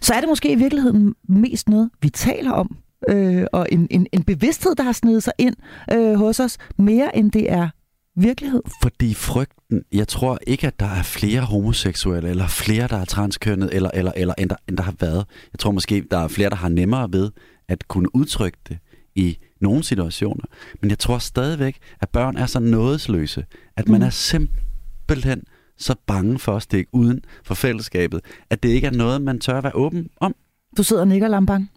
Så 0.01 0.15
er 0.15 0.21
det 0.21 0.29
måske 0.29 0.53
i 0.53 0.55
virkeligheden 0.55 1.15
mest 1.29 1.69
noget, 1.69 1.91
vi 2.03 2.11
taler 2.11 2.53
om, 2.53 2.77
øh, 3.09 3.47
og 3.53 3.67
en, 3.73 3.87
en, 3.91 4.07
en 4.13 4.23
bevidsthed, 4.23 4.75
der 4.75 4.83
har 4.83 4.93
snedet 4.93 5.23
sig 5.23 5.33
ind 5.39 5.55
øh, 5.93 6.15
hos 6.15 6.41
os, 6.41 6.59
mere 6.79 7.17
end 7.17 7.33
det 7.33 7.53
er 7.53 7.69
virkelighed? 8.17 8.63
Fordi 8.83 9.15
frygten, 9.15 9.83
jeg 9.93 10.09
tror 10.09 10.39
ikke, 10.47 10.67
at 10.67 10.81
der 10.81 10.87
er 10.87 11.03
flere 11.03 11.41
homoseksuelle, 11.41 12.29
eller 12.29 12.47
flere, 12.47 12.89
der 12.89 12.97
er 12.97 13.05
transkønnet, 13.05 13.75
eller, 13.75 13.91
eller, 13.95 14.13
eller 14.17 14.35
end, 14.39 14.51
der, 14.51 14.57
end 14.69 14.77
der 14.77 14.83
har 14.83 14.95
været. 15.01 15.25
Jeg 15.53 15.59
tror 15.59 15.71
måske, 15.71 16.05
der 16.11 16.19
er 16.19 16.29
flere, 16.29 16.51
der 16.51 16.57
har 16.57 16.69
nemmere 16.69 17.13
ved 17.13 17.31
at 17.69 17.89
kunne 17.89 18.15
udtrykke 18.15 18.59
det 18.69 18.79
i 19.15 19.39
nogle 19.61 19.85
situationer. 19.85 20.45
Men 20.81 20.91
jeg 20.91 20.99
tror 20.99 21.19
stadigvæk, 21.19 21.79
at 22.01 22.09
børn 22.09 22.37
er 22.37 22.47
så 22.47 22.61
nådesløse, 22.61 23.45
at 23.77 23.89
man 23.89 24.01
mm. 24.01 24.07
er 24.07 24.11
simpelthen 24.11 25.43
så 25.79 25.95
bange 26.07 26.39
for 26.39 26.57
at 26.57 26.63
stikke 26.63 26.91
uden 26.93 27.21
for 27.45 27.55
fællesskabet, 27.55 28.21
at 28.51 28.63
det 28.63 28.69
ikke 28.69 28.87
er 28.87 28.91
noget, 28.91 29.23
man 29.23 29.41
tør 29.41 29.59
at 29.59 29.65
være 29.65 29.75
åben 29.75 30.09
om. 30.21 30.35
Du 30.77 30.83
sidder 30.83 31.03
og 31.03 31.09
nikker, 31.09 31.29
Lampang. 31.29 31.71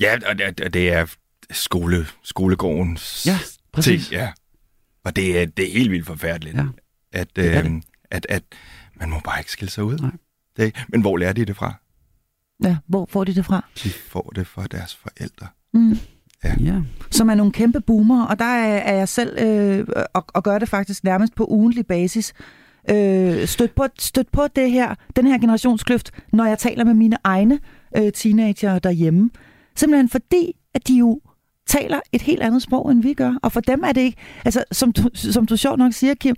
Ja, 0.00 0.18
og 0.26 0.38
det, 0.38 0.74
det 0.74 0.92
er 0.92 1.06
skole, 1.50 2.06
skolegårdens 2.22 3.26
Ja, 3.26 3.38
præcis. 3.72 4.06
ting. 4.08 4.20
Ja. 4.20 4.32
Og 5.04 5.16
det 5.16 5.42
er, 5.42 5.46
det 5.46 5.68
er 5.68 5.72
helt 5.72 5.90
vildt 5.90 6.06
forfærdeligt, 6.06 6.56
Ja. 6.56 6.64
at, 7.12 7.36
Det 7.36 7.54
er 7.54 7.58
øh, 7.58 7.64
det. 7.70 7.82
at, 8.10 8.26
at 8.28 8.42
man 9.00 9.10
må 9.10 9.20
bare 9.24 9.40
ikke 9.40 9.52
skille 9.52 9.70
sig 9.70 9.84
ud. 9.84 9.98
Nej. 9.98 10.10
Det 10.56 10.84
men 10.88 11.00
hvor 11.00 11.16
lærer 11.16 11.32
de 11.32 11.44
det 11.44 11.56
fra? 11.56 11.74
Ja, 12.64 12.76
hvor 12.86 13.06
får 13.10 13.24
de 13.24 13.34
det 13.34 13.46
fra? 13.46 13.64
De 13.84 13.90
får 13.90 14.32
det 14.34 14.46
fra 14.46 14.66
deres 14.70 14.94
forældre. 14.94 15.46
Mm. 15.74 15.98
Ja. 16.44 16.80
Som 17.10 17.28
er 17.30 17.34
nogle 17.34 17.52
kæmpe 17.52 17.80
boomer, 17.80 18.26
og 18.26 18.38
der 18.38 18.44
er, 18.44 18.76
er 18.78 18.94
jeg 18.94 19.08
selv, 19.08 19.38
øh, 19.42 19.86
og, 20.14 20.24
og 20.28 20.42
gør 20.44 20.58
det 20.58 20.68
faktisk 20.68 21.04
nærmest 21.04 21.34
på 21.34 21.44
ugentlig 21.44 21.86
basis, 21.86 22.32
øh, 22.90 23.46
stødt, 23.46 23.74
på, 23.74 23.86
stødt 23.98 24.32
på 24.32 24.46
det 24.56 24.70
her, 24.70 24.94
den 25.16 25.26
her 25.26 25.38
generationskløft, 25.38 26.10
når 26.32 26.44
jeg 26.44 26.58
taler 26.58 26.84
med 26.84 26.94
mine 26.94 27.16
egne 27.24 27.58
øh, 27.96 28.12
teenager 28.12 28.78
derhjemme. 28.78 29.30
Simpelthen 29.76 30.08
fordi, 30.08 30.56
at 30.74 30.88
de 30.88 30.94
jo 30.94 31.20
taler 31.66 32.00
et 32.12 32.22
helt 32.22 32.42
andet 32.42 32.62
sprog, 32.62 32.90
end 32.90 33.02
vi 33.02 33.14
gør. 33.14 33.34
Og 33.42 33.52
for 33.52 33.60
dem 33.60 33.82
er 33.84 33.92
det 33.92 34.00
ikke, 34.00 34.18
altså 34.44 34.64
som 34.72 34.92
du, 34.92 35.10
som 35.14 35.46
du 35.46 35.56
sjovt 35.56 35.78
nok 35.78 35.92
siger, 35.92 36.14
Kim, 36.14 36.36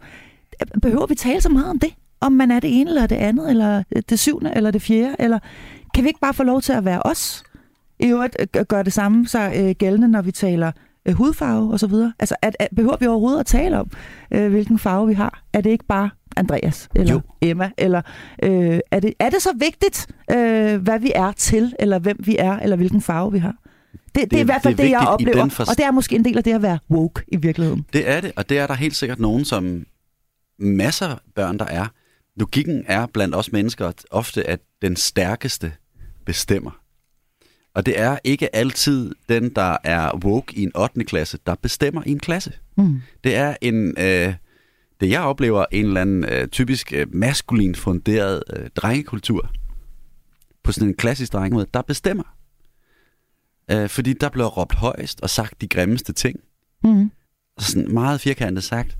behøver 0.83 1.07
vi 1.07 1.15
tale 1.15 1.41
så 1.41 1.49
meget 1.49 1.71
om 1.71 1.79
det? 1.79 1.95
Om 2.21 2.33
man 2.33 2.51
er 2.51 2.61
det 2.61 2.81
ene 2.81 2.91
eller 2.91 3.07
det 3.07 3.17
andet, 3.17 3.51
eller 3.51 3.83
øh, 3.97 4.03
det 4.09 4.19
syvende 4.19 4.53
eller 4.57 4.71
det 4.71 4.83
fjerde, 4.83 5.17
eller 5.19 5.39
kan 5.95 6.05
vi 6.05 6.09
ikke 6.09 6.21
bare 6.21 6.35
få 6.35 6.43
lov 6.43 6.61
til 6.61 6.73
at 6.73 6.85
være 6.85 7.03
os? 7.03 7.45
I 8.01 8.07
øvrigt 8.07 8.37
øh, 8.41 8.65
gør 8.65 8.83
det 8.83 8.93
samme 8.93 9.29
så 9.29 9.53
øh, 9.57 9.71
gældende, 9.71 10.09
når 10.09 10.23
vi 10.23 10.33
taler 10.33 10.73
øh, 11.09 11.15
hudfarve 11.15 11.73
og 11.73 11.81
så 11.81 11.87
videre. 11.87 12.13
Altså, 12.19 12.37
at, 12.43 12.57
at, 12.59 12.69
behøver 12.77 12.97
vi 13.01 13.07
overhovedet 13.07 13.41
at 13.41 13.47
tale 13.47 13.81
om, 13.81 13.91
øh, 14.31 14.51
hvilken 14.51 14.79
farve 14.79 15.07
vi 15.07 15.15
har? 15.15 15.43
Er 15.53 15.61
det 15.61 15.71
ikke 15.71 15.87
bare 15.87 16.11
Andreas 16.37 16.89
eller 16.95 17.15
Jo. 17.15 17.21
Emma? 17.41 17.71
Eller 17.79 18.03
øh, 18.43 18.81
er, 18.91 19.01
det, 19.01 19.15
er 19.19 19.31
det 19.31 19.43
så 19.43 19.51
vigtigt, 19.59 20.07
øh, 20.31 20.83
hvad 20.83 20.99
vi 20.99 21.13
er 21.15 21.33
til, 21.33 21.75
eller 21.79 21.99
hvem 21.99 22.17
vi 22.19 22.37
er, 22.39 22.59
eller 22.59 22.77
hvilken 22.77 23.01
farve 23.01 23.33
vi 23.33 23.39
har? 23.39 23.55
Det, 23.93 24.23
det, 24.23 24.31
det 24.31 24.37
er 24.37 24.41
i 24.41 24.45
hvert 24.45 24.63
fald 24.63 24.77
det 24.77 24.85
det, 24.85 24.91
jeg 24.91 25.01
oplever, 25.01 25.49
forst- 25.49 25.71
og 25.71 25.77
det 25.77 25.85
er 25.85 25.91
måske 25.91 26.17
en 26.17 26.25
del 26.25 26.39
af 26.39 26.45
det 26.45 26.53
at 26.53 26.63
være 26.63 26.79
woke 26.91 27.23
i 27.29 27.37
virkeligheden. 27.37 27.87
Det 27.93 28.09
er 28.09 28.21
det, 28.21 28.33
og 28.37 28.49
det 28.49 28.59
er 28.59 28.67
der 28.67 28.75
helt 28.75 28.97
sikkert 28.97 29.21
nogen, 29.21 29.45
som 29.45 29.87
masser 30.59 31.09
af 31.09 31.17
børn, 31.35 31.59
der 31.59 31.65
er. 31.65 31.87
Logikken 32.37 32.85
er 32.87 33.07
blandt 33.07 33.35
os 33.35 33.53
mennesker 33.53 33.93
ofte, 34.11 34.49
at 34.49 34.61
den 34.83 34.97
stærkeste 34.97 35.73
bestemmer. 36.27 36.82
Og 37.75 37.87
det 37.87 38.01
er 38.01 38.19
ikke 38.25 38.57
altid 38.57 39.15
den, 39.29 39.51
der 39.55 39.77
er 39.85 40.17
woke 40.25 40.55
i 40.59 40.63
en 40.63 40.77
8. 40.77 41.05
klasse, 41.05 41.39
der 41.47 41.55
bestemmer 41.55 42.03
i 42.07 42.11
en 42.11 42.19
klasse. 42.21 42.53
Mm. 42.77 43.01
Det 43.25 43.35
er 43.37 43.57
en, 43.61 43.95
øh, 43.99 44.35
det 45.01 45.11
jeg 45.11 45.21
oplever, 45.21 45.65
en 45.73 45.87
eller 45.87 46.01
anden 46.01 46.25
øh, 46.25 46.49
typisk 46.49 46.93
øh, 46.93 47.15
maskulin 47.15 47.75
funderet 47.75 48.43
øh, 48.57 48.71
drengekultur 48.77 49.51
på 50.63 50.73
sådan 50.73 50.89
en 50.89 50.95
klassisk 50.95 51.33
drengemåde, 51.33 51.67
der 51.75 51.83
bestemmer. 51.83 52.37
Øh, 53.71 53.89
fordi 53.89 54.13
der 54.13 54.29
bliver 54.29 54.47
råbt 54.47 54.75
højst 54.75 55.21
og 55.21 55.31
sagt 55.31 55.61
de 55.61 55.69
grimmeste 55.69 56.13
ting 56.13 56.41
Mm. 56.85 57.11
sådan 57.59 57.93
meget 57.95 58.21
firkantet 58.21 58.65
sagt, 58.65 58.99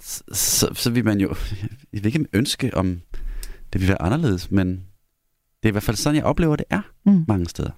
så, 0.00 0.22
så, 0.32 0.70
så 0.74 0.90
vil 0.90 1.04
man 1.04 1.20
jo, 1.20 1.28
jeg 1.92 2.04
vil 2.04 2.06
ikke 2.06 2.26
ønske 2.32 2.74
om 2.76 3.00
det 3.72 3.80
vil 3.80 3.88
være 3.88 4.02
anderledes, 4.02 4.50
men 4.50 4.68
det 4.68 5.62
er 5.62 5.68
i 5.68 5.70
hvert 5.70 5.82
fald 5.82 5.96
sådan, 5.96 6.16
jeg 6.16 6.24
oplever, 6.24 6.56
det 6.56 6.66
er 6.70 6.80
Mm. 7.04 7.24
mange 7.28 7.48
steder. 7.48 7.70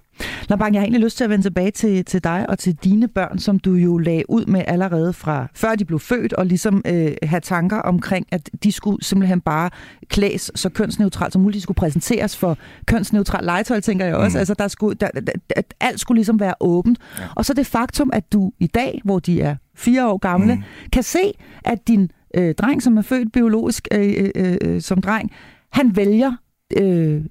Labang, 0.49 0.73
jeg 0.73 0.81
har 0.81 0.85
egentlig 0.85 1.01
lyst 1.03 1.17
til 1.17 1.23
at 1.23 1.29
vende 1.29 1.45
tilbage 1.45 1.71
til, 1.71 2.05
til 2.05 2.23
dig 2.23 2.45
og 2.49 2.59
til 2.59 2.75
dine 2.83 3.07
børn, 3.07 3.39
som 3.39 3.59
du 3.59 3.73
jo 3.73 3.97
lagde 3.97 4.23
ud 4.29 4.45
med 4.45 4.63
allerede 4.67 5.13
fra 5.13 5.47
før 5.53 5.75
de 5.75 5.85
blev 5.85 5.99
født, 5.99 6.33
og 6.33 6.45
ligesom 6.45 6.81
øh, 6.87 7.11
have 7.23 7.39
tanker 7.39 7.77
omkring, 7.77 8.25
at 8.31 8.49
de 8.63 8.71
skulle 8.71 9.03
simpelthen 9.03 9.41
bare 9.41 9.69
klædes 10.09 10.51
så 10.55 10.69
kønsneutralt 10.69 11.33
som 11.33 11.41
muligt. 11.41 11.55
De 11.55 11.61
skulle 11.61 11.75
præsenteres 11.75 12.37
for 12.37 12.57
kønsneutralt 12.85 13.45
legetøj, 13.45 13.79
tænker 13.79 14.05
jeg 14.05 14.15
også. 14.15 14.37
Mm. 14.37 14.39
Altså, 14.39 14.53
der 14.53 14.67
skulle, 14.67 14.95
der, 14.95 15.07
der, 15.07 15.31
at 15.55 15.73
alt 15.79 15.99
skulle 15.99 16.17
ligesom 16.17 16.39
være 16.39 16.53
åbent. 16.59 16.99
Ja. 17.19 17.23
Og 17.35 17.45
så 17.45 17.53
det 17.53 17.65
faktum, 17.67 18.09
at 18.13 18.33
du 18.33 18.51
i 18.59 18.67
dag, 18.67 19.01
hvor 19.03 19.19
de 19.19 19.41
er 19.41 19.55
fire 19.75 20.07
år 20.07 20.17
gamle, 20.17 20.55
Mm. 20.55 20.61
kan 20.93 21.03
se, 21.03 21.31
at 21.65 21.87
din 21.87 22.11
øh, 22.35 22.55
dreng, 22.55 22.83
som 22.83 22.97
er 22.97 23.01
født 23.01 23.31
biologisk 23.31 23.87
øh, 23.91 24.31
øh, 24.35 24.57
øh, 24.61 24.81
som 24.81 25.01
dreng, 25.01 25.31
han 25.71 25.95
vælger 25.95 26.31
øh, 26.77 27.21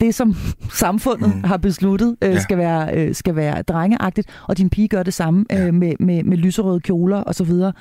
det, 0.00 0.14
som 0.14 0.34
samfundet 0.72 1.36
mm. 1.36 1.44
Har 1.44 1.56
besluttet 1.56 2.16
øh, 2.22 2.30
Ja. 2.30 2.40
skal, 2.40 2.58
være, 2.58 2.94
øh, 2.96 3.14
skal 3.14 3.36
være 3.36 3.62
drengeagtigt, 3.62 4.28
og 4.48 4.58
din 4.58 4.70
pige 4.70 4.88
gør 4.88 5.02
det 5.02 5.14
samme 5.14 5.44
Ja. 5.50 5.66
øh, 5.66 5.74
med, 5.74 5.92
med, 6.00 6.22
med 6.24 6.36
lyserøde 6.36 6.80
kjoler 6.80 7.16
og 7.16 7.34
så 7.34 7.44
videre. 7.44 7.72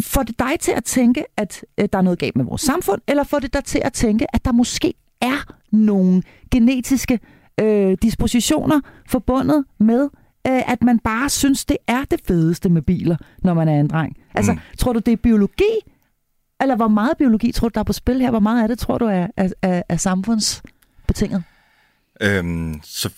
Får 0.00 0.22
det 0.22 0.38
dig 0.38 0.52
til 0.60 0.72
at 0.76 0.84
tænke, 0.84 1.24
at 1.36 1.64
øh, 1.80 1.88
der 1.92 1.98
er 1.98 2.02
noget 2.02 2.18
galt 2.18 2.36
med 2.36 2.44
vores 2.44 2.62
samfund, 2.62 3.00
eller 3.08 3.24
får 3.24 3.38
det 3.38 3.52
dig 3.54 3.64
til 3.64 3.80
at 3.84 3.92
tænke, 3.92 4.34
at 4.34 4.44
der 4.44 4.52
måske 4.52 4.94
er 5.20 5.52
nogle 5.72 6.22
genetiske 6.50 7.18
øh, 7.60 7.96
dispositioner 8.02 8.80
forbundet 9.08 9.64
med, 9.80 10.02
øh, 10.46 10.72
at 10.72 10.82
man 10.82 10.98
bare 10.98 11.28
synes, 11.28 11.64
det 11.64 11.76
er 11.86 12.04
det 12.10 12.20
fedeste 12.26 12.68
med 12.68 12.82
biler, 12.82 13.16
når 13.38 13.54
man 13.54 13.68
er 13.68 13.80
en 13.80 13.88
dreng? 13.88 14.16
Altså. 14.34 14.52
Mm. 14.52 14.58
tror 14.78 14.92
du, 14.92 14.98
det 14.98 15.12
er 15.12 15.16
biologi, 15.16 15.74
eller 16.60 16.76
hvor 16.76 16.88
meget 16.88 17.16
biologi 17.18 17.52
tror 17.52 17.68
du, 17.68 17.72
der 17.74 17.80
er 17.80 17.84
på 17.84 17.92
spil 17.92 18.20
her? 18.20 18.30
Hvor 18.30 18.40
meget 18.40 18.62
af 18.62 18.68
det 18.68 18.78
tror 18.78 18.98
du 18.98 19.04
er, 19.04 19.26
er, 19.36 19.48
er, 19.62 19.82
er 19.88 19.96
samfundsbetinget? 19.96 21.42
Øhm, 22.20 22.80
så 22.84 23.10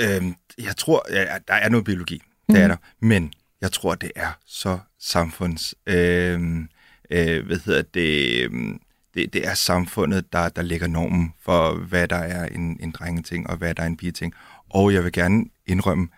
øhm, 0.00 0.34
jeg 0.58 0.76
tror, 0.76 1.02
ja, 1.10 1.24
der 1.48 1.54
er 1.54 1.68
noget 1.68 1.84
biologi. 1.84 2.22
Det 2.50 2.58
er 2.58 2.68
Mhm. 2.68 2.76
der. 3.00 3.06
Men 3.06 3.32
jeg 3.60 3.72
tror, 3.72 3.94
det 3.94 4.12
er 4.16 4.38
så 4.46 4.78
samfunds... 5.00 5.74
Øhm, 5.86 6.68
øh, 7.10 7.46
hvad 7.46 7.58
hedder 7.64 7.82
det... 7.82 8.44
øhm, 8.44 8.80
Det, 9.14 9.32
det 9.32 9.46
er 9.46 9.54
samfundet, 9.54 10.32
der, 10.32 10.48
der 10.48 10.62
lægger 10.62 10.86
normen 10.86 11.34
for, 11.42 11.74
hvad 11.74 12.08
der 12.08 12.16
er 12.16 12.46
en, 12.46 12.76
en 12.80 12.90
drengeting, 12.90 13.50
og 13.50 13.56
hvad 13.56 13.74
der 13.74 13.82
er 13.82 13.86
en 13.86 13.96
pigeting. 13.96 14.34
Og 14.70 14.92
jeg 14.92 15.04
vil 15.04 15.12
gerne 15.12 15.44
indrømme, 15.66 16.08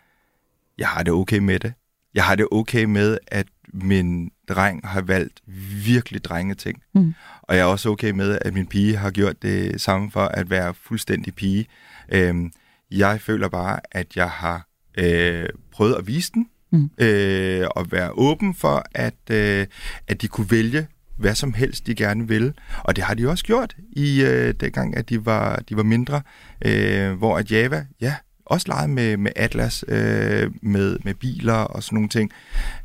jeg 0.78 0.88
har 0.88 1.02
det 1.02 1.12
okay 1.12 1.38
med 1.38 1.58
det. 1.58 1.72
Jeg 2.14 2.24
har 2.24 2.34
det 2.34 2.46
okay 2.52 2.84
med, 2.84 3.18
at 3.26 3.46
min 3.72 4.30
dreng 4.48 4.88
har 4.88 5.00
valgt 5.00 5.40
virkelig 5.84 6.24
drengeting. 6.24 6.82
Mm. 6.94 7.14
Og 7.42 7.56
jeg 7.56 7.62
er 7.62 7.66
også 7.66 7.88
okay 7.88 8.10
med, 8.10 8.38
at 8.40 8.54
min 8.54 8.66
pige 8.66 8.96
har 8.96 9.10
gjort 9.10 9.42
det 9.42 9.80
samme 9.80 10.10
for 10.10 10.24
at 10.24 10.50
være 10.50 10.74
fuldstændig 10.74 11.34
pige. 11.34 11.66
Øhm, 12.12 12.52
jeg 12.90 13.20
føler 13.20 13.48
bare, 13.48 13.80
at 13.92 14.16
jeg 14.16 14.30
har 14.30 14.66
øh, 14.98 15.48
prøvet 15.72 15.94
at 15.94 16.06
vise 16.06 16.32
den, 16.32 16.46
Mm. 16.74 16.90
øh, 16.98 17.66
og 17.70 17.92
være 17.92 18.10
åben 18.12 18.54
for, 18.54 18.84
at, 18.94 19.14
øh, 19.30 19.66
at 20.08 20.22
de 20.22 20.28
kunne 20.28 20.50
vælge 20.50 20.86
hvad 21.18 21.34
som 21.34 21.52
helst, 21.54 21.86
de 21.86 21.94
gerne 21.94 22.28
ville. 22.28 22.54
Og 22.78 22.96
det 22.96 23.04
har 23.04 23.14
de 23.14 23.28
også 23.28 23.44
gjort 23.44 23.76
i 23.92 24.22
øh, 24.22 24.54
dengang, 24.60 24.96
at 24.96 25.08
de 25.08 25.26
var, 25.26 25.56
de 25.56 25.76
var 25.76 25.82
mindre, 25.82 26.22
øh, 26.64 27.12
hvor 27.12 27.38
at 27.38 27.52
Java, 27.52 27.86
ja, 28.00 28.14
også 28.46 28.66
legede 28.68 28.88
med, 28.88 29.16
med 29.16 29.30
Atlas, 29.36 29.84
øh, 29.88 30.50
med, 30.62 30.96
med 31.04 31.14
biler 31.14 31.52
og 31.52 31.82
sådan 31.82 31.96
nogle 31.96 32.08
ting. 32.08 32.30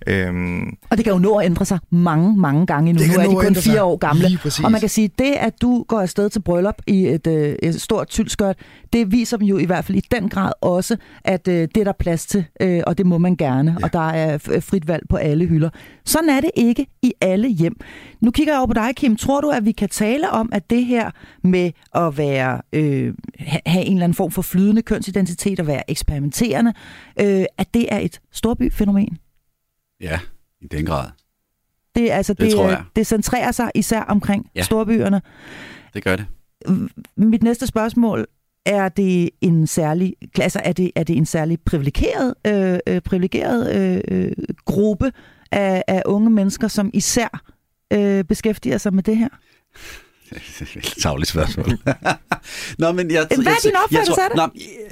Øhm, 0.08 0.68
Og 0.89 0.97
det 0.97 1.03
kan 1.03 1.14
jo 1.14 1.20
nå 1.20 1.36
at 1.36 1.45
ændre 1.45 1.66
sig 1.66 1.80
mange, 1.89 2.38
mange 2.38 2.66
gange 2.66 2.89
endnu. 2.89 3.03
Det 3.03 3.14
Nu 3.14 3.20
er 3.20 3.41
de 3.41 3.47
kun 3.47 3.55
fire 3.55 3.84
år 3.84 3.97
gamle. 3.97 4.28
Og 4.66 4.72
man 4.72 4.80
kan 4.80 4.89
sige, 4.89 5.10
det 5.20 5.34
at 5.39 5.62
du 5.62 5.86
går 5.88 5.99
afsted 5.99 6.30
til 6.30 6.39
bryllup 6.41 6.82
i 6.88 7.08
et, 7.08 7.28
øh, 7.28 7.55
et 7.64 7.82
stort 7.82 8.08
tyldskørt, 8.08 8.55
det 8.93 9.12
viser 9.12 9.38
dem 9.38 9.47
jo 9.47 9.58
i 9.58 9.66
hvert 9.66 9.86
fald 9.86 9.97
i 9.97 10.03
den 10.12 10.30
grad 10.30 10.51
også, 10.62 10.97
at 11.26 11.47
øh, 11.47 11.55
det 11.76 11.78
er 11.78 11.84
der 11.84 11.93
plads 11.99 12.26
til, 12.26 12.45
øh, 12.62 12.82
og 12.88 12.97
det 12.97 13.05
må 13.05 13.18
man 13.18 13.36
gerne, 13.36 13.72
ja. 13.80 13.86
Og 13.86 13.93
der 13.93 14.10
er 14.10 14.38
frit 14.38 14.88
valg 14.88 15.03
på 15.10 15.16
alle 15.16 15.45
hylder. 15.45 15.70
Sådan 16.05 16.30
er 16.30 16.41
det 16.41 16.51
ikke 16.55 16.88
i 17.01 17.14
alle 17.22 17.47
hjem. 17.47 17.76
Nu 18.22 18.32
kigger 18.32 18.53
jeg 18.53 18.59
over 18.59 18.68
på 18.68 18.74
dig, 18.74 18.95
Kim. 18.95 19.15
Tror 19.15 19.41
du, 19.41 19.49
at 19.49 19.65
vi 19.65 19.72
kan 19.72 19.89
tale 19.89 20.30
om, 20.30 20.49
at 20.53 20.70
det 20.70 20.86
her 20.86 21.11
med 21.43 21.72
at 21.95 22.18
være 22.18 22.61
øh, 22.74 23.13
ha- 23.39 23.59
have 23.65 23.86
en 23.86 23.93
eller 23.93 24.03
anden 24.03 24.15
form 24.15 24.32
for 24.32 24.41
flydende 24.41 24.82
kønsidentitet 24.82 25.59
og 25.59 25.68
være 25.68 25.91
eksperimenterende, 25.91 26.74
øh, 27.20 27.45
at 27.57 27.74
det 27.74 27.93
er 27.93 27.99
et 27.99 28.22
storbyfænomen? 28.32 29.18
Ja, 30.01 30.20
i 30.61 30.68
den 30.68 30.86
grad. 30.86 31.09
Det, 31.95 32.09
altså, 32.11 32.34
Det 32.34 32.51
tror 32.51 32.63
øh, 32.65 32.70
jeg. 32.72 32.84
det 32.95 33.07
centrerer 33.07 33.51
sig 33.51 33.72
især 33.76 34.01
omkring 34.01 34.49
ja. 34.55 34.61
Storbyerne. 34.61 35.22
Det 35.93 36.03
gør 36.03 36.15
det. 36.15 36.26
Mit 37.18 37.43
næste 37.43 37.68
spørgsmål 37.68 38.26
er 38.65 38.89
det 38.89 39.30
en 39.41 39.68
særlig 39.68 40.13
klasse, 40.34 40.59
er 40.59 40.74
det, 40.74 40.91
er 40.95 41.03
det 41.03 41.18
en 41.18 41.26
særlig 41.26 41.59
privilegeret, 41.65 42.34
øh, 42.47 42.80
øh, 42.88 43.01
privilegeret 43.01 43.76
øh, 43.76 44.01
øh, 44.07 44.32
gruppe 44.65 45.11
af, 45.51 45.84
af 45.88 46.01
unge 46.05 46.30
mennesker, 46.30 46.68
som 46.68 46.89
især 46.93 47.41
øh, 47.93 48.23
beskæftiger 48.23 48.77
sig 48.77 48.93
med 48.93 49.03
det 49.03 49.17
her? 49.17 49.29
Tavligt 51.01 51.29
spørgsmål. 51.29 51.65
Nå, 52.79 52.91
men 52.91 53.11
jeg, 53.11 53.27
Hvad 53.27 53.38
er 53.38 53.59
din 53.63 53.71
opfattelse 53.83 54.21
af 54.21 54.29
det? 54.29 54.35
Nå, 54.35 54.49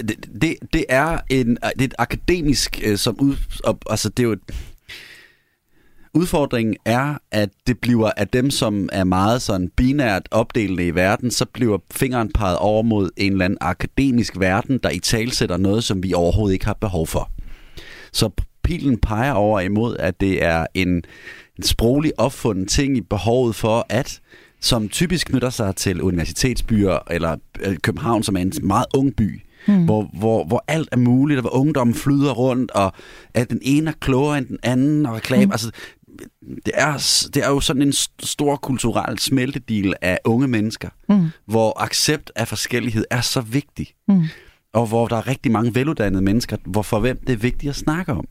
det, 0.07 0.41
det, 0.41 0.55
det 0.73 0.85
er 0.89 1.19
en, 1.29 1.47
det 1.49 1.81
er 1.81 1.83
et 1.83 1.93
akademisk, 1.97 2.81
øh, 2.83 2.97
som 2.97 3.19
ud, 3.19 3.35
op, 3.63 3.77
altså 3.89 4.09
det 4.09 4.23
er 4.23 4.27
jo 4.27 4.31
et, 4.31 4.39
Udfordringen 6.15 6.75
er, 6.85 7.17
at 7.31 7.49
det 7.67 7.79
bliver 7.79 8.11
af 8.17 8.27
dem, 8.27 8.49
som 8.49 8.89
er 8.91 9.03
meget 9.03 9.41
sådan 9.41 9.69
binært 9.75 10.27
opdelende 10.31 10.87
i 10.87 10.95
verden, 10.95 11.31
så 11.31 11.45
bliver 11.45 11.77
fingeren 11.91 12.31
peget 12.33 12.57
over 12.57 12.83
mod 12.83 13.09
en 13.17 13.31
eller 13.31 13.45
anden 13.45 13.57
akademisk 13.61 14.39
verden, 14.39 14.79
der 14.83 14.89
i 14.89 14.99
talsætter 14.99 15.57
noget, 15.57 15.83
som 15.83 16.03
vi 16.03 16.13
overhovedet 16.13 16.53
ikke 16.53 16.65
har 16.65 16.77
behov 16.81 17.07
for. 17.07 17.31
Så 18.13 18.29
pilen 18.63 18.97
peger 18.97 19.31
over 19.31 19.59
imod, 19.59 19.97
at 19.97 20.21
det 20.21 20.43
er 20.43 20.65
en 20.73 21.03
en 21.57 21.63
sproglig 21.63 22.11
opfundet 22.17 22.69
ting 22.69 22.97
i 22.97 23.01
behovet 23.01 23.55
for 23.55 23.85
at 23.89 24.21
som 24.61 24.89
typisk 24.89 25.27
knytter 25.27 25.49
sig 25.49 25.75
til 25.75 26.01
universitetsbyer 26.01 26.99
eller 27.11 27.35
øh, 27.59 27.77
København, 27.77 28.23
som 28.23 28.35
er 28.35 28.41
en 28.41 28.53
meget 28.63 28.85
ung 28.93 29.15
by, 29.15 29.41
mm. 29.67 29.85
hvor, 29.85 30.09
hvor, 30.13 30.45
hvor 30.45 30.63
alt 30.67 30.89
er 30.91 30.97
muligt, 30.97 31.37
og 31.37 31.41
hvor 31.41 31.55
ungdommen 31.55 31.93
flyder 31.93 32.31
rundt, 32.31 32.71
og 32.71 32.93
at 33.33 33.49
den 33.49 33.59
ene 33.61 33.89
er 33.89 33.93
klogere 33.99 34.37
end 34.37 34.45
den 34.45 34.57
anden, 34.63 35.05
og 35.05 35.15
reklame. 35.15 35.45
Mm. 35.45 35.51
Altså, 35.51 35.71
det 36.65 36.73
er, 36.73 36.93
det 37.33 37.43
er 37.43 37.49
jo 37.49 37.59
sådan 37.59 37.81
en 37.81 37.93
stor 38.19 38.55
kulturel 38.55 39.19
smeltedil 39.19 39.93
af 40.01 40.19
unge 40.25 40.47
mennesker, 40.47 40.89
mm. 41.09 41.29
hvor 41.45 41.81
accept 41.81 42.31
af 42.35 42.47
forskellighed 42.47 43.05
er 43.09 43.21
så 43.21 43.41
vigtig. 43.41 43.87
Mm. 44.07 44.23
Og 44.73 44.87
hvor 44.87 45.07
der 45.07 45.15
er 45.15 45.27
rigtig 45.27 45.51
mange 45.51 45.75
veluddannede 45.75 46.21
mennesker, 46.21 46.57
hvor 46.65 46.81
for 46.81 46.99
hvem 46.99 47.19
det 47.27 47.33
er 47.33 47.37
vigtigt 47.37 47.69
at 47.69 47.75
snakke 47.75 48.11
om. 48.11 48.25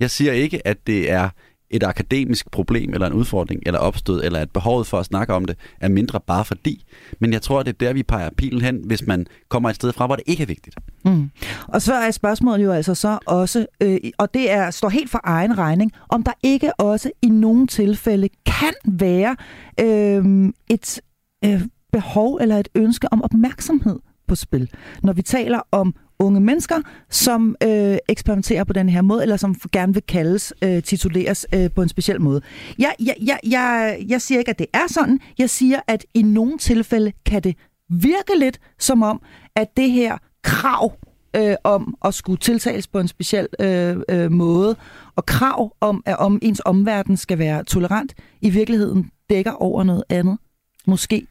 Jeg 0.00 0.10
siger 0.10 0.32
ikke, 0.32 0.66
at 0.66 0.86
det 0.86 1.10
er 1.10 1.28
et 1.70 1.82
akademisk 1.82 2.50
problem, 2.50 2.94
eller 2.94 3.06
en 3.06 3.12
udfordring, 3.12 3.62
eller 3.66 3.78
opstød, 3.78 4.24
eller 4.24 4.38
at 4.38 4.50
behovet 4.50 4.86
for 4.86 4.98
at 4.98 5.06
snakke 5.06 5.34
om 5.34 5.44
det 5.44 5.56
er 5.80 5.88
mindre 5.88 6.20
bare 6.20 6.44
fordi. 6.44 6.84
Men 7.18 7.32
jeg 7.32 7.42
tror, 7.42 7.62
det 7.62 7.68
er 7.68 7.86
der, 7.86 7.92
vi 7.92 8.02
peger 8.02 8.30
pilen 8.36 8.60
hen, 8.60 8.80
hvis 8.84 9.06
man 9.06 9.26
kommer 9.48 9.68
et 9.70 9.74
sted 9.74 9.92
fra, 9.92 10.06
hvor 10.06 10.16
det 10.16 10.24
ikke 10.26 10.42
er 10.42 10.46
vigtigt. 10.46 10.76
Mm. 11.04 11.30
Og 11.68 11.82
så 11.82 11.94
er 11.94 12.10
spørgsmålet 12.10 12.64
jo 12.64 12.72
altså 12.72 12.94
så 12.94 13.18
også, 13.26 13.66
øh, 13.82 13.98
og 14.18 14.34
det 14.34 14.50
er 14.50 14.70
står 14.70 14.88
helt 14.88 15.10
for 15.10 15.20
egen 15.24 15.58
regning, 15.58 15.92
om 16.08 16.22
der 16.22 16.32
ikke 16.42 16.72
også 16.80 17.10
i 17.22 17.28
nogle 17.28 17.66
tilfælde 17.66 18.28
kan 18.46 18.74
være 18.84 19.36
øh, 19.80 20.52
et 20.70 21.00
øh, 21.44 21.62
behov 21.92 22.38
eller 22.40 22.58
et 22.58 22.68
ønske 22.74 23.12
om 23.12 23.22
opmærksomhed 23.22 23.98
på 24.28 24.34
spil. 24.34 24.70
Når 25.02 25.12
vi 25.12 25.22
taler 25.22 25.60
om 25.72 25.94
unge 26.20 26.40
mennesker, 26.40 26.76
som 27.10 27.56
øh, 27.62 27.96
eksperimenterer 28.08 28.64
på 28.64 28.72
den 28.72 28.88
her 28.88 29.02
måde, 29.02 29.22
eller 29.22 29.36
som 29.36 29.54
gerne 29.72 29.94
vil 29.94 30.02
kaldes, 30.02 30.52
øh, 30.64 30.82
tituleres 30.82 31.46
øh, 31.54 31.70
på 31.70 31.82
en 31.82 31.88
speciel 31.88 32.20
måde. 32.20 32.40
Jeg, 32.78 32.94
jeg, 33.00 33.14
jeg, 33.22 33.38
jeg, 33.46 33.98
jeg 34.08 34.22
siger 34.22 34.38
ikke, 34.38 34.50
at 34.50 34.58
det 34.58 34.66
er 34.72 34.86
sådan. 34.88 35.20
Jeg 35.38 35.50
siger, 35.50 35.80
at 35.86 36.06
i 36.14 36.22
nogle 36.22 36.58
tilfælde 36.58 37.12
kan 37.26 37.42
det 37.42 37.56
virke 37.88 38.38
lidt 38.38 38.60
som 38.78 39.02
om, 39.02 39.22
at 39.56 39.76
det 39.76 39.90
her 39.90 40.18
krav 40.42 40.92
øh, 41.36 41.54
om 41.64 41.96
at 42.04 42.14
skulle 42.14 42.38
tiltales 42.38 42.86
på 42.86 42.98
en 42.98 43.08
speciel 43.08 43.48
øh, 43.60 43.96
øh, 44.08 44.32
måde, 44.32 44.76
og 45.16 45.26
krav 45.26 45.76
om, 45.80 46.02
at 46.06 46.16
om 46.16 46.38
ens 46.42 46.62
omverden 46.64 47.16
skal 47.16 47.38
være 47.38 47.64
tolerant, 47.64 48.14
i 48.40 48.50
virkeligheden 48.50 49.10
dækker 49.30 49.52
over 49.52 49.82
noget 49.82 50.04
andet. 50.08 50.38
Måske 50.86 51.26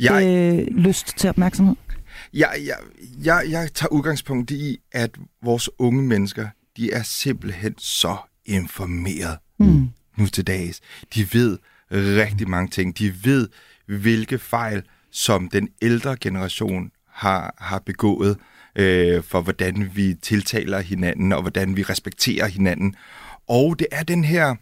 jeg... 0.00 0.26
øh, 0.26 0.76
lyst 0.76 1.14
til 1.16 1.30
opmærksomhed. 1.30 1.76
Jeg, 2.36 2.62
jeg, 2.66 2.76
jeg, 3.24 3.46
jeg 3.50 3.74
tager 3.74 3.92
udgangspunkt 3.92 4.50
i, 4.50 4.80
at 4.92 5.10
vores 5.42 5.70
unge 5.78 6.02
mennesker, 6.02 6.48
de 6.76 6.92
er 6.92 7.02
simpelthen 7.02 7.74
så 7.78 8.16
informeret 8.44 9.38
mm. 9.58 9.88
nu 10.16 10.26
til 10.26 10.46
dags. 10.46 10.80
De 11.14 11.28
ved 11.32 11.58
rigtig 11.92 12.48
mange 12.48 12.68
ting. 12.68 12.98
De 12.98 13.24
ved, 13.24 13.48
hvilke 13.86 14.38
fejl, 14.38 14.82
som 15.10 15.48
den 15.48 15.68
ældre 15.82 16.16
generation 16.20 16.90
har, 17.10 17.54
har 17.58 17.78
begået, 17.78 18.38
øh, 18.76 19.22
for 19.22 19.40
hvordan 19.40 19.90
vi 19.94 20.14
tiltaler 20.22 20.80
hinanden, 20.80 21.32
og 21.32 21.40
hvordan 21.40 21.76
vi 21.76 21.82
respekterer 21.82 22.46
hinanden. 22.46 22.94
Og 23.48 23.78
det 23.78 23.86
er 23.90 24.02
den 24.02 24.24
her 24.24 24.54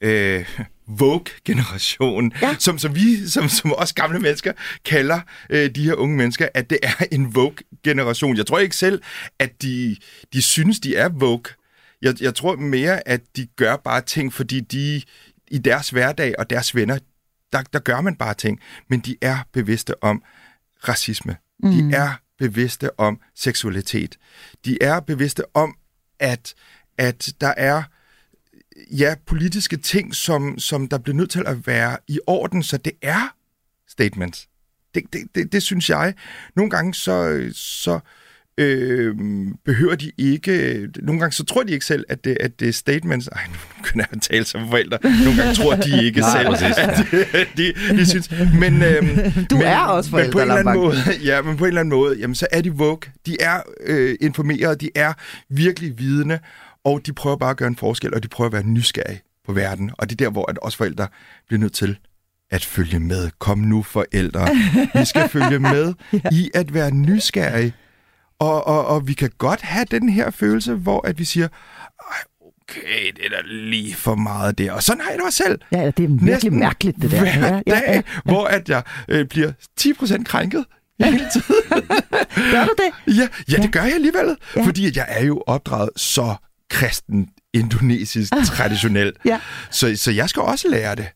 øh, 0.00 0.58
Vogue-generation, 0.88 2.32
ja. 2.42 2.56
som, 2.58 2.78
som 2.78 2.94
vi, 2.94 3.28
som, 3.28 3.48
som 3.48 3.74
os 3.76 3.92
gamle 3.92 4.18
mennesker, 4.18 4.52
kalder 4.84 5.20
øh, 5.50 5.70
de 5.70 5.84
her 5.84 5.94
unge 5.94 6.16
mennesker, 6.16 6.48
at 6.54 6.70
det 6.70 6.78
er 6.82 7.04
en 7.12 7.34
Vogue-generation. 7.34 8.36
Jeg 8.36 8.46
tror 8.46 8.58
ikke 8.58 8.76
selv, 8.76 9.02
at 9.38 9.62
de, 9.62 9.96
de 10.32 10.42
synes, 10.42 10.80
de 10.80 10.96
er 10.96 11.08
Vogue. 11.08 11.52
Jeg, 12.02 12.22
jeg 12.22 12.34
tror 12.34 12.56
mere, 12.56 13.08
at 13.08 13.20
de 13.36 13.46
gør 13.46 13.76
bare 13.76 14.00
ting, 14.00 14.32
fordi 14.32 14.60
de 14.60 15.02
i 15.50 15.58
deres 15.58 15.90
hverdag 15.90 16.34
og 16.38 16.50
deres 16.50 16.74
venner, 16.74 16.98
der, 17.52 17.62
der 17.62 17.78
gør 17.78 18.00
man 18.00 18.16
bare 18.16 18.34
ting. 18.34 18.60
Men 18.88 19.00
de 19.00 19.16
er 19.20 19.38
bevidste 19.52 20.04
om 20.04 20.22
racisme. 20.88 21.36
Mm. 21.62 21.70
De 21.70 21.96
er 21.96 22.12
bevidste 22.38 23.00
om 23.00 23.20
seksualitet. 23.34 24.18
De 24.64 24.78
er 24.82 25.00
bevidste 25.00 25.42
om, 25.54 25.76
at, 26.20 26.54
at 26.98 27.28
der 27.40 27.54
er 27.56 27.82
ja, 28.90 29.14
politiske 29.26 29.76
ting, 29.76 30.14
som, 30.14 30.58
som 30.58 30.88
der 30.88 30.98
bliver 30.98 31.16
nødt 31.16 31.30
til 31.30 31.42
at 31.46 31.66
være 31.66 31.96
i 32.08 32.18
orden, 32.26 32.62
så 32.62 32.76
det 32.76 32.92
er 33.02 33.34
statements. 33.88 34.48
Det, 34.94 35.02
det, 35.12 35.20
det, 35.34 35.52
det 35.52 35.62
synes 35.62 35.90
jeg. 35.90 36.14
Nogle 36.56 36.70
gange 36.70 36.94
så, 36.94 37.48
så 37.52 38.00
øh, 38.58 39.14
behøver 39.64 39.94
de 39.94 40.12
ikke... 40.18 40.88
Nogle 41.02 41.20
gange 41.20 41.32
så 41.32 41.44
tror 41.44 41.62
de 41.62 41.72
ikke 41.72 41.84
selv, 41.84 42.04
at 42.08 42.24
det, 42.24 42.36
at 42.40 42.60
det 42.60 42.68
er 42.68 42.72
statements. 42.72 43.28
Ej, 43.28 43.42
nu 43.46 43.82
kan 43.84 43.98
jeg 44.12 44.22
tale 44.22 44.44
som 44.44 44.68
forældre. 44.68 44.98
Nogle 45.02 45.42
gange 45.42 45.54
tror 45.54 45.76
de 45.76 46.04
ikke 46.04 46.20
Nej, 46.30 46.30
selv, 46.36 46.48
præcis. 46.48 46.78
at 46.78 47.48
de, 47.56 47.72
de, 47.72 47.96
de 47.96 48.06
synes... 48.06 48.30
Men, 48.60 48.82
øh, 48.82 49.02
du 49.50 49.56
men, 49.56 49.66
er 49.66 49.78
også 49.78 50.10
forældre, 50.10 50.26
men 50.26 50.32
på 50.32 50.38
en 50.38 50.42
eller 50.42 50.54
anden 50.54 50.74
måde, 50.74 50.96
Ja, 51.30 51.42
men 51.42 51.56
på 51.56 51.64
en 51.64 51.68
eller 51.68 51.80
anden 51.80 51.98
måde, 51.98 52.18
jamen, 52.18 52.34
så 52.34 52.46
er 52.52 52.60
de 52.60 52.72
woke. 52.72 53.10
De 53.26 53.36
er 53.40 53.60
øh, 53.86 54.16
informerede, 54.20 54.76
de 54.76 54.90
er 54.94 55.12
virkelig 55.50 55.98
vidende, 55.98 56.38
og 56.88 57.06
de 57.06 57.12
prøver 57.12 57.36
bare 57.36 57.50
at 57.50 57.56
gøre 57.56 57.68
en 57.68 57.76
forskel, 57.76 58.14
og 58.14 58.22
de 58.22 58.28
prøver 58.28 58.46
at 58.46 58.52
være 58.52 58.62
nysgerrige 58.62 59.20
på 59.46 59.52
verden. 59.52 59.90
Og 59.98 60.10
det 60.10 60.20
er 60.20 60.24
der, 60.24 60.30
hvor 60.30 60.50
at 60.50 60.58
os 60.62 60.76
forældre 60.76 61.08
bliver 61.46 61.60
nødt 61.60 61.72
til 61.72 61.98
at 62.50 62.64
følge 62.64 62.98
med. 63.00 63.30
Kom 63.38 63.58
nu, 63.58 63.82
forældre. 63.82 64.48
Vi 64.94 65.04
skal 65.04 65.28
følge 65.38 65.58
med 65.58 65.94
ja. 66.12 66.18
i 66.32 66.50
at 66.54 66.74
være 66.74 66.90
nysgerrige. 66.90 67.74
Og, 68.38 68.66
og, 68.66 68.86
og 68.86 69.08
vi 69.08 69.12
kan 69.12 69.30
godt 69.38 69.60
have 69.60 69.84
den 69.90 70.08
her 70.08 70.30
følelse, 70.30 70.74
hvor 70.74 71.06
at 71.06 71.18
vi 71.18 71.24
siger, 71.24 71.48
okay, 72.68 73.12
det 73.16 73.24
er 73.24 73.28
da 73.28 73.42
lige 73.46 73.94
for 73.94 74.14
meget 74.14 74.58
der. 74.58 74.72
Og 74.72 74.82
sådan 74.82 75.00
har 75.00 75.10
jeg 75.10 75.18
det 75.18 75.26
også 75.26 75.44
selv. 75.44 75.58
Ja, 75.72 75.86
det 75.86 75.86
er 75.86 75.92
virkelig 75.92 76.22
Næsten 76.24 76.58
mærkeligt, 76.58 77.02
det 77.02 77.10
der. 77.10 77.20
Hver 77.20 77.34
ja, 77.40 77.50
dag, 77.50 77.62
ja, 77.66 77.92
ja. 77.92 78.02
hvor 78.24 78.44
at 78.44 78.68
jeg 78.68 78.82
øh, 79.08 79.26
bliver 79.26 79.52
10% 79.80 80.24
krænket 80.24 80.64
hele 81.00 81.26
tiden. 81.32 81.62
gør 82.52 82.64
du 82.64 82.74
det? 82.78 83.16
Ja, 83.16 83.28
ja, 83.52 83.62
det 83.62 83.72
gør 83.72 83.82
jeg 83.82 83.94
alligevel. 83.94 84.36
Ja. 84.56 84.64
Fordi 84.64 84.86
at 84.86 84.96
jeg 84.96 85.06
er 85.08 85.24
jo 85.24 85.42
opdraget 85.46 85.90
så 85.96 86.34
kristen, 86.70 87.28
indonesisk, 87.52 88.32
ah. 88.32 88.44
traditionel. 88.44 89.12
ja. 89.24 89.40
så, 89.70 89.96
så 89.96 90.10
jeg 90.10 90.28
skal 90.28 90.42
også 90.42 90.68
lære 90.68 90.94
det. 90.94 91.08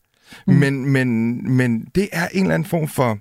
Mm. 0.46 0.54
Men, 0.54 0.86
men, 0.86 1.38
men 1.56 1.84
det 1.94 2.08
er 2.12 2.28
en 2.28 2.42
eller 2.42 2.54
anden 2.54 2.68
form 2.68 2.88
for 2.88 3.18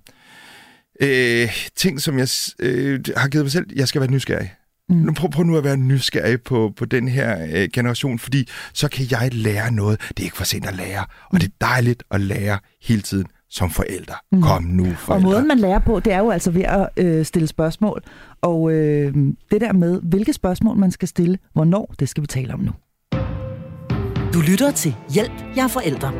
øh, 1.01 1.49
ting, 1.75 2.01
som 2.01 2.19
jeg 2.19 2.27
øh, 2.59 2.99
har 3.17 3.27
givet 3.27 3.45
mig 3.45 3.51
selv. 3.51 3.65
Jeg 3.75 3.87
skal 3.87 4.01
være 4.01 4.11
nysgerrig. 4.11 4.53
Mm. 4.89 4.95
Nu 4.95 5.13
prøv, 5.13 5.31
prøv 5.31 5.45
nu 5.45 5.57
at 5.57 5.63
være 5.63 5.77
nysgerrig 5.77 6.41
på, 6.41 6.73
på 6.77 6.85
den 6.85 7.07
her 7.07 7.47
øh, 7.53 7.69
generation, 7.73 8.19
fordi 8.19 8.49
så 8.73 8.87
kan 8.87 9.07
jeg 9.11 9.33
lære 9.33 9.71
noget. 9.71 10.01
Det 10.09 10.19
er 10.19 10.23
ikke 10.23 10.37
for 10.37 10.43
sent 10.43 10.65
at 10.65 10.75
lære, 10.75 11.05
og 11.31 11.41
det 11.41 11.47
er 11.47 11.65
dejligt 11.67 12.03
at 12.11 12.21
lære 12.21 12.59
hele 12.81 13.01
tiden 13.01 13.25
som 13.51 13.69
forældre. 13.69 14.15
Mm. 14.31 14.41
Kom 14.41 14.63
nu, 14.63 14.83
forældre. 14.83 15.27
Og 15.27 15.31
måden, 15.31 15.47
man 15.47 15.59
lærer 15.59 15.79
på, 15.79 15.99
det 15.99 16.13
er 16.13 16.19
jo 16.19 16.29
altså 16.29 16.51
ved 16.51 16.61
at 16.63 16.89
øh, 16.97 17.25
stille 17.25 17.47
spørgsmål. 17.47 18.03
Og 18.41 18.71
øh, 18.71 19.13
det 19.51 19.61
der 19.61 19.73
med, 19.73 20.01
hvilke 20.01 20.33
spørgsmål 20.33 20.77
man 20.77 20.91
skal 20.91 21.07
stille, 21.07 21.37
hvornår, 21.53 21.93
det 21.99 22.09
skal 22.09 22.21
vi 22.21 22.27
tale 22.27 22.53
om 22.53 22.59
nu. 22.59 22.71
Du 24.33 24.41
lytter 24.41 24.71
til 24.71 24.95
Hjælp, 25.13 25.31
jeg 25.55 25.63
er 25.63 25.67
forældre. 25.67 26.11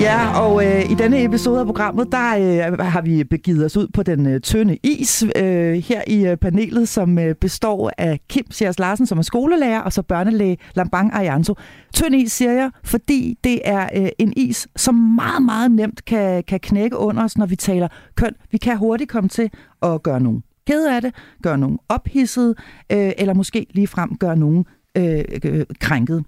Ja, 0.00 0.40
og 0.40 0.66
øh, 0.66 0.90
i 0.90 0.94
denne 0.94 1.24
episode 1.24 1.60
af 1.60 1.66
programmet, 1.66 2.12
der 2.12 2.36
øh, 2.36 2.78
har 2.78 3.02
vi 3.02 3.24
begivet 3.24 3.64
os 3.64 3.76
ud 3.76 3.88
på 3.94 4.02
den 4.02 4.26
øh, 4.26 4.40
tynde 4.40 4.78
is 4.82 5.24
øh, 5.36 5.74
her 5.74 6.02
i 6.06 6.26
øh, 6.26 6.36
panelet, 6.36 6.88
som 6.88 7.18
øh, 7.18 7.34
består 7.34 7.90
af 7.98 8.20
Kim 8.28 8.50
Sjærs 8.50 8.78
Larsen, 8.78 9.06
som 9.06 9.18
er 9.18 9.22
skolelærer, 9.22 9.80
og 9.80 9.92
så 9.92 10.02
børnelæge 10.02 10.58
Lambang 10.74 11.12
Arianto. 11.12 11.54
Tynd 11.94 12.14
is, 12.14 12.32
siger 12.32 12.52
jeg, 12.52 12.70
fordi 12.84 13.38
det 13.44 13.60
er 13.64 13.88
øh, 13.96 14.08
en 14.18 14.32
is, 14.36 14.68
som 14.76 14.94
meget, 14.94 15.42
meget 15.42 15.70
nemt 15.70 16.04
kan, 16.04 16.42
kan 16.42 16.60
knække 16.60 16.96
under 16.96 17.24
os, 17.24 17.38
når 17.38 17.46
vi 17.46 17.56
taler 17.56 17.88
køn. 18.14 18.32
Vi 18.50 18.58
kan 18.58 18.76
hurtigt 18.76 19.10
komme 19.10 19.28
til 19.28 19.50
at 19.82 20.02
gøre 20.02 20.20
nogen 20.20 20.42
ked 20.66 20.86
af 20.86 21.02
det, 21.02 21.14
gøre 21.42 21.58
nogen 21.58 21.78
ophidset, 21.88 22.54
øh, 22.92 23.12
eller 23.18 23.34
måske 23.34 23.66
ligefrem 23.70 24.16
gøre 24.16 24.36
nogen 24.36 24.64
øh, 24.96 25.24
øh, 25.44 25.66
krænket. 25.80 26.24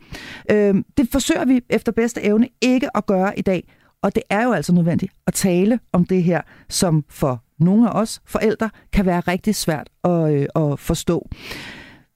Øh, 0.50 0.74
det 0.96 1.08
forsøger 1.12 1.44
vi 1.44 1.60
efter 1.70 1.92
bedste 1.92 2.22
evne 2.22 2.48
ikke 2.60 2.96
at 2.96 3.06
gøre 3.06 3.38
i 3.38 3.42
dag, 3.42 3.68
og 4.02 4.14
det 4.14 4.22
er 4.30 4.44
jo 4.44 4.52
altså 4.52 4.72
nødvendigt 4.72 5.12
at 5.26 5.34
tale 5.34 5.80
om 5.92 6.04
det 6.04 6.22
her, 6.22 6.40
som 6.68 7.04
for 7.08 7.42
nogle 7.58 7.90
af 7.90 8.00
os 8.00 8.20
forældre 8.24 8.70
kan 8.92 9.06
være 9.06 9.20
rigtig 9.20 9.54
svært 9.54 9.88
at, 10.04 10.34
øh, 10.34 10.46
at 10.54 10.78
forstå. 10.78 11.28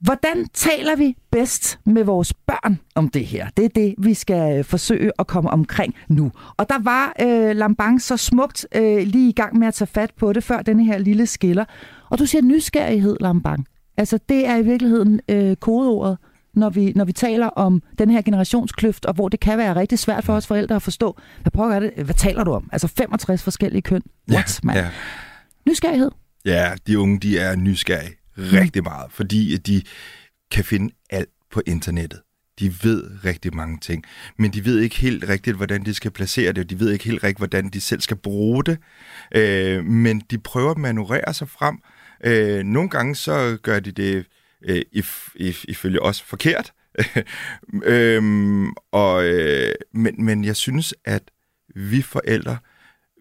Hvordan 0.00 0.46
taler 0.54 0.96
vi 0.96 1.16
bedst 1.30 1.80
med 1.86 2.04
vores 2.04 2.34
børn 2.34 2.78
om 2.94 3.08
det 3.08 3.26
her? 3.26 3.48
Det 3.56 3.64
er 3.64 3.68
det, 3.68 3.94
vi 3.98 4.14
skal 4.14 4.58
øh, 4.58 4.64
forsøge 4.64 5.12
at 5.18 5.26
komme 5.26 5.50
omkring 5.50 5.94
nu. 6.08 6.32
Og 6.56 6.68
der 6.68 6.78
var 6.78 7.12
øh, 7.20 7.56
Lambang 7.56 8.02
så 8.02 8.16
smukt 8.16 8.66
øh, 8.74 9.02
lige 9.06 9.28
i 9.28 9.32
gang 9.32 9.58
med 9.58 9.68
at 9.68 9.74
tage 9.74 9.86
fat 9.86 10.10
på 10.16 10.32
det, 10.32 10.44
før 10.44 10.62
denne 10.62 10.84
her 10.84 10.98
lille 10.98 11.26
skiller. 11.26 11.64
Og 12.10 12.18
du 12.18 12.26
siger 12.26 12.42
nysgerrighed, 12.42 13.16
Lambang. 13.20 13.66
Altså, 13.96 14.18
det 14.28 14.46
er 14.46 14.56
i 14.56 14.62
virkeligheden 14.62 15.20
øh, 15.28 15.56
kodeordet 15.56 16.18
når 16.54 16.70
vi, 16.70 16.92
når 16.96 17.04
vi 17.04 17.12
taler 17.12 17.46
om 17.46 17.82
den 17.98 18.10
her 18.10 18.22
generationskløft, 18.22 19.06
og 19.06 19.14
hvor 19.14 19.28
det 19.28 19.40
kan 19.40 19.58
være 19.58 19.76
rigtig 19.76 19.98
svært 19.98 20.24
for 20.24 20.34
os 20.34 20.46
forældre 20.46 20.76
at 20.76 20.82
forstå, 20.82 21.18
hvad 21.42 21.50
pokker 21.50 21.76
er 21.76 21.80
det? 21.80 22.04
Hvad 22.04 22.14
taler 22.14 22.44
du 22.44 22.52
om? 22.52 22.68
Altså 22.72 22.88
65 22.88 23.42
forskellige 23.42 23.82
køn. 23.82 24.02
What, 24.30 24.60
ja, 24.62 24.66
man? 24.66 24.76
Ja. 24.76 24.90
Nysgerrighed. 25.68 26.10
Ja, 26.44 26.72
de 26.86 26.98
unge, 26.98 27.18
de 27.18 27.38
er 27.38 27.56
nysgerrige 27.56 28.16
rigtig 28.38 28.82
meget, 28.82 29.12
fordi 29.12 29.56
de 29.56 29.82
kan 30.50 30.64
finde 30.64 30.94
alt 31.10 31.28
på 31.52 31.62
internettet. 31.66 32.20
de 32.60 32.74
ved 32.82 33.24
rigtig 33.24 33.56
mange 33.56 33.78
ting, 33.78 34.04
men 34.38 34.50
de 34.52 34.64
ved 34.64 34.78
ikke 34.80 34.96
helt 34.96 35.28
rigtigt, 35.28 35.56
hvordan 35.56 35.84
de 35.84 35.94
skal 35.94 36.10
placere 36.10 36.52
det, 36.52 36.64
og 36.64 36.70
de 36.70 36.80
ved 36.80 36.90
ikke 36.92 37.04
helt 37.04 37.24
rigtigt, 37.24 37.38
hvordan 37.38 37.68
de 37.68 37.80
selv 37.80 38.00
skal 38.00 38.16
bruge 38.16 38.64
det, 38.64 38.78
øh, 39.34 39.84
men 39.84 40.20
de 40.30 40.38
prøver 40.38 40.70
at 40.70 40.78
manøvrere 40.78 41.34
sig 41.34 41.48
frem. 41.48 41.78
Øh, 42.24 42.64
nogle 42.64 42.88
gange 42.88 43.14
så 43.14 43.58
gør 43.62 43.80
de 43.80 43.92
det 43.92 44.26
øh, 44.62 44.82
if, 44.92 45.28
if, 45.34 45.64
ifølge 45.68 46.02
os 46.02 46.22
forkert, 46.22 46.72
øhm, 47.84 48.72
og, 48.92 49.24
øh, 49.24 49.74
men, 49.92 50.24
men 50.24 50.44
jeg 50.44 50.56
synes, 50.56 50.94
at 51.04 51.22
vi 51.74 52.02
forældre 52.02 52.58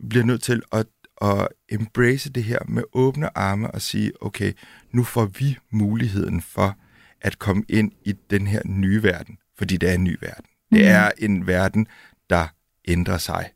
bliver 0.09 0.25
nødt 0.25 0.41
til 0.41 0.61
at, 0.71 0.85
at 1.21 1.47
embrace 1.69 2.29
det 2.29 2.43
her 2.43 2.59
med 2.67 2.83
åbne 2.93 3.37
arme 3.37 3.71
og 3.71 3.81
sige, 3.81 4.11
okay, 4.21 4.53
nu 4.91 5.03
får 5.03 5.25
vi 5.25 5.57
muligheden 5.71 6.41
for 6.41 6.77
at 7.21 7.39
komme 7.39 7.63
ind 7.69 7.91
i 8.05 8.11
den 8.29 8.47
her 8.47 8.61
nye 8.65 9.03
verden, 9.03 9.37
fordi 9.57 9.77
det 9.77 9.89
er 9.89 9.93
en 9.93 10.03
ny 10.03 10.17
verden. 10.21 10.45
Mm. 10.71 10.77
Det 10.77 10.87
er 10.87 11.11
en 11.17 11.47
verden, 11.47 11.87
der 12.29 12.47
ændrer 12.87 13.17
sig, 13.17 13.49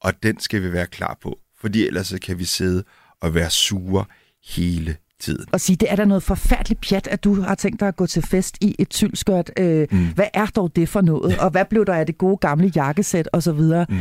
og 0.00 0.22
den 0.22 0.40
skal 0.40 0.62
vi 0.62 0.72
være 0.72 0.86
klar 0.86 1.18
på, 1.22 1.38
fordi 1.60 1.86
ellers 1.86 2.06
så 2.06 2.18
kan 2.20 2.38
vi 2.38 2.44
sidde 2.44 2.84
og 3.20 3.34
være 3.34 3.50
sure 3.50 4.04
hele 4.44 4.96
tiden. 5.20 5.44
Og 5.52 5.60
sige, 5.60 5.76
det 5.76 5.92
er 5.92 5.96
da 5.96 6.04
noget 6.04 6.22
forfærdeligt 6.22 6.80
pjat, 6.80 7.06
at 7.06 7.24
du 7.24 7.40
har 7.40 7.54
tænkt 7.54 7.80
dig 7.80 7.88
at 7.88 7.96
gå 7.96 8.06
til 8.06 8.22
fest 8.22 8.56
i 8.60 8.76
et 8.78 8.90
tyldskørt. 8.90 9.50
Øh, 9.58 9.86
mm. 9.90 10.08
Hvad 10.14 10.26
er 10.34 10.46
dog 10.46 10.76
det 10.76 10.88
for 10.88 11.00
noget? 11.00 11.38
Og 11.38 11.50
hvad 11.50 11.64
blev 11.64 11.86
der 11.86 11.94
af 11.94 12.06
det 12.06 12.18
gode 12.18 12.36
gamle 12.36 12.72
jakkesæt 12.76 13.28
og 13.32 13.42
så 13.42 13.52
videre? 13.52 13.86
Mm. 13.88 13.98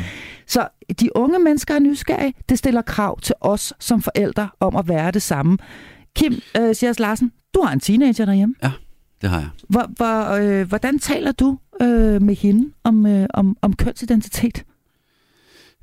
Så 0.47 0.67
de 0.99 1.17
unge 1.17 1.39
mennesker 1.39 1.75
er 1.75 1.79
nysgerrige. 1.79 2.33
Det 2.49 2.57
stiller 2.57 2.81
krav 2.81 3.19
til 3.19 3.35
os 3.41 3.73
som 3.79 4.01
forældre 4.01 4.49
om 4.59 4.75
at 4.75 4.87
være 4.87 5.11
det 5.11 5.21
samme. 5.21 5.57
Kim 6.15 6.41
øh, 6.59 6.75
Sias 6.75 6.99
Larsen, 6.99 7.31
du 7.53 7.61
har 7.61 7.73
en 7.73 7.79
teenager 7.79 8.25
derhjemme. 8.25 8.55
Ja, 8.63 8.71
det 9.21 9.29
har 9.29 9.39
jeg. 9.39 9.49
Hvor, 9.69 9.89
hvor, 9.97 10.29
øh, 10.29 10.67
hvordan 10.67 10.99
taler 10.99 11.31
du 11.31 11.57
øh, 11.81 12.21
med 12.21 12.35
hende 12.35 12.71
om, 12.83 13.05
øh, 13.05 13.27
om, 13.33 13.57
om 13.61 13.73
kønsidentitet? 13.73 14.63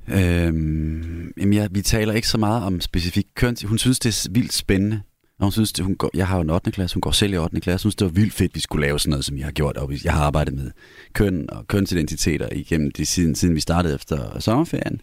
Øhm, 0.07 1.31
jamen 1.37 1.53
ja, 1.53 1.67
vi 1.71 1.81
taler 1.81 2.13
ikke 2.13 2.27
så 2.27 2.37
meget 2.37 2.63
om 2.63 2.81
specifik 2.81 3.27
køn. 3.35 3.55
Hun 3.65 3.77
synes, 3.77 3.99
det 3.99 4.09
er 4.09 4.31
vildt 4.31 4.53
spændende. 4.53 5.01
Og 5.41 5.45
hun 5.45 5.51
synes, 5.51 5.73
det, 5.73 5.85
hun 5.85 5.95
går, 5.95 6.11
jeg 6.13 6.27
har 6.27 6.35
jo 6.35 6.41
en 6.41 6.49
8. 6.49 6.71
klasse, 6.71 6.95
hun 6.95 7.01
går 7.01 7.11
selv 7.11 7.33
i 7.33 7.37
8. 7.37 7.61
klasse. 7.61 7.85
Hun 7.85 7.91
synes, 7.91 7.95
det 7.95 8.05
var 8.05 8.11
vildt 8.11 8.33
fedt, 8.33 8.51
at 8.51 8.55
vi 8.55 8.59
skulle 8.59 8.87
lave 8.87 8.99
sådan 8.99 9.09
noget, 9.09 9.25
som 9.25 9.37
jeg 9.37 9.45
har 9.45 9.51
gjort. 9.51 9.77
Og 9.77 9.93
jeg 10.03 10.13
har 10.13 10.23
arbejdet 10.23 10.53
med 10.53 10.71
køn 11.13 11.45
og 11.49 11.67
kønsidentiteter 11.67 12.49
igennem 12.51 12.91
de, 12.91 13.05
siden, 13.05 13.35
siden 13.35 13.55
vi 13.55 13.59
startede 13.59 13.95
efter 13.95 14.39
sommerferien. 14.39 15.01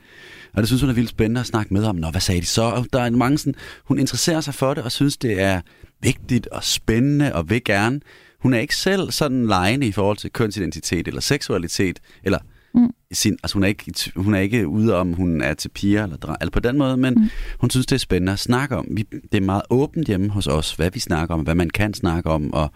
Og 0.53 0.63
det 0.63 0.69
synes 0.69 0.83
hun 0.83 0.91
er 0.91 0.95
vildt 0.95 1.11
spændende 1.11 1.41
at 1.41 1.47
snakke 1.47 1.75
med 1.75 1.85
om. 1.85 1.97
Nå, 1.97 2.11
hvad 2.11 2.21
sagde 2.21 2.41
de 2.41 2.47
så? 2.47 2.63
Og 2.63 2.87
der 2.93 3.01
er 3.01 3.11
mange 3.11 3.39
sådan, 3.39 3.55
hun 3.85 3.99
interesserer 3.99 4.41
sig 4.41 4.55
for 4.55 4.75
det 4.75 4.85
og 4.85 4.93
synes, 4.93 5.17
det 5.17 5.41
er 5.41 5.61
vigtigt 6.01 6.47
og 6.47 6.65
spændende 6.65 7.35
og 7.35 7.51
vil 7.51 7.65
gerne. 7.65 8.01
Hun 8.41 8.55
er 8.55 8.59
ikke 8.59 8.77
selv 8.77 9.11
sådan 9.11 9.47
lejende 9.47 9.87
i 9.87 9.93
forhold 9.93 10.17
til 10.17 10.33
kønsidentitet 10.33 11.09
eller 11.09 11.21
seksualitet, 11.21 11.99
eller 12.25 12.39
Mm. 12.75 12.91
Sin, 13.13 13.33
altså 13.43 13.55
hun, 13.55 13.65
er 13.65 13.69
ikke, 13.69 13.95
hun 14.17 14.35
er 14.35 14.39
ikke 14.39 14.69
ude 14.69 14.97
om, 14.97 15.13
hun 15.13 15.41
er 15.41 15.55
til 15.55 15.69
piger 15.69 16.03
eller 16.03 16.17
dreng, 16.17 16.37
eller 16.41 16.53
på 16.53 16.61
den 16.61 16.79
måde, 16.79 16.97
men 16.97 17.15
mm. 17.15 17.29
hun 17.61 17.71
synes, 17.71 17.87
det 17.87 17.95
er 17.95 17.99
spændende 17.99 18.33
at 18.33 18.39
snakke 18.39 18.77
om. 18.77 18.87
Vi, 18.91 19.03
det 19.33 19.35
er 19.35 19.47
meget 19.47 19.63
åbent 19.71 20.07
hjemme 20.07 20.29
hos 20.29 20.47
os, 20.47 20.73
hvad 20.73 20.91
vi 20.91 21.01
snakker 21.01 21.35
om, 21.35 21.41
hvad 21.41 21.55
man 21.55 21.71
kan 21.71 21.95
snakke 21.95 22.31
om, 22.31 22.53
og 22.53 22.71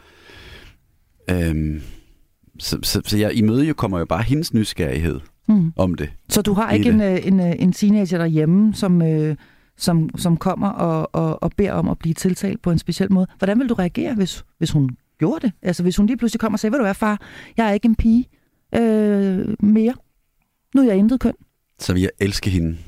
øhm, 1.30 1.80
så, 2.59 2.78
så, 2.82 3.01
så 3.05 3.18
jeg, 3.18 3.34
i 3.34 3.43
møde 3.43 3.64
jo 3.64 3.74
kommer 3.74 3.99
jo 3.99 4.05
bare 4.05 4.22
hendes 4.22 4.55
nysgerrighed 4.55 5.20
mm. 5.49 5.72
om 5.76 5.95
det. 5.95 6.11
Så 6.28 6.43
du 6.43 6.53
har 6.53 6.72
ikke 6.72 6.88
en, 6.88 7.01
øh, 7.01 7.26
en, 7.26 7.40
øh, 7.40 7.53
en 7.59 7.72
teenager 7.72 8.18
derhjemme, 8.18 8.74
som, 8.74 9.03
øh, 9.03 9.36
som, 9.76 10.11
som 10.16 10.36
kommer 10.36 10.68
og, 10.68 11.11
og, 11.12 11.43
og 11.43 11.53
beder 11.57 11.72
om 11.72 11.88
at 11.88 11.99
blive 11.99 12.14
tiltalt 12.14 12.62
på 12.62 12.70
en 12.70 12.78
speciel 12.78 13.12
måde. 13.12 13.26
Hvordan 13.38 13.59
vil 13.59 13.68
du 13.68 13.74
reagere, 13.74 14.14
hvis, 14.14 14.45
hvis 14.59 14.70
hun 14.70 14.90
gjorde 15.18 15.47
det? 15.47 15.53
Altså 15.62 15.82
hvis 15.82 15.97
hun 15.97 16.07
lige 16.07 16.16
pludselig 16.16 16.40
kommer 16.40 16.55
og 16.57 16.61
siger, 16.61 16.70
ved 16.70 16.78
du 16.78 16.84
hvad 16.84 16.95
far, 16.95 17.20
jeg 17.57 17.68
er 17.68 17.72
ikke 17.72 17.86
en 17.86 17.95
pige, 17.95 18.28
øh, 18.74 19.56
mere. 19.60 19.94
Nu 20.74 20.82
er 20.82 20.86
jeg 20.86 20.96
intet 20.96 21.20
køn. 21.20 21.34
Så 21.78 21.92
vil 21.92 22.02
jeg 22.02 22.10
elske 22.18 22.50
hende. 22.50 22.78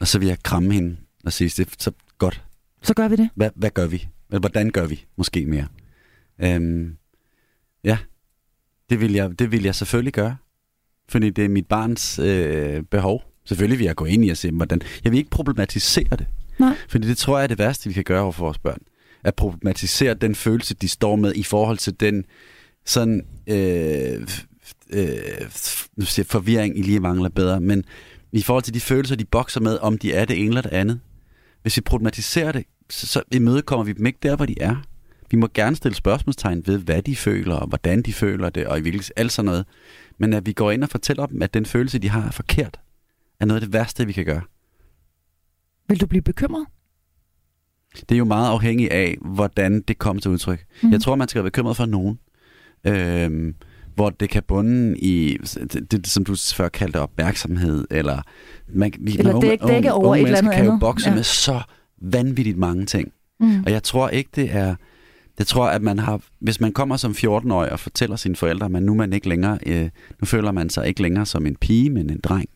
og 0.00 0.08
så 0.08 0.18
vil 0.18 0.28
jeg 0.28 0.38
kramme 0.42 0.74
hende 0.74 0.96
og 1.24 1.32
sige, 1.32 1.64
det 1.64 1.82
så 1.82 1.92
godt. 2.18 2.44
Så 2.82 2.94
gør 2.94 3.08
vi 3.08 3.16
det. 3.16 3.28
Hvad, 3.34 3.50
hvad 3.54 3.70
gør 3.70 3.86
vi? 3.86 4.08
Hvordan 4.28 4.70
gør 4.70 4.86
vi? 4.86 5.04
Måske 5.16 5.46
mere. 5.46 5.66
Øhm, 6.38 6.96
ja, 7.84 7.98
det 8.90 9.00
vil, 9.00 9.12
jeg, 9.12 9.38
det 9.38 9.52
vil 9.52 9.62
jeg 9.62 9.74
selvfølgelig 9.74 10.12
gøre. 10.12 10.36
Fordi 11.08 11.30
det 11.30 11.44
er 11.44 11.48
mit 11.48 11.66
barns 11.66 12.18
øh, 12.18 12.82
behov. 12.82 13.22
Selvfølgelig 13.44 13.78
vil 13.78 13.84
jeg 13.84 13.96
gå 13.96 14.04
ind 14.04 14.24
i 14.24 14.28
og 14.28 14.36
se, 14.36 14.50
hvordan... 14.50 14.80
Jeg 15.04 15.12
vil 15.12 15.18
ikke 15.18 15.30
problematisere 15.30 16.16
det. 16.18 16.26
Nej. 16.58 16.76
Fordi 16.88 17.08
det 17.08 17.16
tror 17.16 17.38
jeg 17.38 17.42
er 17.42 17.48
det 17.48 17.58
værste, 17.58 17.88
vi 17.88 17.94
kan 17.94 18.04
gøre 18.04 18.22
over 18.22 18.32
for 18.32 18.44
vores 18.44 18.58
børn. 18.58 18.78
At 19.24 19.34
problematisere 19.34 20.14
den 20.14 20.34
følelse, 20.34 20.74
de 20.74 20.88
står 20.88 21.16
med 21.16 21.34
i 21.34 21.42
forhold 21.42 21.78
til 21.78 22.00
den 22.00 22.24
sådan, 22.84 23.26
øh, 23.46 24.28
øh, 24.90 25.50
nu 25.96 26.04
siger 26.04 26.24
forvirring 26.24 26.78
i 26.78 26.82
lige 26.82 27.00
mangler 27.00 27.28
bedre, 27.28 27.60
men 27.60 27.84
i 28.32 28.42
forhold 28.42 28.62
til 28.62 28.74
de 28.74 28.80
følelser, 28.80 29.16
de 29.16 29.24
bokser 29.24 29.60
med, 29.60 29.78
om 29.78 29.98
de 29.98 30.12
er 30.12 30.24
det 30.24 30.38
ene 30.38 30.48
eller 30.48 30.62
det 30.62 30.72
andet. 30.72 31.00
Hvis 31.62 31.76
vi 31.76 31.80
problematiserer 31.80 32.52
det, 32.52 32.64
så, 32.90 33.06
så 33.06 33.22
imødekommer 33.32 33.84
vi 33.84 33.92
dem 33.92 34.06
ikke 34.06 34.18
der, 34.22 34.36
hvor 34.36 34.46
de 34.46 34.54
er. 34.60 34.76
Vi 35.30 35.36
må 35.36 35.48
gerne 35.54 35.76
stille 35.76 35.94
spørgsmålstegn 35.94 36.62
ved, 36.66 36.78
hvad 36.78 37.02
de 37.02 37.16
føler, 37.16 37.54
og 37.54 37.68
hvordan 37.68 38.02
de 38.02 38.12
føler 38.12 38.50
det, 38.50 38.66
og 38.66 38.78
i 38.78 38.80
hvilket 38.80 39.12
alt 39.16 39.32
sådan 39.32 39.46
noget. 39.46 39.64
Men 40.18 40.32
at 40.32 40.46
vi 40.46 40.52
går 40.52 40.70
ind 40.70 40.82
og 40.84 40.88
fortæller 40.88 41.26
dem, 41.26 41.42
at 41.42 41.54
den 41.54 41.66
følelse, 41.66 41.98
de 41.98 42.08
har, 42.08 42.26
er 42.26 42.30
forkert, 42.30 42.80
er 43.40 43.46
noget 43.46 43.60
af 43.60 43.66
det 43.66 43.72
værste, 43.72 44.06
vi 44.06 44.12
kan 44.12 44.24
gøre. 44.24 44.42
Vil 45.88 46.00
du 46.00 46.06
blive 46.06 46.22
bekymret? 46.22 46.66
Det 47.94 48.12
er 48.12 48.18
jo 48.18 48.24
meget 48.24 48.48
afhængigt 48.48 48.92
af, 48.92 49.16
hvordan 49.20 49.80
det 49.80 49.98
kommer 49.98 50.20
til 50.20 50.30
udtryk. 50.30 50.64
Mm. 50.82 50.92
Jeg 50.92 51.00
tror, 51.00 51.16
man 51.16 51.28
skal 51.28 51.42
være 51.42 51.50
bekymret 51.50 51.76
for 51.76 51.86
nogen 51.86 52.18
øh, 52.86 53.54
hvor 53.94 54.10
det 54.10 54.30
kan 54.30 54.42
bunde 54.48 54.98
i 54.98 55.38
det, 55.72 55.92
det, 55.92 56.06
som 56.06 56.24
du 56.24 56.36
før 56.54 56.68
kaldte 56.68 57.00
opmærksomhed, 57.00 57.86
eller, 57.90 58.22
man, 58.68 58.92
eller 59.18 59.40
dæk, 59.40 59.60
dække 59.62 59.68
unge, 59.72 59.92
over 59.92 60.08
unge 60.08 60.20
et 60.20 60.26
eller 60.26 60.38
andet 60.38 60.54
kan 60.54 60.64
jo 60.64 60.76
bokse 60.80 61.08
ja. 61.08 61.14
med 61.14 61.22
så 61.22 61.60
vanvittigt 62.02 62.58
mange 62.58 62.86
ting. 62.86 63.12
Mm. 63.40 63.62
Og 63.66 63.72
jeg 63.72 63.82
tror 63.82 64.08
ikke, 64.08 64.30
det 64.36 64.54
er... 64.54 64.74
Jeg 65.38 65.46
tror, 65.46 65.66
at 65.66 65.82
man 65.82 65.98
har, 65.98 66.20
hvis 66.40 66.60
man 66.60 66.72
kommer 66.72 66.96
som 66.96 67.12
14-årig 67.12 67.72
og 67.72 67.80
fortæller 67.80 68.16
sine 68.16 68.36
forældre, 68.36 68.66
at 68.76 68.82
nu, 68.82 68.94
man 68.94 69.12
ikke 69.12 69.28
længere, 69.28 69.58
øh, 69.66 69.90
nu 70.20 70.24
føler 70.24 70.52
man 70.52 70.70
sig 70.70 70.88
ikke 70.88 71.02
længere 71.02 71.26
som 71.26 71.46
en 71.46 71.56
pige, 71.56 71.90
men 71.90 72.10
en 72.10 72.20
dreng, 72.22 72.48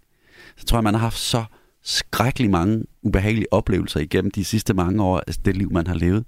så 0.56 0.66
tror 0.66 0.78
jeg, 0.78 0.84
man 0.84 0.94
har 0.94 1.00
haft 1.00 1.18
så 1.18 1.44
skrækkelig 1.86 2.50
mange 2.50 2.84
ubehagelige 3.02 3.52
oplevelser 3.52 4.00
igennem 4.00 4.30
de 4.30 4.44
sidste 4.44 4.74
mange 4.74 5.02
år, 5.02 5.22
altså 5.26 5.40
det 5.44 5.56
liv, 5.56 5.72
man 5.72 5.86
har 5.86 5.94
levet, 5.94 6.24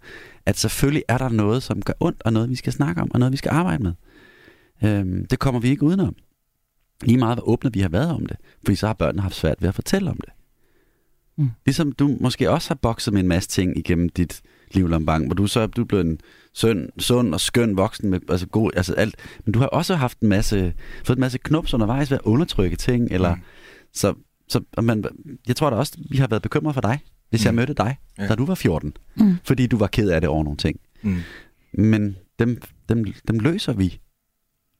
at 0.47 0.59
selvfølgelig 0.59 1.03
er 1.09 1.19
der 1.19 1.29
noget, 1.29 1.63
som 1.63 1.83
gør 1.83 1.93
ondt, 2.01 2.23
og 2.25 2.33
noget, 2.33 2.51
vi 2.51 2.55
skal 2.55 2.73
snakke 2.73 3.03
om, 3.03 3.11
og 3.11 3.19
noget, 3.19 3.33
vi 3.33 3.37
skal 3.37 3.51
arbejde 3.51 3.83
med. 3.83 3.93
Øhm, 4.85 5.27
det 5.27 5.39
kommer 5.39 5.61
vi 5.61 5.69
ikke 5.69 5.83
udenom. 5.83 6.17
Lige 7.03 7.19
meget, 7.19 7.37
hvor 7.37 7.49
åbne 7.49 7.73
vi 7.73 7.81
har 7.81 7.89
været 7.89 8.11
om 8.11 8.27
det. 8.27 8.37
Fordi 8.65 8.77
så 8.77 8.87
har 8.87 8.95
børnene 8.95 9.23
haft 9.23 9.35
svært 9.35 9.57
ved 9.61 9.69
at 9.69 9.75
fortælle 9.75 10.11
om 10.11 10.17
det. 10.17 10.33
Mm. 11.37 11.51
Ligesom 11.67 11.93
du 11.93 12.17
måske 12.21 12.51
også 12.51 12.71
har 12.71 12.75
bokset 12.75 13.15
med 13.15 13.23
en 13.23 13.29
masse 13.29 13.49
ting 13.49 13.79
igennem 13.79 14.09
dit 14.09 14.43
liv, 14.71 14.89
Lambang, 14.89 15.27
hvor 15.27 15.35
du 15.35 15.47
så 15.47 15.67
du 15.67 15.81
er 15.81 15.87
blevet 15.87 16.07
en 16.07 16.21
sund, 16.53 16.89
sund 16.99 17.35
og 17.35 17.41
skøn 17.41 17.77
voksen 17.77 18.11
med 18.11 18.21
altså 18.29 18.47
god, 18.47 18.71
altså 18.77 18.95
alt. 18.95 19.15
Men 19.45 19.53
du 19.53 19.59
har 19.59 19.67
også 19.67 19.95
haft 19.95 20.21
en 20.21 20.29
masse, 20.29 20.75
fået 21.05 21.17
en 21.17 21.21
masse 21.21 21.39
knups 21.39 21.75
undervejs 21.75 22.11
ved 22.11 22.19
at 22.19 22.25
undertrykke 22.25 22.77
ting, 22.77 23.09
eller 23.11 23.35
mm. 23.35 23.41
så, 23.93 24.15
så 24.49 24.61
man, 24.83 25.05
jeg 25.49 25.57
tror 25.57 25.71
da 25.71 25.77
også, 25.77 25.99
vi 26.11 26.17
har 26.17 26.27
været 26.27 26.43
bekymret 26.43 26.75
for 26.75 26.81
dig, 26.81 27.01
hvis 27.31 27.45
mm. 27.45 27.47
jeg 27.47 27.55
mødte 27.55 27.75
dig, 27.75 27.97
ja. 28.19 28.27
da 28.27 28.35
du 28.35 28.45
var 28.45 28.55
14. 28.55 28.93
Mm. 29.17 29.37
Fordi 29.45 29.67
du 29.67 29.77
var 29.77 29.87
ked 29.87 30.11
af 30.11 30.21
det 30.21 30.31
over 30.31 30.45
nogle 30.45 30.57
ting. 30.57 30.81
Mm. 31.03 31.17
Men 31.73 32.17
dem, 32.39 32.63
dem, 32.89 33.05
dem 33.29 33.39
løser 33.39 33.73
vi. 33.73 34.01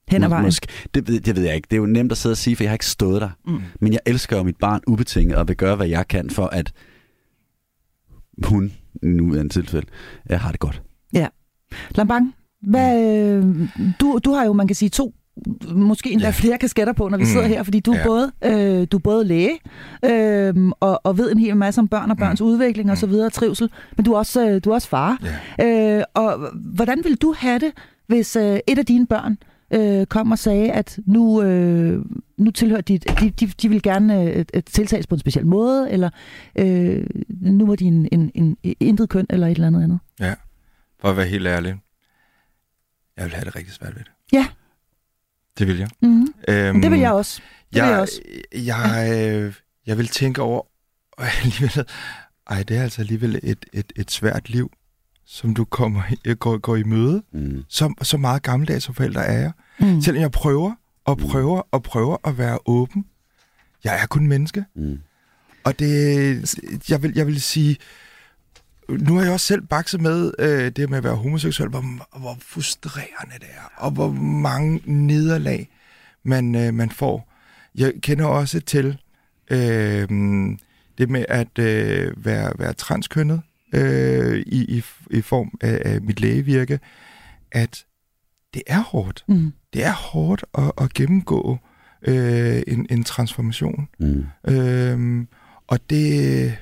Hen 0.09 0.25
ad 0.25 0.29
vejen. 0.29 0.45
Måske, 0.45 0.66
det, 0.95 1.07
det 1.07 1.37
ved 1.37 1.43
jeg 1.45 1.55
ikke. 1.57 1.66
Det 1.71 1.77
er 1.77 1.81
jo 1.81 1.87
nemt 1.87 2.12
at 2.12 2.19
sidde 2.19 2.33
og 2.33 2.37
sige, 2.37 2.57
for 2.57 2.64
jeg 2.64 2.71
har 2.71 2.75
ikke 2.75 2.87
stået 2.87 3.21
der. 3.21 3.31
Mm. 3.47 3.61
Men 3.81 3.93
jeg 3.93 4.01
elsker 4.07 4.37
jo 4.37 4.43
mit 4.43 4.57
barn 4.57 4.81
ubetinget, 4.87 5.37
og 5.37 5.49
vil 5.49 5.57
gøre, 5.57 5.77
hvad 5.77 5.89
jeg 5.89 6.09
kan 6.09 6.31
for, 6.31 6.47
at 6.47 6.73
hun, 8.45 8.73
nu 9.03 9.35
i 9.35 9.41
en 9.41 9.51
tilfælde, 9.51 9.87
har 10.31 10.51
det 10.51 10.61
godt. 10.61 10.83
Ja. 11.12 11.29
Lambang, 11.91 12.35
hvad, 12.62 13.43
mm. 13.43 13.69
du, 14.01 14.19
du 14.25 14.33
har 14.33 14.45
jo, 14.45 14.53
man 14.53 14.66
kan 14.66 14.77
sige, 14.77 14.89
to 14.89 15.14
måske 15.72 16.11
endda 16.11 16.26
ja. 16.26 16.30
flere 16.30 16.59
kasketter 16.59 16.93
på, 16.93 17.09
når 17.09 17.18
vi 17.18 17.22
mm. 17.22 17.28
sidder 17.28 17.47
her, 17.47 17.62
fordi 17.62 17.80
du 17.80 17.93
er, 17.93 17.99
ja. 17.99 18.07
både, 18.07 18.32
øh, 18.45 18.86
du 18.93 18.97
er 18.97 19.01
både 19.01 19.24
læge 19.24 19.59
øh, 20.05 20.55
og, 20.80 21.01
og 21.05 21.18
ved 21.18 21.32
en 21.32 21.39
hel 21.39 21.57
masse 21.57 21.80
om 21.80 21.89
børn 21.89 22.11
og 22.11 22.16
børns 22.16 22.41
mm. 22.41 22.47
udvikling 22.47 22.86
mm. 22.86 22.91
og 22.91 22.99
så 22.99 23.07
videre, 23.07 23.30
trivsel, 23.30 23.70
men 23.97 24.05
du 24.05 24.12
er 24.12 24.18
også, 24.18 24.49
øh, 24.49 24.61
du 24.64 24.70
er 24.70 24.74
også 24.74 24.89
far. 24.89 25.18
Ja. 25.59 25.99
Øh, 25.99 26.05
og 26.14 26.51
hvordan 26.55 27.01
vil 27.05 27.16
du 27.16 27.34
have 27.39 27.59
det, 27.59 27.72
hvis 28.07 28.36
øh, 28.36 28.59
et 28.66 28.78
af 28.78 28.86
dine 28.86 29.07
børn 29.07 29.39
øh, 29.74 30.07
kom 30.07 30.30
og 30.30 30.39
sagde, 30.39 30.72
at 30.72 30.99
nu, 31.07 31.43
øh, 31.43 32.05
nu 32.36 32.51
tilhører 32.51 32.80
de, 32.80 32.99
de, 32.99 33.30
de, 33.30 33.47
de 33.47 33.68
vil 33.68 33.82
gerne 33.82 34.32
øh, 34.32 34.45
tiltages 34.66 35.07
på 35.07 35.14
en 35.14 35.18
speciel 35.18 35.47
måde, 35.47 35.91
eller 35.91 36.11
øh, 36.59 37.07
nu 37.41 37.66
må 37.66 37.76
de 37.76 37.84
en, 37.84 38.09
en, 38.12 38.30
en, 38.34 38.57
en 38.62 38.74
intet 38.80 39.09
køn, 39.09 39.26
eller 39.30 39.47
et 39.47 39.51
eller 39.51 39.66
andet 39.66 39.82
andet? 39.82 39.99
Ja, 40.20 40.34
for 41.01 41.09
at 41.09 41.16
være 41.16 41.26
helt 41.26 41.47
ærlig, 41.47 41.76
jeg 43.16 43.24
vil 43.24 43.34
have 43.34 43.45
det 43.45 43.57
rigtig 43.57 43.74
svært 43.74 43.97
ved 43.97 44.03
det. 44.05 44.12
Ja. 44.32 44.47
Det 45.59 45.66
vil 45.66 45.78
jeg. 45.78 45.88
Mm-hmm. 46.02 46.26
Øhm, 46.48 46.80
det 46.82 46.90
vil 46.90 47.00
jeg 47.00 47.12
også. 47.12 47.40
Det 47.70 47.76
jeg, 47.76 47.84
vil 47.84 47.90
jeg, 47.92 48.00
også. 48.00 48.20
Jeg, 48.54 49.18
øh, 49.34 49.54
jeg 49.86 49.98
vil 49.98 50.09
tænke 50.09 50.42
over, 50.42 50.62
alligevel, 51.18 51.84
ej, 52.50 52.62
det 52.62 52.76
er 52.76 52.82
altså 52.82 53.00
alligevel 53.00 53.40
et, 53.42 53.66
et, 53.72 53.92
et 53.96 54.11
svært 54.11 54.48
liv, 54.50 54.70
som 55.26 55.54
du 55.54 55.64
kommer, 55.64 56.02
i- 56.24 56.34
går, 56.34 56.59
går 56.59 56.76
i 56.76 56.82
møde. 56.82 57.22
Mm. 57.32 57.64
Så, 57.68 57.94
så 58.02 58.16
meget 58.16 58.42
gammeldags 58.42 58.84
som 58.84 58.94
forældre 58.94 59.24
er 59.24 59.38
jeg. 59.40 59.52
Mm. 59.80 60.00
Selvom 60.00 60.20
jeg 60.22 60.30
prøver 60.30 60.72
og 61.04 61.18
prøver 61.18 61.62
og 61.70 61.82
prøver 61.82 62.16
at 62.28 62.38
være 62.38 62.59
åben. 62.66 63.04
Jeg 63.84 64.02
er 64.02 64.06
kun 64.06 64.26
menneske. 64.26 64.64
Mm. 64.76 64.98
Og 65.64 65.78
det, 65.78 66.54
jeg 66.90 67.02
vil, 67.02 67.12
jeg 67.14 67.26
vil 67.26 67.42
sige, 67.42 67.76
nu 68.89 69.14
har 69.14 69.22
jeg 69.22 69.32
også 69.32 69.47
selv 69.47 69.62
bakset 69.62 70.01
med 70.01 70.32
øh, 70.39 70.70
det 70.70 70.91
med 70.91 70.99
at 70.99 71.05
være 71.05 71.14
homoseksuel, 71.14 71.68
hvor, 71.70 72.18
hvor 72.18 72.39
frustrerende 72.41 73.34
det 73.41 73.49
er, 73.51 73.72
og 73.76 73.91
hvor 73.91 74.11
mange 74.12 74.80
nederlag 74.84 75.68
man, 76.22 76.55
øh, 76.55 76.74
man 76.74 76.91
får. 76.91 77.32
Jeg 77.74 77.93
kender 78.03 78.26
også 78.26 78.61
til 78.61 78.99
øh, 79.51 80.09
det 80.99 81.11
med 81.11 81.24
at 81.28 81.59
øh, 81.59 82.24
være, 82.24 82.53
være 82.59 82.72
transkønnet 82.72 83.43
øh, 83.74 84.39
i, 84.47 84.76
i, 84.76 84.82
i 85.11 85.20
form 85.20 85.51
af, 85.61 85.82
af 85.84 86.01
mit 86.01 86.20
lægevirke, 86.20 86.80
at 87.53 87.84
det 88.55 88.62
er 88.66 88.80
hårdt. 88.80 89.24
Mm. 89.28 89.53
Det 89.72 89.84
er 89.84 89.93
hårdt 89.93 90.45
at, 90.59 90.72
at 90.80 90.95
gennemgå 90.95 91.59
øh, 92.03 92.62
en, 92.66 92.86
en 92.91 93.05
transformation. 93.05 93.89
Mm. 94.01 94.26
Øhm, 94.49 95.28
og 95.66 95.78
det 95.91 96.57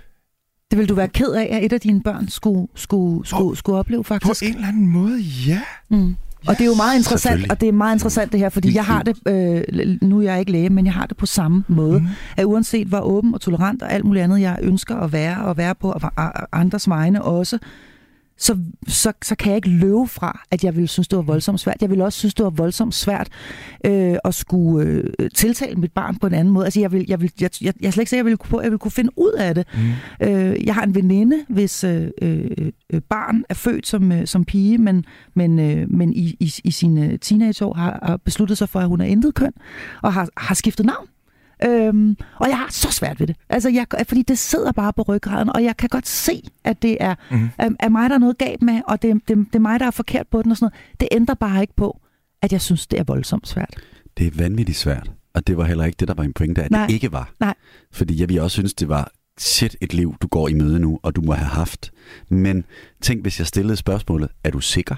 Det 0.70 0.78
vil 0.78 0.88
du 0.88 0.94
være 0.94 1.08
ked 1.08 1.30
af, 1.32 1.48
at 1.52 1.64
et 1.64 1.72
af 1.72 1.80
dine 1.80 2.02
børn 2.02 2.28
skulle, 2.28 2.66
skulle, 2.74 3.26
skulle, 3.26 3.56
skulle 3.56 3.78
opleve, 3.78 4.02
på 4.02 4.06
faktisk? 4.08 4.42
en 4.42 4.54
eller 4.54 4.68
anden 4.68 4.86
måde, 4.86 5.18
ja. 5.20 5.60
Mm. 5.88 6.16
Og 6.46 6.54
det 6.54 6.60
er 6.60 6.66
jo 6.66 6.74
meget 6.74 6.96
interessant, 6.96 7.50
og 7.52 7.60
det 7.60 7.68
er 7.68 7.72
meget 7.72 7.94
interessant 7.94 8.32
det 8.32 8.40
her, 8.40 8.48
fordi 8.48 8.74
jeg 8.74 8.84
har 8.84 9.02
det, 9.02 9.16
øh, 9.28 9.62
nu 10.02 10.18
er 10.18 10.22
jeg 10.22 10.38
ikke 10.40 10.52
læge, 10.52 10.70
men 10.70 10.86
jeg 10.86 10.94
har 10.94 11.06
det 11.06 11.16
på 11.16 11.26
samme 11.26 11.64
måde, 11.68 12.00
Mm. 12.00 12.06
at 12.36 12.44
uanset 12.44 12.86
hvor 12.86 13.00
åben 13.00 13.34
og 13.34 13.40
tolerant 13.40 13.82
og 13.82 13.92
alt 13.92 14.04
muligt 14.04 14.22
andet, 14.24 14.40
jeg 14.40 14.58
ønsker 14.62 14.96
at 14.96 15.12
være 15.12 15.44
og 15.44 15.56
være 15.56 15.74
på, 15.74 15.90
og 15.90 16.00
og 16.16 16.32
andres 16.60 16.88
vegne 16.88 17.22
også, 17.22 17.58
så, 18.38 18.58
så, 18.88 19.12
så 19.22 19.34
kan 19.34 19.48
jeg 19.48 19.56
ikke 19.56 19.68
løbe 19.68 20.06
fra, 20.06 20.44
at 20.50 20.64
jeg 20.64 20.76
ville 20.76 20.88
synes, 20.88 21.08
det 21.08 21.16
var 21.16 21.22
voldsomt 21.22 21.60
svært. 21.60 21.76
Jeg 21.80 21.90
ville 21.90 22.04
også 22.04 22.18
synes, 22.18 22.34
det 22.34 22.44
var 22.44 22.50
voldsomt 22.50 22.94
svært 22.94 23.28
øh, 23.86 24.16
at 24.24 24.34
skulle 24.34 25.12
øh, 25.18 25.30
tiltale 25.34 25.76
mit 25.76 25.92
barn 25.92 26.16
på 26.16 26.26
en 26.26 26.34
anden 26.34 26.54
måde. 26.54 26.64
Altså, 26.64 26.80
jeg, 26.80 26.92
vil, 26.92 27.04
jeg, 27.08 27.20
vil, 27.20 27.32
jeg, 27.40 27.50
jeg, 27.62 27.74
jeg 27.80 27.86
er 27.86 27.90
slet 27.90 28.02
ikke 28.02 28.10
sikker, 28.10 28.20
jeg 28.20 28.24
ville, 28.24 28.36
kunne, 28.36 28.60
jeg 28.60 28.70
ville 28.70 28.78
kunne 28.78 28.90
finde 28.90 29.10
ud 29.16 29.32
af 29.32 29.54
det. 29.54 29.66
Mm. 30.20 30.28
Øh, 30.28 30.66
jeg 30.66 30.74
har 30.74 30.82
en 30.82 30.94
veninde, 30.94 31.44
hvis 31.48 31.84
øh, 31.84 32.08
øh, 32.22 32.50
øh, 32.92 33.00
barn 33.00 33.44
er 33.48 33.54
født 33.54 33.86
som, 33.86 34.12
øh, 34.12 34.26
som 34.26 34.44
pige, 34.44 34.78
men, 34.78 35.04
men, 35.34 35.58
øh, 35.58 35.90
men 35.90 36.12
i, 36.12 36.36
i, 36.40 36.54
i 36.64 36.70
sine 36.70 37.16
teenageår 37.16 37.74
har, 37.74 37.98
har 38.02 38.16
besluttet 38.16 38.58
sig 38.58 38.68
for, 38.68 38.80
at 38.80 38.88
hun 38.88 39.00
er 39.00 39.04
intet 39.04 39.34
køn, 39.34 39.52
og 40.02 40.12
har, 40.12 40.28
har 40.36 40.54
skiftet 40.54 40.86
navn. 40.86 41.06
Øhm, 41.64 42.16
og 42.40 42.48
jeg 42.48 42.58
har 42.58 42.66
så 42.70 42.90
svært 42.90 43.20
ved 43.20 43.26
det. 43.26 43.36
Altså, 43.48 43.68
jeg, 43.68 43.86
fordi 44.08 44.22
det 44.22 44.38
sidder 44.38 44.72
bare 44.72 44.92
på 44.92 45.02
ryggraden, 45.02 45.56
og 45.56 45.64
jeg 45.64 45.76
kan 45.76 45.88
godt 45.88 46.08
se, 46.08 46.42
at 46.64 46.82
det 46.82 46.96
er, 47.00 47.14
Mm. 47.30 47.48
er, 47.58 47.70
er 47.80 47.88
mig, 47.88 48.10
der 48.10 48.14
er 48.14 48.20
noget 48.20 48.38
galt 48.38 48.62
med, 48.62 48.80
og 48.88 49.02
det, 49.02 49.14
det, 49.28 49.36
det 49.36 49.54
er 49.54 49.58
mig, 49.58 49.80
der 49.80 49.86
er 49.86 49.90
forkert 49.90 50.26
på 50.30 50.42
den 50.42 50.50
og 50.50 50.56
sådan 50.56 50.72
noget. 50.90 51.00
Det 51.00 51.08
ændrer 51.12 51.34
bare 51.34 51.60
ikke 51.60 51.74
på, 51.76 52.00
at 52.42 52.52
jeg 52.52 52.60
synes, 52.60 52.86
det 52.86 52.98
er 53.00 53.04
voldsomt 53.04 53.48
svært. 53.48 53.74
Det 54.18 54.26
er 54.26 54.30
vanvittigt 54.34 54.78
svært. 54.78 55.10
Og 55.34 55.46
det 55.46 55.56
var 55.56 55.64
heller 55.64 55.84
ikke 55.84 55.96
det, 56.00 56.08
der 56.08 56.14
var 56.14 56.24
en 56.24 56.32
pointe, 56.32 56.62
at 56.62 56.70
Nej. 56.70 56.86
det 56.86 56.94
ikke 56.94 57.12
var. 57.12 57.32
Nej. 57.40 57.54
Fordi 57.92 58.20
jeg 58.20 58.28
ville 58.28 58.42
også 58.42 58.54
synes, 58.54 58.74
det 58.74 58.88
var 58.88 59.10
shit 59.38 59.76
et 59.80 59.94
liv, 59.94 60.14
du 60.22 60.26
går 60.26 60.48
i 60.48 60.54
møde 60.54 60.78
nu, 60.80 60.98
og 61.02 61.16
du 61.16 61.20
må 61.20 61.32
have 61.32 61.48
haft. 61.48 61.90
Men 62.28 62.64
tænk, 63.02 63.22
hvis 63.22 63.38
jeg 63.38 63.46
stillede 63.46 63.76
spørgsmålet, 63.76 64.28
er 64.44 64.50
du 64.50 64.60
sikker? 64.60 64.94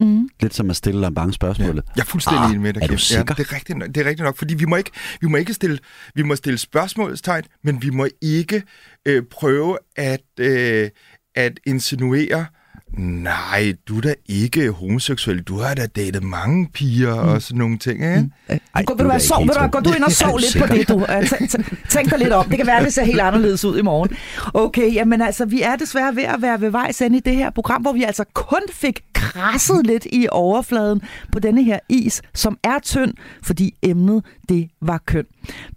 Mm. 0.00 0.28
Lidt 0.40 0.54
som 0.54 0.70
at 0.70 0.76
stille 0.76 1.00
dig 1.02 1.12
mange 1.12 1.32
spørgsmålet. 1.32 1.84
Jeg 1.96 2.02
er 2.02 2.06
fuldstændig 2.06 2.40
Ah, 2.42 2.48
enig 2.50 2.60
med 2.60 2.72
dig, 2.72 2.82
er 2.82 2.86
du. 2.86 2.92
Ja, 2.92 2.98
sikker? 2.98 3.34
det, 3.34 3.46
er 3.50 3.54
rigtigt, 3.54 3.78
nok- 3.78 3.88
det 3.88 3.96
er 3.96 4.04
rigtigt 4.04 4.24
nok, 4.24 4.36
fordi 4.36 4.54
vi 4.54 4.64
må 4.64 4.76
ikke, 4.76 4.90
vi 5.20 5.26
må 5.26 5.36
ikke 5.36 5.54
stille, 5.54 5.78
vi 6.14 6.22
må 6.22 6.36
stille 6.36 6.58
spørgsmålstegn, 6.58 7.44
men 7.64 7.82
vi 7.82 7.90
må 7.90 8.08
ikke 8.22 8.62
øh, 9.06 9.22
prøve 9.30 9.78
at, 9.96 10.20
øh, 10.40 10.90
at 11.34 11.60
insinuere, 11.66 12.46
nej, 12.92 13.74
du 13.88 13.96
er 13.96 14.00
da 14.00 14.14
ikke 14.28 14.70
homoseksuel, 14.70 15.42
du 15.42 15.58
har 15.58 15.74
da 15.74 15.86
datet 15.86 16.22
mange 16.22 16.68
piger 16.74 17.22
mm. 17.22 17.28
og 17.28 17.42
sådan 17.42 17.58
nogle 17.58 17.78
ting, 17.78 17.94
ikke? 18.04 18.20
Mm. 18.20 18.30
Ej, 18.48 18.58
Ej, 18.74 18.84
gå, 18.84 18.94
du 18.94 19.04
du 19.04 19.08
da 19.10 19.18
sov, 19.18 19.46
du 19.46 19.52
gå 19.72 19.80
du 19.80 19.92
ind 19.92 20.02
og 20.04 20.10
Er 20.10 20.14
sov 20.14 20.32
du 20.32 20.36
lidt 20.54 20.56
på 20.60 20.74
det, 20.74 20.88
du. 20.88 20.98
Øh, 20.98 21.18
tæ- 21.18 21.56
tæ- 21.56 21.88
Tænk 21.88 22.10
dig 22.10 22.18
lidt 22.18 22.32
om. 22.32 22.48
Det 22.48 22.56
kan 22.56 22.66
være, 22.66 22.84
det 22.84 22.92
ser 22.94 23.04
helt 23.04 23.20
anderledes 23.20 23.64
ud 23.64 23.78
i 23.78 23.82
morgen. 23.82 24.10
Okay, 24.54 24.94
jamen 24.94 25.22
altså, 25.22 25.44
vi 25.44 25.62
er 25.62 25.76
desværre 25.76 26.16
ved 26.16 26.22
at 26.22 26.42
være 26.42 26.60
ved 26.60 26.70
vejs 26.70 27.02
ende 27.02 27.16
i 27.16 27.20
det 27.20 27.34
her 27.36 27.50
program, 27.50 27.82
hvor 27.82 27.92
vi 27.92 28.02
altså 28.02 28.24
kun 28.34 28.60
fik 28.72 29.00
krasset 29.14 29.86
lidt 29.86 30.06
i 30.12 30.26
overfladen 30.30 31.02
på 31.32 31.38
denne 31.38 31.64
her 31.64 31.78
is, 31.88 32.22
som 32.34 32.58
er 32.64 32.78
tynd, 32.82 33.14
fordi 33.42 33.74
emnet, 33.82 34.24
det 34.48 34.68
var 34.82 34.98
køn. 35.06 35.24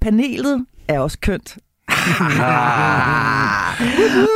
Panelet 0.02 0.66
er 0.88 1.00
også 1.00 1.18
kønt 1.22 1.58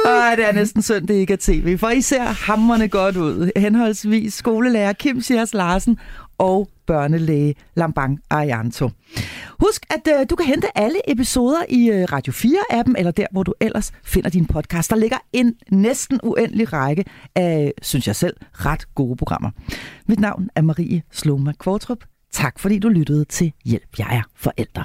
ah, 0.06 0.38
det 0.38 0.48
er 0.48 0.52
næsten 0.54 0.82
synd, 0.82 1.08
det 1.08 1.14
ikke 1.14 1.34
er 1.34 1.38
tv, 1.42 1.78
for 1.78 1.90
I 1.90 2.02
ser 2.02 2.24
hammerne 2.24 2.88
godt 2.88 3.18
ud. 3.18 3.52
Henholdsvis 3.58 4.34
skolelærer 4.34 4.94
Kim 4.94 5.22
Sjærs 5.22 5.54
Larsen 5.54 5.98
og 6.38 6.70
børnelæge 6.88 7.56
Lambang 7.76 8.20
Arianto. 8.30 8.90
Husk, 9.60 9.86
at 9.90 10.20
øh, 10.20 10.26
du 10.30 10.36
kan 10.36 10.46
hente 10.46 10.78
alle 10.78 11.12
episoder 11.12 11.64
i 11.70 11.90
øh, 11.90 12.08
Radio 12.12 12.34
4-appen, 12.34 12.94
eller 12.98 13.12
der, 13.12 13.28
hvor 13.32 13.44
du 13.44 13.54
ellers 13.62 13.92
finder 14.04 14.30
din 14.30 14.46
podcast. 14.46 14.90
Der 14.90 14.96
ligger 14.96 15.18
en 15.34 15.54
næsten 15.72 16.20
uendelig 16.24 16.74
række 16.74 17.06
af, 17.36 17.74
synes 17.82 18.08
jeg 18.08 18.16
selv, 18.16 18.36
ret 18.54 18.96
gode 18.96 19.16
programmer. 19.16 19.50
Mit 20.08 20.20
navn 20.20 20.50
er 20.56 20.62
Marie 20.62 21.04
Sloma 21.12 21.54
Kvartrup. 21.60 22.04
Tak 22.32 22.60
fordi 22.60 22.80
du 22.80 22.90
lyttede 22.90 23.26
til 23.26 23.54
Hjælp, 23.66 24.00
jeg 24.00 24.08
er 24.12 24.22
forældre. 24.36 24.84